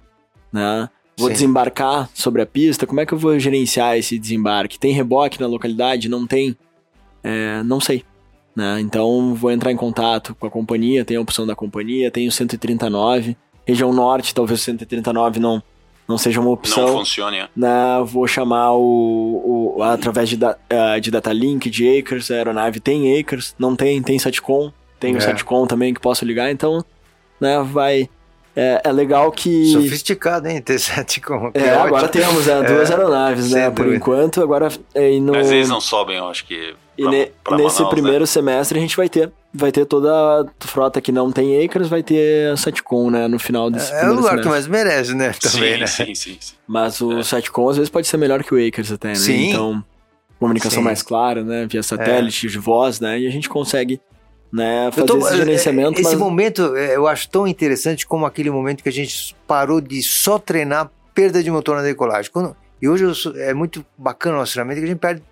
Né? 0.53 0.89
Vou 1.17 1.29
Sim. 1.29 1.35
desembarcar 1.35 2.11
sobre 2.13 2.43
a 2.43 2.47
pista, 2.47 2.87
como 2.87 3.01
é 3.01 3.07
que 3.07 3.15
eu 3.15 3.19
vou 3.19 3.39
gerenciar 3.39 3.97
esse 3.97 4.19
desembarque? 4.19 4.79
Tem 4.79 4.93
reboque 4.93 5.41
na 5.41 5.47
localidade? 5.47 6.09
Não 6.09 6.27
tem? 6.27 6.57
É, 7.23 7.63
não 7.63 7.81
sei. 7.81 8.05
Né? 8.57 8.81
Então 8.81 9.35
vou 9.35 9.51
entrar 9.51 9.71
em 9.71 9.77
contato 9.77 10.35
com 10.35 10.47
a 10.47 10.51
companhia, 10.51 11.05
tem 11.05 11.17
a 11.17 11.21
opção 11.21 11.47
da 11.47 11.55
companhia, 11.55 12.11
tem 12.11 12.27
o 12.27 12.33
139. 12.33 13.37
Região 13.65 13.93
norte, 13.93 14.35
talvez 14.35 14.61
o 14.61 14.65
139 14.65 15.39
não, 15.39 15.63
não 16.13 16.19
seja 16.19 16.41
uma 16.41 16.51
opção 16.51 16.87
Não 16.87 16.99
funciona. 16.99 17.49
né, 17.57 17.71
vou 18.05 18.27
chamar 18.29 18.73
o, 18.75 19.75
o- 19.79 19.83
através 19.83 20.29
de, 20.29 20.37
da, 20.37 20.57
eh, 20.71 21.01
de 21.01 21.11
datalink, 21.11 21.69
de 21.71 21.99
Acres, 21.99 22.31
a 22.31 22.35
aeronave 22.35 22.79
tem 22.79 23.19
Acres, 23.19 23.55
não 23.59 23.75
tem, 23.75 24.01
tem 24.03 24.19
Satcom, 24.19 24.71
tem 25.01 25.15
o 25.15 25.17
É. 25.17 25.21
Satcom 25.21 25.67
também 25.67 25.93
que 25.95 26.01
posso 26.01 26.25
ligar, 26.25 26.51
então, 26.53 26.85
né, 27.41 27.61
vai, 27.63 28.09
é, 28.55 28.81
é 28.85 28.93
legal 28.93 29.31
que... 29.33 29.73
Sofisticado, 29.73 30.49
hein? 30.49 30.61
T7 30.61 31.21
com. 31.23 31.51
que 31.53 31.59
É, 31.59 31.75
agora 31.75 32.09
temos 32.09 32.47
né, 32.47 32.63
duas 32.63 32.91
É, 32.91 32.95
aeronaves, 32.95 33.51
né, 33.51 33.71
por 33.71 33.85
dúvida. 33.85 33.97
enquanto, 33.97 34.43
agora 34.43 34.69
é, 34.95 35.13
e 35.13 35.21
no, 35.21 35.33
Mas 35.33 35.51
eles 35.51 35.69
não 35.69 35.81
sobem, 35.81 36.17
eu 36.19 36.29
acho 36.29 36.45
que. 36.47 36.75
e 36.99 37.03
pra- 37.03 37.11
ne- 37.11 37.31
pra 37.43 37.57
nesse 37.57 37.77
Manaus, 37.77 37.95
né? 37.95 38.01
primeiro 38.03 38.27
semestre 38.27 38.79
a 38.79 38.83
gente 38.83 38.97
vai 38.97 39.09
ter, 39.09 39.33
vai 39.55 39.73
ter 39.73 39.87
toda 39.87 40.11
a 40.13 40.45
frota 40.67 41.01
que 41.01 41.11
não 41.11 41.33
tem 41.33 41.65
Acres, 41.65 41.89
vai 41.89 42.03
ter 42.03 42.57
Satcom, 42.59 43.11
né, 43.11 43.27
no 43.27 43.39
final 43.39 43.71
desse 43.71 43.91
É 43.91 43.95
o 43.95 43.99
primeiro 44.01 44.21
lugar 44.23 44.41
que 44.41 44.49
mais 44.49 44.67
merece, 44.67 45.15
né? 45.15 45.33
Também, 45.41 45.75
sim, 45.75 45.81
né? 45.81 45.87
sim, 45.87 46.15
sim, 46.15 46.37
sim. 46.39 46.55
Mas 46.67 47.01
o 47.01 47.19
É. 47.19 47.23
Satcom 47.23 47.69
às 47.71 47.77
vezes 47.77 47.89
pode 47.91 48.07
ser 48.07 48.17
melhor 48.19 48.43
que 48.45 48.55
o 48.55 48.69
Acres 48.69 48.93
até, 48.93 49.09
né? 49.09 49.15
Sim. 49.15 49.49
Então, 49.51 49.85
comunicação 50.39 50.81
Sim. 50.81 50.85
mais 50.85 51.03
clara, 51.03 51.43
né? 51.45 51.67
Via 51.71 51.83
satélite, 51.83 52.49
de 52.49 52.59
voz, 52.59 52.99
né? 53.01 53.19
E 53.21 53.27
a 53.27 53.31
gente 53.31 53.49
consegue, 53.49 54.01
né, 54.53 54.91
fazer 54.93 55.07
tô- 55.07 55.19
esse 55.19 55.37
gerenciamento, 55.37 56.01
Esse 56.01 56.11
mas... 56.11 56.19
momento 56.19 56.77
é, 56.77 56.95
eu 56.97 57.07
acho 57.07 57.29
tão 57.31 57.47
interessante 57.47 58.07
como 58.07 58.27
aquele 58.27 58.51
momento 58.51 58.83
que 58.83 58.89
a 58.89 58.93
gente 58.93 59.35
parou 59.47 59.81
de 59.81 60.03
só 60.03 60.39
treinar 60.39 60.91
perda 61.15 61.43
de 61.43 61.51
motor 61.51 61.77
na 61.77 61.83
decolagem. 61.83 62.31
Quando- 62.31 62.57
e 62.81 62.89
hoje 62.89 63.15
sou- 63.15 63.37
é 63.37 63.55
muito 63.55 63.85
bacana 63.97 64.37
o 64.37 64.41
nosso 64.41 64.53
treinamento 64.53 64.81
que 64.81 64.85
a 64.87 64.89
gente 64.89 64.99
perde, 64.99 65.23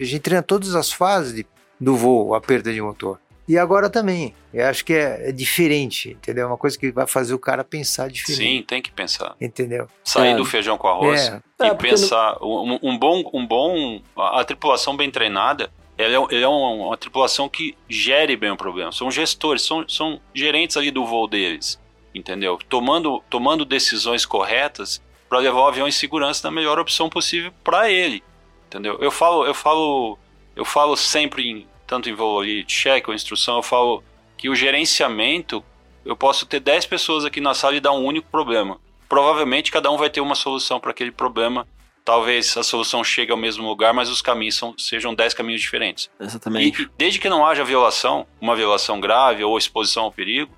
a 0.00 0.04
gente 0.04 0.20
treina 0.20 0.42
todas 0.42 0.74
as 0.74 0.90
fases 0.92 1.34
de- 1.34 1.46
do 1.78 1.94
voo, 1.96 2.34
a 2.34 2.40
perda 2.40 2.72
de 2.72 2.80
motor. 2.80 3.18
E 3.48 3.58
agora 3.58 3.90
também. 3.90 4.32
Eu 4.54 4.66
acho 4.66 4.84
que 4.84 4.92
é, 4.92 5.28
é 5.28 5.32
diferente, 5.32 6.10
entendeu? 6.10 6.44
É 6.44 6.46
uma 6.46 6.56
coisa 6.56 6.76
que 6.78 6.90
vai 6.92 7.06
fazer 7.06 7.34
o 7.34 7.38
cara 7.38 7.62
pensar 7.64 8.08
diferente. 8.08 8.42
Sim, 8.58 8.64
tem 8.66 8.80
que 8.82 8.90
pensar. 8.92 9.34
Entendeu? 9.40 9.86
Sair 10.04 10.30
É. 10.32 10.36
do 10.36 10.44
feijão 10.44 10.76
com 10.78 10.86
arroz. 10.88 11.20
É. 11.20 11.40
É, 11.60 11.66
e 11.68 11.74
pensar 11.74 12.36
um, 12.42 12.78
um 12.82 12.98
bom 12.98 13.22
um 13.34 13.46
bom 13.46 14.00
a 14.16 14.44
tripulação 14.44 14.96
bem 14.96 15.10
treinada 15.10 15.70
ela 16.02 16.14
é, 16.14 16.34
ela 16.36 16.44
é 16.44 16.48
uma, 16.48 16.86
uma 16.86 16.96
tripulação 16.96 17.48
que 17.48 17.76
gere 17.88 18.36
bem 18.36 18.50
o 18.50 18.56
problema. 18.56 18.92
São 18.92 19.10
gestores 19.10 19.62
são, 19.62 19.88
são 19.88 20.20
gerentes 20.34 20.76
ali 20.76 20.90
do 20.90 21.04
voo 21.04 21.26
deles 21.26 21.78
entendeu? 22.14 22.58
Tomando 22.68 23.22
tomando 23.30 23.64
decisões 23.64 24.26
corretas 24.26 25.00
para 25.28 25.38
levar 25.38 25.60
o 25.60 25.66
avião 25.66 25.86
em 25.86 25.92
segurança 25.92 26.42
da 26.42 26.50
melhor 26.50 26.78
opção 26.78 27.08
possível 27.08 27.52
para 27.62 27.90
ele 27.90 28.22
entendeu? 28.66 28.98
Eu 29.00 29.10
falo 29.10 29.46
eu 29.46 29.54
falo 29.54 30.18
eu 30.56 30.64
falo 30.64 30.96
sempre 30.96 31.48
em, 31.48 31.66
tanto 31.86 32.08
em 32.08 32.14
voo 32.14 32.40
ali 32.40 32.64
check 32.64 33.06
ou 33.08 33.14
instrução 33.14 33.56
eu 33.56 33.62
falo 33.62 34.02
que 34.36 34.48
o 34.48 34.54
gerenciamento 34.54 35.62
eu 36.04 36.16
posso 36.16 36.46
ter 36.46 36.60
10 36.60 36.86
pessoas 36.86 37.24
aqui 37.24 37.40
na 37.40 37.54
sala 37.54 37.76
e 37.76 37.80
dar 37.80 37.92
um 37.92 38.04
único 38.04 38.28
problema. 38.30 38.78
Provavelmente 39.08 39.70
cada 39.70 39.90
um 39.90 39.96
vai 39.96 40.08
ter 40.08 40.20
uma 40.20 40.34
solução 40.34 40.80
para 40.80 40.90
aquele 40.90 41.10
problema. 41.10 41.66
Talvez 42.04 42.56
a 42.56 42.62
solução 42.62 43.04
chegue 43.04 43.30
ao 43.30 43.36
mesmo 43.36 43.66
lugar, 43.68 43.92
mas 43.92 44.08
os 44.08 44.20
caminhos 44.22 44.56
são, 44.56 44.74
sejam 44.78 45.14
10 45.14 45.34
caminhos 45.34 45.60
diferentes. 45.60 46.10
Exatamente. 46.18 46.82
e 46.82 46.88
desde 46.98 47.18
que 47.18 47.28
não 47.28 47.46
haja 47.46 47.62
violação, 47.64 48.26
uma 48.40 48.56
violação 48.56 49.00
grave 49.00 49.44
ou 49.44 49.56
exposição 49.58 50.04
ao 50.04 50.12
perigo, 50.12 50.50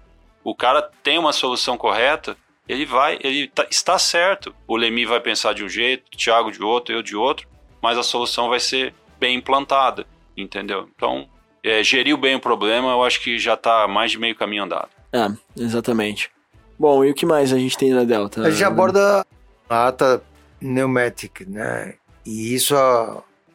o 0.44 0.55
cara 0.55 0.83
tem 1.02 1.18
uma 1.18 1.33
solução 1.33 1.76
correta, 1.76 2.37
ele 2.68 2.87
vai, 2.87 3.18
ele 3.22 3.48
tá- 3.48 3.66
está 3.70 3.98
certo. 3.98 4.55
O 4.66 4.76
Lemi 4.76 5.05
vai 5.05 5.20
pensar 5.20 5.52
de 5.52 5.64
um 5.64 5.68
jeito, 5.68 6.05
o 6.14 6.16
Thiago 6.16 6.50
de 6.50 6.62
outro, 6.62 6.94
eu 6.94 7.02
de 7.02 7.14
outro, 7.16 7.46
mas 7.83 7.98
a 7.98 8.02
solução 8.02 8.48
vai 8.48 8.61
ser 8.61 8.94
bem 9.18 9.37
implantada, 9.37 10.07
entendeu? 10.37 10.88
Então, 10.96 11.28
é, 11.62 11.83
geriu 11.83 12.16
bem 12.16 12.37
o 12.37 12.40
problema, 12.40 12.90
eu 12.90 13.05
acho 13.05 13.20
que 13.20 13.38
já 13.38 13.55
está 13.55 13.87
mais 13.88 14.11
de 14.12 14.18
meio 14.18 14.35
caminho 14.35 14.64
andado. 14.64 14.88
É, 15.12 15.28
exatamente. 15.57 16.31
Bom, 16.78 17.05
e 17.05 17.11
o 17.11 17.14
que 17.14 17.26
mais 17.26 17.52
a 17.52 17.59
gente 17.59 17.76
tem 17.76 17.90
na 17.92 18.05
Delta? 18.05 18.42
A 18.42 18.50
gente 18.50 18.64
aborda 18.64 19.24
a 19.68 19.88
ata 19.88 20.22
pneumatic, 20.62 21.40
né? 21.48 21.94
E 22.25 22.55
isso 22.55 22.75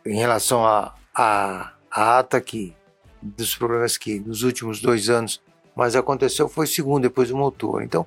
em 0.06 0.18
relação 0.18 0.66
à 0.66 0.94
a, 1.16 1.72
a, 1.90 2.20
ata 2.20 2.40
que 2.42 2.76
dos 3.22 3.56
problemas 3.56 3.98
que 3.98 4.20
nos 4.20 4.44
últimos 4.44 4.82
dois 4.82 5.10
anos 5.10 5.42
mais 5.76 5.96
aconteceu 5.96 6.50
foi 6.50 6.68
segundo 6.68 7.04
depois 7.04 7.30
do 7.30 7.38
motor. 7.38 7.82
Então 7.82 8.06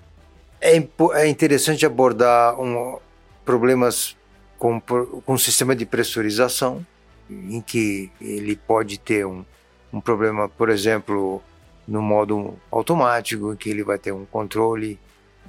é, 0.60 0.76
é 1.14 1.28
interessante 1.28 1.86
abordar 1.86 2.60
um, 2.60 2.98
problemas 3.44 4.16
com, 4.58 4.80
com 4.80 5.38
sistema 5.38 5.74
de 5.74 5.86
pressurização, 5.86 6.84
em 7.30 7.60
que 7.60 8.10
ele 8.20 8.54
pode 8.54 8.98
ter 8.98 9.24
um, 9.24 9.44
um 9.92 10.00
problema, 10.00 10.48
por 10.48 10.68
exemplo, 10.68 11.42
no 11.88 12.02
modo 12.02 12.54
automático, 12.70 13.52
em 13.52 13.56
que 13.56 13.70
ele 13.70 13.82
vai 13.82 13.98
ter 13.98 14.12
um 14.12 14.26
controle 14.26 14.98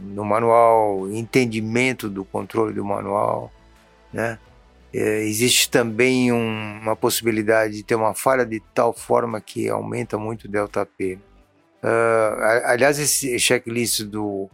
no 0.02 0.24
manual, 0.26 1.10
entendimento 1.10 2.10
do 2.10 2.24
controle 2.26 2.74
do 2.74 2.84
manual, 2.84 3.52
né? 4.12 4.38
É, 4.94 5.24
existe 5.24 5.70
também 5.70 6.32
um- 6.34 6.80
uma 6.82 6.96
possibilidade 6.98 7.76
de 7.76 7.84
ter 7.84 7.96
uma 7.96 8.14
falha 8.14 8.46
de 8.46 8.60
tal 8.74 8.92
forma 8.92 9.40
que 9.40 9.70
aumenta 9.70 10.18
muito 10.18 10.46
o 10.46 10.48
delta 10.50 10.86
P. 10.86 11.18
A- 11.84 12.72
aliás, 12.72 13.00
esse 13.00 13.38
checklist 13.40 14.02
do, 14.04 14.50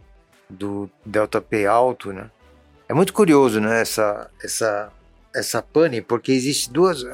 do 0.48 0.88
delta 1.04 1.40
P 1.40 1.66
alto, 1.66 2.12
né? 2.12 2.30
É 2.88 2.94
muito 2.94 3.12
curioso, 3.12 3.60
né? 3.60 3.80
Essa 3.82 4.30
essa 4.42 4.92
essa 5.34 5.60
pane, 5.62 6.00
porque 6.00 6.32
existe 6.32 6.70
duas 6.72 7.04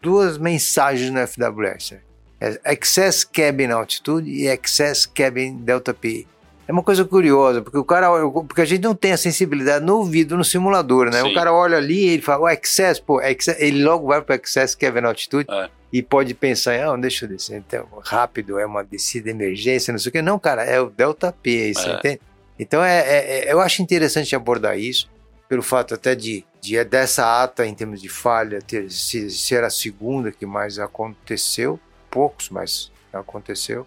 duas 0.00 0.38
mensagens 0.38 1.10
no 1.10 1.18
FWS. 1.18 1.92
né? 1.92 2.00
É 2.40 2.72
Excess 2.72 3.24
Cabin 3.24 3.72
Altitude 3.72 4.30
e 4.30 4.46
Excess 4.46 5.04
Cabin 5.04 5.56
Delta 5.56 5.92
P. 5.92 6.26
É 6.68 6.72
uma 6.72 6.82
coisa 6.82 7.02
curiosa, 7.02 7.62
porque 7.62 7.78
o 7.78 7.84
cara, 7.84 8.08
porque 8.46 8.60
a 8.60 8.64
gente 8.66 8.82
não 8.82 8.94
tem 8.94 9.12
a 9.12 9.16
sensibilidade 9.16 9.82
no 9.84 9.96
ouvido 9.96 10.36
no 10.36 10.44
simulador, 10.44 11.06
né? 11.10 11.22
Sim. 11.22 11.30
O 11.30 11.34
cara 11.34 11.50
olha 11.50 11.78
ali 11.78 12.04
e 12.04 12.08
ele 12.10 12.22
fala, 12.22 12.42
o 12.42 12.48
excess, 12.50 13.00
pô, 13.00 13.22
ele 13.22 13.82
logo 13.82 14.06
vai 14.06 14.20
para 14.20 14.36
excess 14.36 14.74
Cabin 14.74 15.06
Altitude 15.06 15.46
É. 15.50 15.70
e 15.90 16.02
pode 16.02 16.34
pensar, 16.34 16.74
ah, 16.86 16.94
deixa 16.98 17.24
eu 17.24 17.28
descer, 17.30 17.56
então, 17.56 17.86
rápido, 18.04 18.58
é 18.58 18.66
uma 18.66 18.84
descida 18.84 19.24
de 19.24 19.30
emergência, 19.30 19.92
não 19.92 19.98
sei 19.98 20.10
o 20.10 20.12
que. 20.12 20.20
Não, 20.20 20.38
cara, 20.38 20.62
é 20.62 20.78
o 20.78 20.90
Delta 20.90 21.32
P, 21.32 21.72
você 21.72 21.88
É. 21.88 21.94
entende? 21.94 22.20
Então, 22.58 22.84
é, 22.84 22.98
é- 23.00 23.48
é- 23.48 23.52
eu 23.52 23.60
acho 23.60 23.80
interessante 23.80 24.36
abordar 24.36 24.78
isso, 24.78 25.08
pelo 25.48 25.62
fato 25.62 25.94
até 25.94 26.14
de, 26.14 26.44
de 26.60 26.84
dessa 26.84 27.42
ata, 27.42 27.64
em 27.66 27.72
termos 27.72 28.02
de 28.02 28.10
falha, 28.10 28.60
ter, 28.60 28.90
se- 28.90 29.30
ser 29.30 29.64
a 29.64 29.70
segunda 29.70 30.30
que 30.30 30.44
mais 30.44 30.78
aconteceu, 30.78 31.80
poucos, 32.10 32.50
mas 32.50 32.92
aconteceu. 33.10 33.86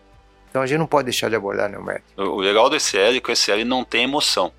Então, 0.51 0.61
a 0.61 0.67
gente 0.67 0.77
não 0.79 0.85
pode 0.85 1.05
deixar 1.05 1.29
de 1.29 1.35
abordar, 1.35 1.69
né, 1.69 1.79
Humberto? 1.79 2.03
O 2.17 2.23
o 2.35 2.39
legal 2.41 2.69
do 2.69 2.75
ECL 2.75 3.15
é 3.17 3.19
que 3.19 3.31
o 3.31 3.33
ECL 3.33 3.65
não 3.65 3.83
tem 3.83 4.03
emoção. 4.03 4.51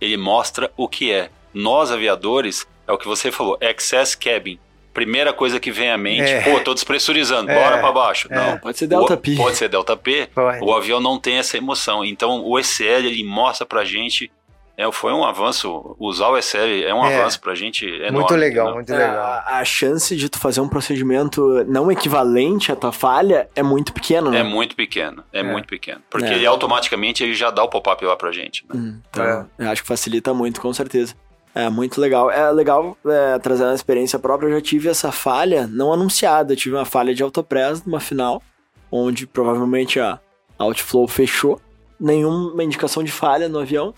Ele 0.00 0.16
mostra 0.16 0.72
o 0.76 0.88
que 0.88 1.12
é. 1.12 1.30
Nós, 1.52 1.90
aviadores, 1.92 2.66
é 2.88 2.92
o 2.92 2.98
que 2.98 3.06
você 3.06 3.30
falou, 3.30 3.56
excess 3.60 4.14
cabin. 4.16 4.58
Primeira 4.92 5.32
coisa 5.32 5.60
que 5.60 5.70
vem 5.70 5.90
à 5.90 5.98
mente, 5.98 6.30
É. 6.30 6.40
pô, 6.40 6.60
tô 6.60 6.72
despressurizando, 6.74 7.50
É. 7.50 7.54
bora 7.62 7.78
pra 7.78 7.92
baixo. 7.92 8.26
É. 8.30 8.34
Não. 8.36 8.58
Pode 8.58 8.78
ser 8.78 8.86
Delta 8.86 9.14
O- 9.14 9.16
P. 9.18 9.36
Pode 9.36 9.56
ser 9.56 9.68
Delta 9.68 9.96
P. 9.96 10.28
Vai. 10.34 10.60
O 10.60 10.72
avião 10.74 10.98
não 11.00 11.18
tem 11.18 11.36
essa 11.36 11.56
emoção. 11.58 12.04
Então, 12.04 12.42
o 12.44 12.58
ECL, 12.58 13.06
ele 13.06 13.22
mostra 13.24 13.66
pra 13.66 13.84
gente... 13.84 14.30
É, 14.76 14.90
foi 14.90 15.12
um 15.12 15.24
avanço, 15.24 15.94
usar 16.00 16.28
o 16.30 16.36
ECL 16.36 16.84
é 16.84 16.92
um 16.92 17.04
É. 17.06 17.16
avanço 17.20 17.40
pra 17.40 17.54
gente 17.54 17.86
enorme. 17.86 18.10
muito 18.18 18.34
legal, 18.34 18.66
entendeu? 18.66 18.74
muito 18.74 18.92
É, 18.92 18.98
legal. 19.08 19.24
a, 19.24 19.58
a 19.60 19.64
chance 19.64 20.16
de 20.16 20.28
tu 20.28 20.38
fazer 20.40 20.60
um 20.60 20.68
procedimento 20.68 21.64
não 21.68 21.92
equivalente 21.92 22.72
à 22.72 22.76
tua 22.76 22.90
falha 22.90 23.48
é 23.54 23.62
muito 23.62 23.92
pequena, 23.92 24.30
né? 24.30 24.40
É 24.40 24.42
muito 24.42 24.74
pequeno, 24.74 25.22
é, 25.32 25.40
É. 25.40 25.42
muito 25.44 25.68
pequeno. 25.68 26.00
Porque 26.10 26.26
É. 26.26 26.34
ele 26.34 26.46
automaticamente 26.46 27.22
ele 27.22 27.34
já 27.34 27.50
dá 27.52 27.62
o 27.62 27.68
pop-up 27.68 28.04
lá 28.04 28.16
pra 28.16 28.32
gente. 28.32 28.64
né? 28.68 28.74
Hum, 28.74 29.00
Então, 29.10 29.48
eu 29.58 29.70
acho 29.70 29.82
que 29.82 29.88
facilita 29.88 30.34
muito, 30.34 30.60
com 30.60 30.72
certeza. 30.72 31.14
É, 31.54 31.70
muito 31.70 32.00
legal. 32.00 32.28
É 32.32 32.50
legal 32.50 32.98
é, 33.06 33.38
trazer 33.38 33.62
uma 33.62 33.74
experiência 33.74 34.18
própria. 34.18 34.48
Eu 34.48 34.54
já 34.54 34.60
tive 34.60 34.88
essa 34.88 35.12
falha 35.12 35.68
não 35.68 35.92
anunciada. 35.92 36.52
Eu 36.52 36.56
tive 36.56 36.74
uma 36.74 36.84
falha 36.84 37.14
de 37.14 37.22
autopress 37.22 37.84
numa 37.86 38.00
final, 38.00 38.42
onde 38.90 39.24
provavelmente 39.24 40.00
a 40.00 40.18
Outflow 40.58 41.06
fechou. 41.06 41.60
Nenhuma 42.00 42.64
indicação 42.64 43.04
de 43.04 43.12
falha 43.12 43.48
no 43.48 43.60
avião. 43.60 43.94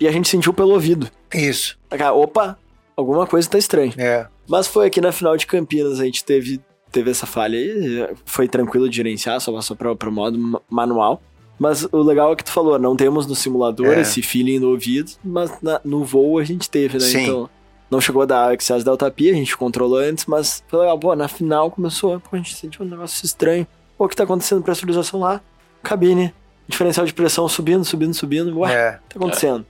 E 0.00 0.08
a 0.08 0.12
gente 0.12 0.28
sentiu 0.28 0.52
pelo 0.52 0.72
ouvido. 0.72 1.08
Isso. 1.32 1.78
Opa, 2.14 2.58
alguma 2.96 3.26
coisa 3.26 3.48
tá 3.48 3.58
estranha. 3.58 3.92
É. 3.96 4.26
Mas 4.48 4.66
foi 4.66 4.86
aqui 4.86 5.00
na 5.00 5.12
final 5.12 5.36
de 5.36 5.46
Campinas, 5.46 6.00
a 6.00 6.04
gente 6.04 6.24
teve, 6.24 6.60
teve 6.90 7.10
essa 7.10 7.26
falha 7.26 7.58
aí. 7.58 8.08
Foi 8.24 8.48
tranquilo 8.48 8.88
de 8.88 8.96
gerenciar, 8.96 9.40
só 9.40 9.52
passou 9.52 9.76
para 9.76 9.92
o 9.92 10.12
modo 10.12 10.60
manual. 10.68 11.22
Mas 11.58 11.84
o 11.92 11.98
legal 12.02 12.32
é 12.32 12.36
que 12.36 12.42
tu 12.42 12.50
falou, 12.50 12.78
não 12.78 12.96
temos 12.96 13.26
no 13.26 13.34
simulador 13.36 13.86
É. 13.92 14.00
esse 14.00 14.20
feeling 14.20 14.58
no 14.58 14.70
ouvido, 14.70 15.12
mas 15.22 15.52
na- 15.62 15.80
no 15.84 16.04
voo 16.04 16.38
a 16.38 16.44
gente 16.44 16.68
teve, 16.68 16.94
né? 16.94 17.04
Sim. 17.04 17.22
Então, 17.22 17.50
não 17.88 18.00
chegou 18.00 18.22
a 18.22 18.26
dar 18.26 18.52
excesso 18.54 18.84
Delta 18.84 19.08
P, 19.10 19.30
a 19.30 19.34
gente 19.34 19.56
controlou 19.56 19.98
antes, 19.98 20.26
mas 20.26 20.64
foi 20.66 20.80
legal. 20.80 20.98
Pô, 20.98 21.14
na 21.14 21.28
final 21.28 21.70
começou, 21.70 22.18
pô, 22.18 22.30
a 22.32 22.36
gente 22.38 22.56
sentiu 22.56 22.84
um 22.84 22.88
negócio 22.88 23.24
estranho. 23.24 23.64
Pô, 23.96 24.06
o 24.06 24.08
que 24.08 24.16
tá 24.16 24.24
acontecendo? 24.24 24.62
Pressurização 24.62 25.20
lá, 25.20 25.40
cabine, 25.84 26.34
diferencial 26.66 27.06
de 27.06 27.12
pressão 27.14 27.46
subindo, 27.46 27.84
subindo, 27.84 28.14
subindo. 28.14 28.58
Ué, 28.58 28.72
É. 28.74 28.90
o 28.90 29.08
que 29.08 29.14
tá 29.14 29.20
acontecendo? 29.20 29.64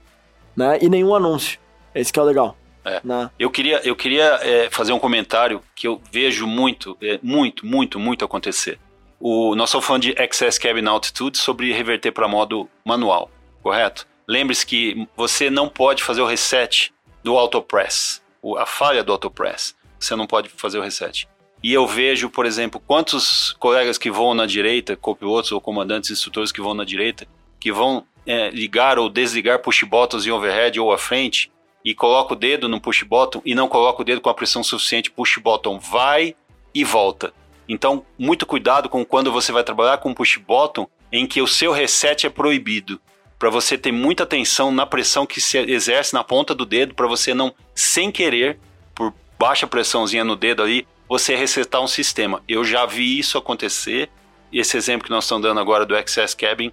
Né? 0.55 0.79
E 0.81 0.89
nenhum 0.89 1.13
anúncio. 1.15 1.59
Esse 1.93 2.11
que 2.11 2.19
é 2.19 2.21
o 2.21 2.25
legal. 2.25 2.57
É. 2.85 3.01
Né? 3.03 3.29
Eu 3.39 3.49
queria, 3.49 3.81
eu 3.83 3.95
queria 3.95 4.39
é, 4.41 4.69
fazer 4.69 4.91
um 4.93 4.99
comentário 4.99 5.61
que 5.75 5.87
eu 5.87 6.01
vejo 6.11 6.45
muito, 6.45 6.97
é, 7.01 7.19
muito, 7.21 7.65
muito, 7.65 7.99
muito 7.99 8.25
acontecer. 8.25 8.79
O, 9.19 9.55
nós 9.55 9.69
estamos 9.69 9.85
falando 9.85 10.01
de 10.01 10.11
Excess 10.21 10.59
Cabin 10.59 10.85
Altitude 10.85 11.37
sobre 11.37 11.71
reverter 11.71 12.11
para 12.11 12.27
modo 12.27 12.69
manual, 12.83 13.31
correto? 13.61 14.05
Lembre-se 14.27 14.65
que 14.65 15.07
você 15.15 15.49
não 15.49 15.69
pode 15.69 16.03
fazer 16.03 16.21
o 16.21 16.25
reset 16.25 16.93
do 17.23 17.37
autopress, 17.37 18.21
a 18.57 18.65
falha 18.65 19.03
do 19.03 19.11
autopress. 19.13 19.75
Você 19.97 20.15
não 20.15 20.27
pode 20.27 20.49
fazer 20.49 20.77
o 20.77 20.81
reset. 20.81 21.27
E 21.63 21.71
eu 21.71 21.87
vejo, 21.87 22.29
por 22.29 22.45
exemplo, 22.45 22.81
quantos 22.85 23.53
colegas 23.53 23.97
que 23.97 24.11
voam 24.11 24.33
na 24.33 24.45
direita, 24.45 24.97
copilotos 24.97 25.53
ou 25.53 25.61
comandantes 25.61 26.11
instrutores 26.11 26.51
que 26.51 26.59
vão 26.59 26.73
na 26.73 26.83
direita, 26.83 27.25
que 27.57 27.71
vão 27.71 28.05
é, 28.25 28.49
ligar 28.49 28.97
ou 28.97 29.09
desligar 29.09 29.59
push 29.59 29.83
buttons 29.83 30.25
em 30.25 30.31
overhead 30.31 30.79
ou 30.79 30.91
à 30.91 30.97
frente 30.97 31.51
e 31.83 31.93
coloca 31.93 32.33
o 32.33 32.37
dedo 32.37 32.69
no 32.69 32.79
push 32.79 33.03
button 33.03 33.41
e 33.45 33.53
não 33.53 33.67
coloca 33.67 34.01
o 34.01 34.05
dedo 34.05 34.21
com 34.21 34.29
a 34.29 34.33
pressão 34.33 34.63
suficiente, 34.63 35.11
push 35.11 35.37
button 35.37 35.79
vai 35.79 36.35
e 36.73 36.83
volta. 36.83 37.33
Então, 37.67 38.05
muito 38.17 38.45
cuidado 38.45 38.89
com 38.89 39.05
quando 39.05 39.31
você 39.31 39.51
vai 39.51 39.63
trabalhar 39.63 39.97
com 39.97 40.13
push 40.13 40.37
button 40.37 40.87
em 41.11 41.27
que 41.27 41.41
o 41.41 41.47
seu 41.47 41.71
reset 41.71 42.25
é 42.25 42.29
proibido. 42.29 42.99
Para 43.37 43.49
você 43.49 43.77
ter 43.77 43.91
muita 43.91 44.23
atenção 44.23 44.71
na 44.71 44.85
pressão 44.85 45.25
que 45.25 45.41
se 45.41 45.57
exerce 45.57 46.13
na 46.13 46.23
ponta 46.23 46.55
do 46.55 46.65
dedo, 46.65 46.95
para 46.95 47.07
você 47.07 47.33
não, 47.33 47.53
sem 47.75 48.11
querer, 48.11 48.57
por 48.95 49.13
baixa 49.37 49.67
pressãozinha 49.67 50.23
no 50.23 50.35
dedo 50.35 50.63
ali, 50.63 50.87
você 51.07 51.35
resetar 51.35 51.81
um 51.81 51.87
sistema. 51.87 52.41
Eu 52.47 52.63
já 52.63 52.85
vi 52.85 53.19
isso 53.19 53.37
acontecer. 53.37 54.09
Esse 54.51 54.77
exemplo 54.77 55.05
que 55.05 55.11
nós 55.11 55.25
estamos 55.25 55.43
dando 55.43 55.59
agora 55.59 55.85
do 55.85 55.95
Access 55.95 56.35
Cabin 56.35 56.71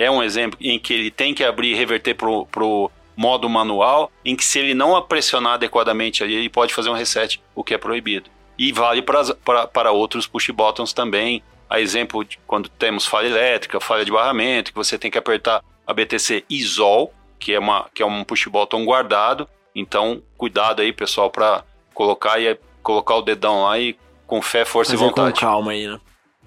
é 0.00 0.10
um 0.10 0.22
exemplo 0.22 0.58
em 0.62 0.78
que 0.78 0.94
ele 0.94 1.10
tem 1.10 1.34
que 1.34 1.44
abrir 1.44 1.72
e 1.72 1.74
reverter 1.74 2.14
pro, 2.14 2.46
pro 2.46 2.90
modo 3.14 3.50
manual, 3.50 4.10
em 4.24 4.34
que 4.34 4.42
se 4.42 4.58
ele 4.58 4.72
não 4.72 5.00
pressionar 5.02 5.54
adequadamente 5.54 6.24
ali, 6.24 6.34
ele 6.34 6.48
pode 6.48 6.72
fazer 6.72 6.88
um 6.88 6.94
reset, 6.94 7.38
o 7.54 7.62
que 7.62 7.74
é 7.74 7.78
proibido. 7.78 8.30
E 8.58 8.72
vale 8.72 9.02
para 9.02 9.66
para 9.66 9.92
outros 9.92 10.26
push 10.26 10.48
buttons 10.50 10.94
também. 10.94 11.42
A 11.68 11.80
exemplo 11.80 12.24
de 12.24 12.38
quando 12.46 12.68
temos 12.70 13.06
falha 13.06 13.26
elétrica, 13.26 13.78
falha 13.78 14.04
de 14.04 14.10
barramento, 14.10 14.72
que 14.72 14.76
você 14.76 14.98
tem 14.98 15.10
que 15.10 15.18
apertar 15.18 15.62
a 15.86 15.92
BTC 15.92 16.44
ISOL, 16.48 17.12
que 17.38 17.52
é, 17.52 17.58
uma, 17.58 17.86
que 17.94 18.02
é 18.02 18.06
um 18.06 18.24
push 18.24 18.46
button 18.46 18.84
guardado. 18.86 19.46
Então, 19.74 20.22
cuidado 20.36 20.80
aí, 20.80 20.92
pessoal, 20.92 21.30
para 21.30 21.62
colocar 21.92 22.40
e 22.40 22.58
colocar 22.82 23.16
o 23.16 23.22
dedão 23.22 23.64
lá 23.64 23.78
e 23.78 23.96
com 24.26 24.40
fé, 24.40 24.64
força 24.64 24.94
e 24.94 24.98
com 24.98 25.08
vontade. 25.08 25.40
calma 25.40 25.72
aí, 25.72 25.86
né? 25.86 26.00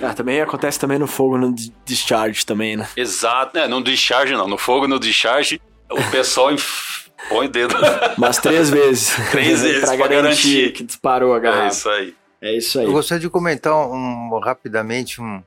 Ah, 0.04 0.14
também 0.14 0.42
acontece 0.42 0.80
também 0.80 1.00
no 1.00 1.08
fogo, 1.08 1.38
no 1.38 1.54
di- 1.54 1.74
discharge 1.86 2.46
também, 2.46 2.76
né? 2.78 2.88
Exato, 2.96 3.58
né? 3.58 3.68
No 3.68 3.84
discharge 3.84 4.34
não, 4.34 4.48
no 4.48 4.58
fogo, 4.58 4.88
no 4.88 5.00
discharge, 5.00 5.62
o 5.90 6.04
pessoal 6.12 6.50
põe 7.30 7.48
o 7.48 7.50
dedo. 7.50 7.76
Mas 8.18 8.38
três 8.38 8.70
vezes. 8.70 9.16
Três 9.32 9.62
vezes, 9.62 9.80
pra 9.80 9.96
pra 9.98 10.08
garantir, 10.08 10.54
garantir. 10.58 10.74
que 10.74 10.84
disparou 10.84 11.34
a 11.34 11.38
é 11.38 11.40
garrafa. 11.40 11.68
isso 11.68 11.90
aí. 11.90 12.16
É 12.42 12.58
isso 12.58 12.80
aí. 12.80 12.86
Eu 12.86 12.92
gostaria 12.92 13.22
de 13.22 13.30
comentar 13.30 13.74
um, 13.74 14.40
rapidamente 14.44 15.22
um. 15.22 15.42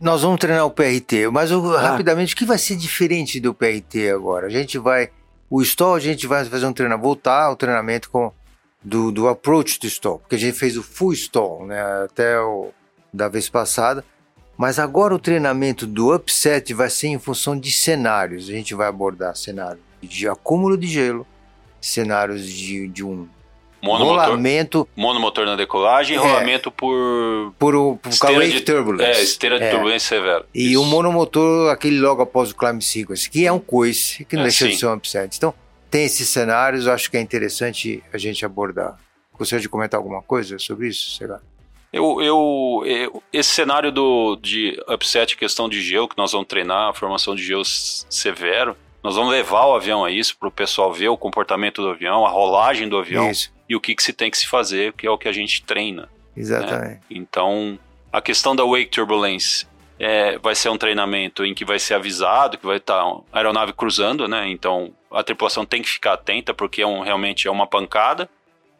Nós 0.00 0.22
vamos 0.22 0.38
treinar 0.38 0.64
o 0.64 0.70
PRT, 0.70 1.28
mas 1.30 1.50
eu- 1.50 1.60
rapidamente, 1.76 2.34
o 2.34 2.36
que 2.36 2.44
vai 2.44 2.56
ser 2.58 2.76
diferente 2.76 3.40
do 3.40 3.52
PRT 3.52 4.10
agora? 4.10 4.46
A 4.46 4.50
gente 4.50 4.78
vai. 4.78 5.10
O 5.50 5.60
stall, 5.60 5.94
a 5.96 6.00
gente 6.00 6.26
vai 6.26 6.44
fazer 6.46 6.64
um 6.66 6.72
treinamento, 6.72 7.04
voltar 7.06 7.44
ao 7.46 7.56
treinamento 7.56 8.08
com, 8.08 8.32
do, 8.82 9.12
do 9.12 9.28
approach 9.28 9.78
do 9.78 9.86
stall, 9.86 10.18
porque 10.20 10.36
a 10.36 10.38
gente 10.38 10.56
fez 10.58 10.78
o 10.78 10.82
full 10.82 11.12
stall, 11.12 11.66
né? 11.66 11.82
Até 12.04 12.40
o 12.40 12.70
da 13.12 13.28
vez 13.28 13.48
passada. 13.48 14.04
Mas 14.56 14.78
agora 14.78 15.14
o 15.14 15.18
treinamento 15.18 15.86
do 15.86 16.14
upset 16.14 16.72
vai 16.74 16.90
ser 16.90 17.08
em 17.08 17.18
função 17.18 17.58
de 17.58 17.70
cenários. 17.72 18.48
A 18.48 18.52
gente 18.52 18.74
vai 18.74 18.86
abordar 18.88 19.34
cenários 19.36 19.82
de 20.02 20.28
acúmulo 20.28 20.76
de 20.76 20.86
gelo, 20.86 21.26
cenários 21.80 22.46
de, 22.46 22.88
de 22.88 23.04
um 23.04 23.28
Monomotor, 23.82 24.14
rolamento 24.26 24.88
monomotor 24.94 25.44
na 25.44 25.56
decolagem 25.56 26.16
e 26.16 26.18
É. 26.18 26.22
rolamento 26.22 26.70
por, 26.70 27.52
por, 27.58 27.74
o- 27.74 27.96
por 27.96 28.10
Esteira 28.10 28.46
de- 28.48 28.60
turbulence. 28.60 29.18
é, 29.20 29.22
esteira 29.24 29.58
de 29.58 29.64
É. 29.64 29.70
turbulência 29.70 30.08
severa. 30.16 30.46
E 30.54 30.70
Isso. 30.72 30.80
o 30.82 30.84
monomotor, 30.84 31.68
aquele 31.72 31.98
logo 31.98 32.22
após 32.22 32.52
o 32.52 32.54
climb 32.54 32.80
sequence, 32.80 33.28
que 33.28 33.44
é 33.44 33.50
um 33.50 33.58
coice, 33.58 34.24
que 34.24 34.36
não 34.36 34.42
É, 34.42 34.46
deixa 34.46 34.68
de 34.68 34.74
sim. 34.74 34.78
ser 34.80 34.86
um 34.86 34.94
upset. 34.94 35.36
Então, 35.36 35.52
tem 35.90 36.04
esses 36.04 36.28
cenários, 36.28 36.86
acho 36.86 37.10
que 37.10 37.16
é 37.16 37.20
interessante 37.20 38.00
a 38.12 38.18
gente 38.18 38.44
abordar. 38.46 38.96
Gostaria 39.36 39.60
de 39.62 39.68
comentar 39.68 39.98
alguma 39.98 40.22
coisa 40.22 40.56
sobre 40.60 40.86
isso, 40.86 41.16
sei 41.16 41.26
lá? 41.26 41.40
Eu, 41.92 42.22
eu, 42.22 42.82
eu- 42.86 43.22
esse 43.32 43.50
cenário 43.50 43.92
do, 43.92 44.36
de 44.36 44.80
upset, 44.88 45.36
questão 45.36 45.68
de 45.68 45.80
gelo, 45.82 46.08
que 46.08 46.16
nós 46.16 46.32
vamos 46.32 46.46
treinar, 46.48 46.88
a 46.88 46.92
formação 46.94 47.34
de 47.34 47.42
gelo 47.44 47.64
severo, 47.64 48.76
nós 49.02 49.16
vamos 49.16 49.32
levar 49.32 49.66
o 49.66 49.74
avião 49.74 50.04
a 50.04 50.10
isso, 50.10 50.36
para 50.38 50.48
o 50.48 50.52
pessoal 50.52 50.92
ver 50.92 51.08
o 51.08 51.16
comportamento 51.16 51.82
do 51.82 51.90
avião, 51.90 52.24
a 52.24 52.30
rolagem 52.30 52.88
do 52.88 52.96
avião 52.96 53.30
Isso, 53.30 53.52
e 53.68 53.74
o 53.76 53.80
que, 53.80 53.94
que 53.94 54.02
se 54.02 54.12
tem 54.12 54.30
que 54.30 54.38
se 54.38 54.46
fazer, 54.46 54.92
que 54.92 55.06
é 55.06 55.10
o 55.10 55.18
que 55.18 55.28
a 55.28 55.32
gente 55.32 55.62
treina. 55.64 56.08
exatamente. 56.36 57.00
Então, 57.10 57.78
a 58.12 58.20
questão 58.20 58.54
da 58.54 58.64
wake 58.64 58.86
turbulence 58.90 59.66
é, 59.98 60.38
vai 60.38 60.54
ser 60.54 60.68
um 60.68 60.78
treinamento 60.78 61.44
em 61.44 61.52
que 61.54 61.64
vai 61.64 61.78
ser 61.78 61.94
avisado 61.94 62.58
que 62.58 62.66
vai 62.66 62.78
estar 62.78 63.00
a 63.02 63.20
aeronave 63.38 63.72
cruzando, 63.72 64.26
né? 64.26 64.48
Então, 64.48 64.92
a 65.10 65.22
tripulação 65.22 65.64
tem 65.66 65.82
que 65.82 65.88
ficar 65.88 66.14
atenta 66.14 66.52
porque 66.54 66.82
é 66.82 66.86
um, 66.86 67.00
realmente 67.00 67.46
é 67.46 67.50
uma 67.50 67.66
pancada. 67.66 68.28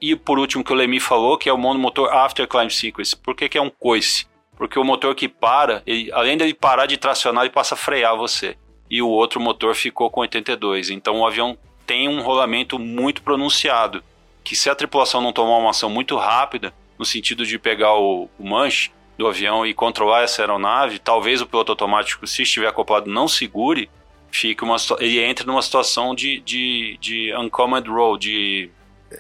E 0.03 0.17
por 0.17 0.37
último, 0.37 0.65
que 0.65 0.73
o 0.73 0.75
Lemi 0.75 0.99
falou, 0.99 1.39
que 1.39 1.49
é 1.49 1.53
o 1.53 1.57
monomotor 1.57 2.13
after 2.13 2.49
climb 2.49 2.69
sequence. 2.69 3.15
Por 3.15 3.37
que, 3.37 3.49
que 3.49 3.57
é 3.57 3.63
um 3.63 3.71
coice? 3.71 4.27
Porque 4.57 4.77
o 4.77 4.83
motor 4.83 5.15
que 5.15 5.29
para, 5.29 5.81
ele, 5.87 6.11
além 6.13 6.37
dele 6.37 6.53
parar 6.53 6.87
de 6.87 6.97
tracionar, 6.97 7.45
ele 7.45 7.53
passa 7.53 7.75
a 7.75 7.79
frear 7.79 8.17
você. 8.17 8.57
E 8.91 9.01
o 9.01 9.09
outro 9.09 9.41
motor 9.41 9.77
ficou 9.77 10.11
com 10.11 10.21
82. 10.23 10.91
Então 10.91 11.21
o 11.21 11.27
avião 11.27 11.57
tem 11.87 12.09
um 12.09 12.21
rolamento 12.21 12.81
muito 12.81 13.23
pronunciado. 13.23 14.03
Que 14.43 14.57
se 14.57 14.69
a 14.69 14.75
tripulação 14.75 15.21
não 15.21 15.33
tomar 15.33 15.59
uma 15.59 15.71
ação 15.71 15.89
muito 15.89 16.17
rápida, 16.17 16.75
no 16.99 17.05
sentido 17.05 17.47
de 17.47 17.57
pegar 17.57 17.95
o, 17.95 18.29
o 18.37 18.45
manche 18.45 18.91
do 19.17 19.29
avião 19.29 19.65
e 19.65 19.73
controlar 19.73 20.23
essa 20.23 20.43
aeronave, 20.43 20.99
talvez 20.99 21.41
o 21.41 21.47
piloto 21.47 21.71
automático, 21.71 22.27
se 22.27 22.43
estiver 22.43 22.67
acoplado, 22.67 23.09
não 23.09 23.29
segure, 23.29 23.89
fique 24.33 24.65
uma, 24.65 24.77
ele 24.99 25.21
entre 25.21 25.47
numa 25.47 25.63
situação 25.63 26.13
de, 26.13 26.41
de, 26.41 26.99
de 27.01 27.37
uncommand 27.37 27.85
roll, 27.87 28.19
de 28.19 28.69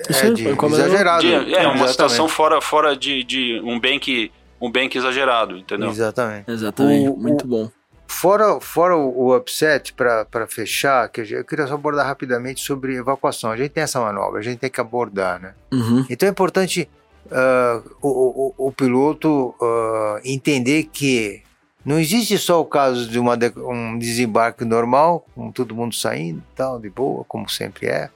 Isso 0.09 0.26
É 0.26 0.31
de, 0.31 0.48
exagerado. 0.48 1.20
de- 1.22 1.55
é, 1.55 1.66
uma 1.68 1.88
situação 1.88 2.28
fora, 2.28 2.61
fora 2.61 2.96
de, 2.96 3.22
de 3.24 3.61
um 3.64 3.78
bank 3.81 4.31
um 4.61 4.70
bank 4.70 4.96
exagerado, 4.96 5.57
entendeu? 5.57 5.88
Exatamente. 5.90 6.48
Exatamente, 6.50 7.09
O- 7.09 7.16
muito 7.16 7.44
o- 7.44 7.48
bom. 7.48 7.70
Fora, 8.07 8.61
fora 8.61 8.96
o 8.96 9.26
o 9.31 9.37
upset, 9.37 9.92
para 9.94 10.46
fechar, 10.46 11.09
que 11.09 11.22
eu 11.22 11.44
queria 11.44 11.66
só 11.66 11.74
abordar 11.74 12.07
rapidamente 12.07 12.61
sobre 12.61 12.94
evacuação. 12.96 13.50
A 13.50 13.57
gente 13.57 13.70
tem 13.70 13.83
essa 13.83 14.00
manobra, 14.00 14.38
a 14.38 14.42
gente 14.42 14.59
tem 14.59 14.70
que 14.70 14.81
abordar, 14.81 15.40
né? 15.40 15.55
Uhum. 15.72 16.05
Então 16.11 16.28
é 16.28 16.31
importante 16.31 16.88
ah, 17.31 17.81
o, 18.02 18.52
o- 18.59 18.68
o 18.68 18.72
piloto 18.72 19.55
ah, 19.61 20.20
entender 20.24 20.85
que 20.92 21.42
não 21.85 21.98
existe 21.98 22.37
só 22.38 22.61
o 22.61 22.64
caso 22.64 23.09
de 23.09 23.18
uma 23.18 23.37
um 23.57 23.98
desembarque 23.98 24.64
normal, 24.64 25.24
com 25.35 25.50
todo 25.50 25.74
mundo 25.74 25.94
saindo 25.94 26.42
tal, 26.55 26.78
de 26.78 26.88
boa, 26.90 27.25
como 27.27 27.48
sempre 27.48 27.87
é, 27.88 28.10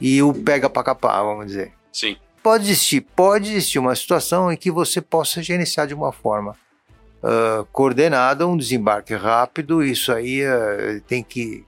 e 0.00 0.22
o 0.22 0.32
pega 0.34 0.68
para 0.68 0.82
capar, 0.84 1.22
vamos 1.22 1.46
dizer. 1.46 1.72
Sim. 1.92 2.16
Pode 2.42 2.64
existir, 2.64 3.00
pode 3.00 3.50
existir 3.50 3.78
uma 3.78 3.94
situação 3.94 4.52
em 4.52 4.56
que 4.56 4.70
você 4.70 5.00
possa 5.00 5.42
gerenciar 5.42 5.86
de 5.86 5.94
uma 5.94 6.12
forma 6.12 6.54
ah, 7.22 7.64
coordenada 7.72 8.46
um 8.46 8.56
desembarque 8.56 9.14
rápido, 9.14 9.82
isso 9.82 10.12
aí 10.12 10.44
ah, 10.44 11.00
tem 11.06 11.22
que 11.22 11.64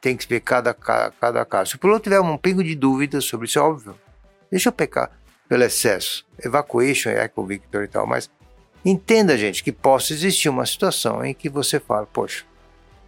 tem 0.00 0.16
que 0.16 0.26
ver 0.28 0.40
cada, 0.40 0.72
ca- 0.72 1.12
cada 1.20 1.44
caso. 1.44 1.70
Se 1.70 1.76
o 1.76 1.78
piloto 1.78 2.04
tiver 2.04 2.20
um 2.20 2.38
pingo 2.38 2.62
de 2.62 2.74
dúvida 2.76 3.20
sobre 3.20 3.46
isso, 3.48 3.58
é 3.58 3.62
óbvio, 3.62 3.94
deixa 4.50 4.68
eu 4.68 4.72
pecar 4.72 5.10
pelo 5.48 5.64
excesso, 5.64 6.24
evacuation, 6.42 7.10
eco 7.10 7.44
victor 7.44 7.82
e 7.82 7.88
tal, 7.88 8.06
mas 8.06 8.30
entenda, 8.84 9.36
gente, 9.36 9.62
que 9.64 9.72
possa 9.72 10.12
existir 10.12 10.48
uma 10.48 10.64
situação 10.64 11.24
em 11.24 11.34
que 11.34 11.48
você 11.48 11.80
fala, 11.80 12.06
poxa, 12.06 12.44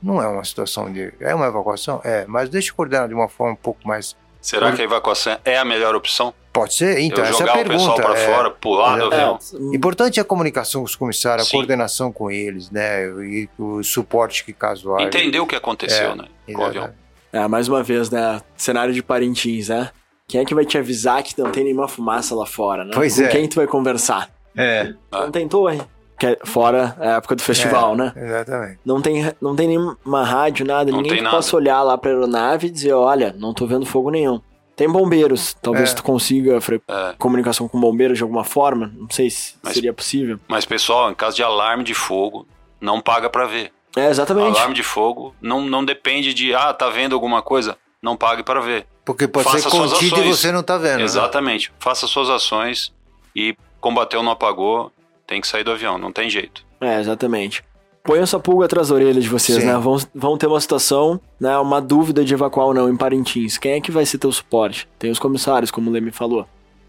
não 0.03 0.21
é 0.21 0.27
uma 0.27 0.43
situação 0.45 0.93
de. 0.93 1.13
É 1.21 1.35
uma 1.35 1.47
evacuação? 1.47 2.01
É, 2.03 2.27
mas 2.27 2.49
deixa 2.51 2.71
eu 2.71 2.75
coordenar 2.75 3.07
de 3.07 3.15
uma 3.15 3.29
forma 3.29 3.53
um 3.53 3.57
pouco 3.57 3.87
mais 3.87 4.17
Será 4.41 4.73
que 4.73 4.81
a 4.81 4.85
evacuação 4.85 5.39
é 5.45 5.59
a 5.59 5.65
melhor 5.65 5.95
opção? 5.95 6.33
Pode 6.53 6.75
ser, 6.75 6.99
então, 6.99 7.19
Eu 7.25 7.31
essa 7.31 7.37
é 7.45 7.47
jogar 7.47 7.59
a 7.59 7.61
o 7.63 7.69
pessoal 7.69 7.95
pergunta. 7.95 8.03
para 8.03 8.19
é. 8.21 8.27
fora, 8.35 8.51
pular 8.51 8.97
do 8.99 9.03
É, 9.13 9.17
avião? 9.23 9.39
Importante 9.73 10.19
é 10.19 10.23
a 10.23 10.25
comunicação 10.25 10.81
com 10.81 10.87
os 10.87 10.97
comissários, 10.97 11.47
a 11.47 11.51
Sim. 11.51 11.57
coordenação 11.59 12.11
com 12.13 12.29
eles, 12.31 12.71
né? 12.71 13.05
E 13.07 13.49
o 13.59 13.83
suporte 13.85 14.45
que 14.45 14.53
caso 14.53 14.95
haja. 14.97 15.07
Entender 15.07 15.39
o 15.39 15.47
que 15.47 15.55
aconteceu, 15.55 16.11
É, 16.11 16.15
né? 16.17 16.25
Com 16.53 16.63
o 16.63 16.65
avião. 16.65 16.93
É, 17.33 17.47
mais 17.47 17.69
uma 17.69 17.83
vez, 17.85 18.11
né? 18.11 18.41
Cenário 18.57 18.93
de 18.93 19.01
Parintins, 19.03 19.69
né? 19.69 19.91
Quem 20.27 20.41
é 20.41 20.45
que 20.45 20.55
vai 20.55 20.65
te 20.65 20.77
avisar 20.79 21.23
que 21.23 21.39
não 21.41 21.51
tem 21.53 21.63
nenhuma 21.65 21.87
fumaça 21.87 22.35
lá 22.35 22.47
fora, 22.47 22.85
né? 22.85 22.91
Pois 22.95 23.15
Com 23.17 23.23
é. 23.23 23.29
quem 23.29 23.49
tu 23.49 23.55
vai 23.57 23.67
conversar? 23.69 24.29
É, 24.57 24.93
Ah. 25.13 25.21
Não 25.21 25.31
tem 25.31 25.47
torre. 25.47 25.81
Que 26.21 26.27
é 26.27 26.39
fora 26.45 26.95
a 27.01 27.17
época 27.17 27.35
do 27.35 27.43
festival, 27.43 27.97
né? 27.97 28.13
exatamente. 28.15 28.79
Não 28.85 29.01
tem, 29.01 29.33
não 29.41 29.57
tem 29.57 29.67
nenhuma 29.69 30.23
rádio, 30.25 30.67
nada. 30.67 30.91
Não 30.91 30.99
Ninguém 30.99 31.13
tem 31.13 31.19
que 31.21 31.25
nada. 31.25 31.35
possa 31.37 31.57
olhar 31.57 31.83
lá 31.83 31.97
pra 31.97 32.11
aeronave 32.11 32.67
e 32.67 32.71
dizer, 32.71 32.93
olha, 32.93 33.35
não 33.39 33.55
tô 33.55 33.67
vendo 33.67 33.87
fogo 33.87 34.11
nenhum. 34.11 34.39
Tem 34.77 34.87
bombeiros. 34.89 35.55
Talvez 35.63 35.93
É. 35.93 35.95
tu 35.95 36.03
consiga 36.03 36.59
É. 36.59 37.15
comunicação 37.19 37.67
com 37.67 37.81
bombeiros 37.81 38.19
de 38.19 38.23
alguma 38.23 38.45
forma. 38.45 38.93
Não 38.97 39.09
sei 39.11 39.31
se 39.31 39.55
Mas- 39.63 39.73
seria 39.73 39.93
possível. 39.95 40.39
Mas, 40.47 40.67
pessoal, 40.67 41.11
em 41.11 41.15
caso 41.15 41.37
de 41.37 41.43
alarme 41.43 41.85
de 41.85 41.95
fogo, 41.95 42.47
não 42.81 43.01
paga 43.01 43.31
pra 43.31 43.47
ver. 43.47 43.73
É, 43.97 44.09
exatamente. 44.11 44.57
Alarme 44.59 44.75
de 44.75 44.83
fogo 44.83 45.35
não, 45.41 45.63
não 45.63 45.83
depende 45.85 46.33
de, 46.35 46.55
ah, 46.55 46.73
tá 46.75 46.89
vendo 46.91 47.15
alguma 47.15 47.41
coisa? 47.43 47.77
Não 48.03 48.15
pague 48.17 48.43
pra 48.43 48.61
ver. 48.61 48.87
Porque 49.07 49.27
pode 49.27 49.45
Faça 49.51 49.69
ser 49.69 49.71
contido 49.77 50.23
e 50.23 50.29
você 50.35 50.53
não 50.53 50.63
tá 50.63 50.77
vendo. 50.79 50.99
né? 50.99 51.05
Exatamente. 51.05 51.73
Faça 51.79 52.07
suas 52.07 52.29
ações 52.31 52.93
e 53.35 53.57
combateu, 53.81 54.23
não 54.23 54.33
apagou, 54.33 54.93
tem 55.31 55.41
que 55.41 55.47
sair 55.47 55.63
do 55.63 55.71
avião, 55.71 55.97
não 55.97 56.11
tem 56.11 56.29
jeito. 56.29 56.67
É, 56.81 56.99
exatamente. 56.99 57.63
Põe 58.03 58.19
essa 58.19 58.41
pulga 58.41 58.65
atrás 58.65 58.89
da 58.89 58.97
orelha 58.97 59.21
de 59.21 59.29
vocês, 59.29 59.61
Sim. 59.61 59.67
né? 59.67 59.79
Vão, 59.79 59.97
vão 60.13 60.37
ter 60.37 60.49
uma 60.49 60.61
situação, 60.61 61.21
né? 61.39 61.57
Uma 61.59 61.81
dúvida 61.81 62.25
de 62.25 62.35
evacuar 62.35 62.67
ou 62.67 62.75
não 62.75 62.89
em 62.89 62.97
Parintins. 62.97 63.57
Quem 63.57 63.73
é 63.73 63.81
que 63.81 63.93
vai 63.93 64.05
ser 64.05 64.19
teu 64.19 64.33
suporte? 64.33 64.89
Tem 64.99 65.09
os 65.09 65.21
comissários, 65.21 65.71
como 65.71 65.89
o 65.89 65.93
Leme 65.93 66.11
falou. 66.11 66.49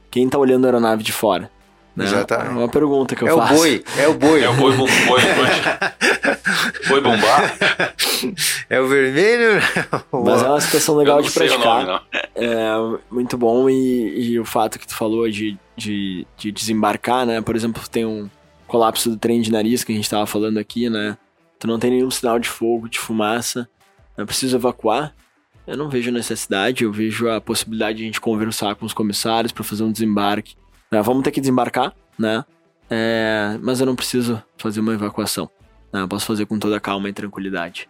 Quem 0.09 0.27
tá 0.27 0.39
olhando 0.39 0.65
a 0.65 0.69
aeronave 0.69 1.03
de 1.03 1.11
fora? 1.11 1.51
Né? 1.95 2.05
Exatamente. 2.05 2.47
É 2.49 2.57
uma 2.57 2.69
pergunta 2.69 3.15
que 3.15 3.23
eu 3.23 3.27
É 3.27 3.33
o 3.33 3.37
faço. 3.37 3.53
boi, 3.55 3.83
é 3.97 4.07
o 4.07 4.13
boi. 4.13 4.41
É 4.43 4.49
o 4.49 4.53
boi, 4.53 4.75
boi, 4.77 4.87
boi, 5.07 5.21
boi, 5.21 6.87
boi 6.87 7.01
bombar? 7.01 7.57
É 8.69 8.79
o 8.79 8.87
vermelho. 8.87 9.61
Mas 10.11 10.41
é 10.41 10.47
uma 10.47 10.61
situação 10.61 10.95
Eu 10.95 10.99
legal 10.99 11.15
não 11.17 11.23
de 11.23 11.31
sei 11.31 11.47
o 11.47 11.49
praticar. 11.49 11.85
nome, 11.85 12.01
não. 12.35 12.93
É 12.95 12.99
muito 13.11 13.37
bom 13.37 13.69
e, 13.69 14.31
e 14.31 14.39
o 14.39 14.45
fato 14.45 14.79
que 14.79 14.87
tu 14.87 14.95
falou 14.95 15.29
de, 15.29 15.57
de, 15.75 16.25
de 16.37 16.51
desembarcar, 16.51 17.25
né? 17.25 17.41
Por 17.41 17.55
exemplo, 17.55 17.83
tem 17.89 18.05
um 18.05 18.29
colapso 18.67 19.09
do 19.09 19.17
trem 19.17 19.41
de 19.41 19.51
nariz 19.51 19.83
que 19.83 19.91
a 19.91 19.95
gente 19.95 20.09
tava 20.09 20.25
falando 20.25 20.57
aqui, 20.59 20.89
né? 20.89 21.17
Tu 21.59 21.67
não 21.67 21.77
tem 21.77 21.91
nenhum 21.91 22.09
sinal 22.09 22.39
de 22.39 22.47
fogo, 22.49 22.87
de 22.87 22.99
fumaça, 22.99 23.67
é 24.17 24.23
preciso 24.23 24.55
evacuar. 24.55 25.13
Eu 25.67 25.77
não 25.77 25.89
vejo 25.89 26.09
necessidade, 26.11 26.83
eu 26.83 26.91
vejo 26.91 27.29
a 27.29 27.39
possibilidade 27.39 27.97
de 27.97 28.03
a 28.03 28.05
gente 28.07 28.21
conversar 28.21 28.75
com 28.75 28.85
os 28.85 28.93
comissários 28.93 29.51
para 29.51 29.63
fazer 29.63 29.83
um 29.83 29.91
desembarque. 29.91 30.55
Né? 30.91 31.01
Vamos 31.01 31.23
ter 31.23 31.31
que 31.31 31.39
desembarcar, 31.39 31.93
né? 32.17 32.43
É, 32.89 33.57
mas 33.61 33.79
eu 33.79 33.85
não 33.85 33.95
preciso 33.95 34.41
fazer 34.57 34.81
uma 34.81 34.93
evacuação. 34.93 35.49
né? 35.93 36.01
Eu 36.01 36.07
posso 36.07 36.25
fazer 36.25 36.45
com 36.45 36.59
toda 36.59 36.79
calma 36.79 37.07
e 37.09 37.13
tranquilidade, 37.13 37.87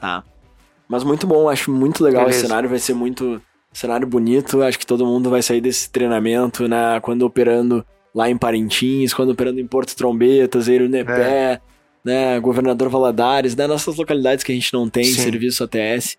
tá? 0.00 0.22
Mas 0.86 1.02
muito 1.02 1.26
bom, 1.26 1.48
acho 1.48 1.70
muito 1.70 2.04
legal 2.04 2.22
esse 2.24 2.32
Beleza. 2.32 2.46
cenário, 2.48 2.68
vai 2.68 2.78
ser 2.78 2.94
muito 2.94 3.40
cenário 3.72 4.06
bonito. 4.06 4.62
Acho 4.62 4.78
que 4.78 4.86
todo 4.86 5.06
mundo 5.06 5.30
vai 5.30 5.42
sair 5.42 5.60
desse 5.62 5.90
treinamento, 5.90 6.68
né? 6.68 7.00
Quando 7.00 7.22
operando 7.22 7.84
lá 8.14 8.28
em 8.28 8.36
Parintins, 8.36 9.14
quando 9.14 9.30
operando 9.30 9.58
em 9.60 9.66
Porto 9.66 9.96
Trombetas, 9.96 10.68
Eirunepé, 10.68 11.60
né? 12.04 12.38
Governador 12.38 12.90
Valadares, 12.90 13.56
né? 13.56 13.66
Nessas 13.66 13.96
localidades 13.96 14.44
que 14.44 14.52
a 14.52 14.54
gente 14.54 14.72
não 14.74 14.88
tem 14.90 15.04
Sim. 15.04 15.22
serviço 15.22 15.64
ATS. 15.64 16.18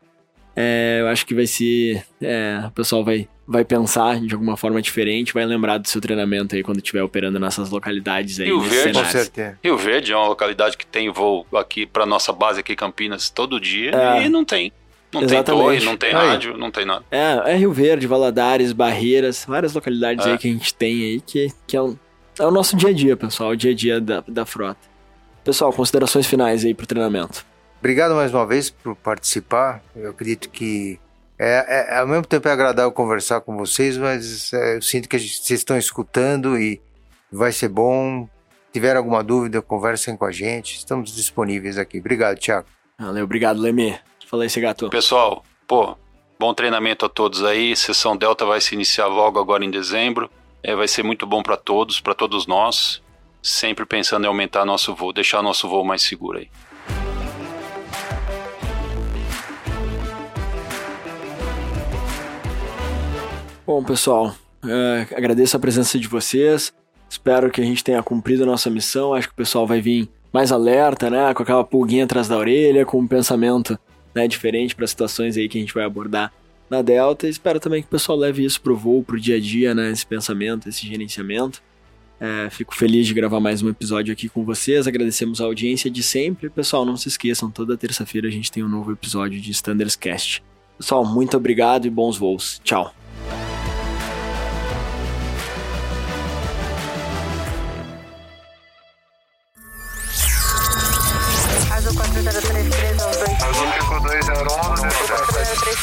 É, 0.56 0.99
eu 1.01 1.08
acho 1.08 1.26
que 1.26 1.34
vai 1.36 1.45
ser. 1.47 2.03
é, 2.22 2.64
o 2.68 2.72
pessoal 2.72 3.03
vai, 3.03 3.28
vai 3.47 3.66
pensar 3.66 4.20
de 4.22 4.34
alguma 4.34 4.56
forma 4.56 4.82
diferente, 4.82 5.34
vai 5.34 5.45
lembrar 5.45 5.78
do 5.78 5.88
seu 5.88 5.99
treinamento 5.99 6.56
aí 6.56 6.64
quando 6.64 6.78
estiver 6.78 7.03
operando 7.03 7.39
nessas 7.39 7.70
localidades 7.70 8.39
aí. 8.39 8.45
Rio 8.47 8.62
Verde, 8.62 8.97
Com 8.99 9.06
certeza. 9.06 9.60
Rio 9.64 9.78
Verde 9.78 10.14
é 10.14 10.16
uma 10.16 10.28
localidade 10.28 10.78
que 10.78 10.86
tem 10.86 11.12
voo 11.12 11.45
aqui 11.56 11.86
pra 11.86 12.06
nossa 12.06 12.32
base 12.32 12.60
aqui 12.62 12.74
em 12.74 12.76
Campinas 12.76 13.30
todo 13.30 13.60
dia 13.60 13.91
É. 13.91 14.26
e 14.26 14.30
não 14.30 14.45
tem. 14.45 14.72
Não 15.14 15.22
Exatamente. 15.22 15.45
tem 15.45 15.56
torre, 15.80 15.86
não 15.86 15.97
tem 15.97 16.10
Aí. 16.10 16.28
rádio, 16.28 16.58
não 16.58 16.72
tem 16.72 16.86
nada. 16.86 17.06
É, 17.12 17.51
é 17.53 17.56
Rio 17.58 17.72
Verde, 17.72 18.06
Valadares, 18.08 18.74
Barreiras, 18.74 19.45
várias 19.47 19.74
localidades 19.74 20.26
É. 20.26 20.32
aí 20.32 20.38
que 20.38 20.47
a 20.47 20.51
gente 20.51 20.74
tem 20.74 21.03
aí 21.03 21.22
que, 21.22 21.47
que 21.68 21.78
é, 21.78 21.82
um- 21.82 21.97
é 22.39 22.45
o 22.45 22.51
nosso 22.51 22.76
dia 22.76 22.89
a 22.89 22.93
dia, 22.93 23.16
pessoal, 23.16 23.51
o 23.51 23.56
dia 23.56 23.72
a 23.72 23.74
dia 23.76 24.01
da, 24.01 24.24
da 24.28 24.45
frota. 24.45 24.80
Pessoal, 25.43 25.72
considerações 25.72 26.26
finais 26.28 26.66
aí 26.66 26.74
pro 26.74 26.86
treinamento. 26.88 27.45
Obrigado 27.86 28.16
mais 28.16 28.34
uma 28.34 28.48
vez 28.48 28.72
por 28.72 28.96
participar. 28.96 29.80
Eu 29.96 30.10
acredito 30.10 30.50
que 30.50 31.00
é, 31.38 31.92
é- 31.94 32.00
ao 32.00 32.08
mesmo 32.08 32.26
tempo 32.26 32.48
é 32.48 32.52
agradável 32.52 32.92
conversar 32.92 33.42
com 33.42 33.56
vocês, 33.56 33.96
mas 33.96 34.52
é, 34.54 34.78
eu 34.78 34.82
sinto 34.82 35.08
que 35.08 35.16
a 35.16 35.20
gente- 35.20 35.38
vocês 35.38 35.60
estão 35.60 35.78
escutando 35.78 36.58
e 36.60 36.82
vai 37.32 37.52
ser 37.52 37.70
bom. 37.70 38.24
Se 38.66 38.74
tiver 38.74 38.96
alguma 38.96 39.24
dúvida, 39.24 39.62
conversem 39.62 40.18
com 40.18 40.26
a 40.26 40.32
gente. 40.32 40.78
Estamos 40.80 41.16
disponíveis 41.16 41.78
aqui. 41.78 42.00
Obrigado, 42.00 42.40
Thiago. 42.40 42.66
Valeu, 43.00 43.24
obrigado, 43.24 43.60
Leme. 43.62 43.96
Fala 44.26 44.46
aí, 44.46 44.50
gato. 44.60 44.90
Pessoal, 44.90 45.46
pô, 45.68 45.96
bom 46.40 46.56
treinamento 46.56 47.06
a 47.06 47.10
todos 47.10 47.44
aí. 47.44 47.76
Sessão 47.76 48.18
Delta 48.18 48.48
vai 48.48 48.60
se 48.62 48.74
iniciar 48.74 49.06
logo 49.06 49.40
agora 49.40 49.64
em 49.64 49.70
dezembro. 49.70 50.28
É, 50.64 50.76
vai 50.76 50.88
ser 50.88 51.04
muito 51.04 51.28
bom 51.28 51.44
pra 51.44 51.56
todos, 51.56 52.02
pra 52.02 52.16
todos 52.16 52.48
nós. 52.48 53.00
Sempre 53.44 53.86
pensando 53.86 54.24
em 54.26 54.28
aumentar 54.28 54.66
nosso 54.66 54.96
voo, 54.96 55.14
deixar 55.14 55.44
nosso 55.44 55.70
voo 55.70 55.86
mais 55.86 56.02
seguro 56.02 56.40
aí. 56.40 56.50
Bom, 63.66 63.84
pessoal, 63.84 64.36
é, 64.63 65.07
agradeço 65.16 65.57
a 65.57 65.59
presença 65.59 65.97
de 65.97 66.07
vocês. 66.07 66.72
Espero 67.09 67.49
que 67.49 67.59
a 67.59 67.63
gente 67.63 67.84
tenha 67.84 68.03
cumprido 68.03 68.43
a 68.43 68.45
nossa 68.45 68.70
missão. 68.70 69.13
Acho 69.13 69.28
que 69.28 69.34
o 69.34 69.38
pessoal 69.38 69.66
vai 69.66 69.82
vir 69.82 70.07
mais 70.32 70.51
alerta, 70.51 71.09
né? 71.09 71.34
Com 71.34 71.41
aquela 71.41 71.63
pulguinha 71.63 72.03
atrás 72.03 72.28
da 72.28 72.38
orelha, 72.38 72.86
com 72.86 72.99
um 72.99 73.07
pensamento 73.07 73.80
né, 74.13 74.28
diferente 74.28 74.76
para 74.76 74.86
situações 74.86 75.36
aí 75.36 75.49
que 75.49 75.57
a 75.57 75.61
gente 75.61 75.74
vai 75.74 75.84
abordar 75.84 76.32
na 76.70 76.84
Delta. 76.84 77.28
Espero 77.28 77.59
também 77.59 77.82
que 77.82 77.88
o 77.88 77.91
pessoal 77.91 78.18
leve 78.18 78.45
isso 78.45 78.61
pro 78.61 78.76
voo, 78.76 79.01
pro 79.01 79.20
dia 79.20 79.38
a 79.38 79.39
dia, 79.39 79.74
né? 79.74 79.91
Esse 79.91 80.05
pensamento, 80.05 80.70
esse 80.70 80.86
gerenciamento. 80.86 81.63
É, 82.20 82.49
fico 82.51 82.76
feliz 82.76 83.07
de 83.07 83.13
gravar 83.13 83.39
mais 83.39 83.63
um 83.63 83.70
episódio 83.70 84.13
aqui 84.13 84.30
com 84.30 84.43
vocês. 84.43 84.88
Agradecemos 84.88 85.41
a 85.41 85.45
audiência 85.45 85.89
de 85.89 86.03
sempre. 86.03 86.51
Pessoal, 86.51 86.86
não 86.86 86.97
se 86.97 87.07
esqueçam, 87.07 87.49
toda 87.49 87.76
terça-feira 87.76 88.28
a 88.28 88.32
gente 88.32 88.51
tem 88.51 88.63
um 88.63 88.70
novo 88.70 88.91
episódio 88.91 89.41
de 89.41 89.49
Standards 89.49 89.95
Cast. 89.95 90.43
Pessoal, 90.78 91.03
muito 91.03 91.36
obrigado 91.36 91.88
e 91.88 91.89
bons 91.89 92.18
voos. 92.18 92.61
Tchau. 92.63 92.93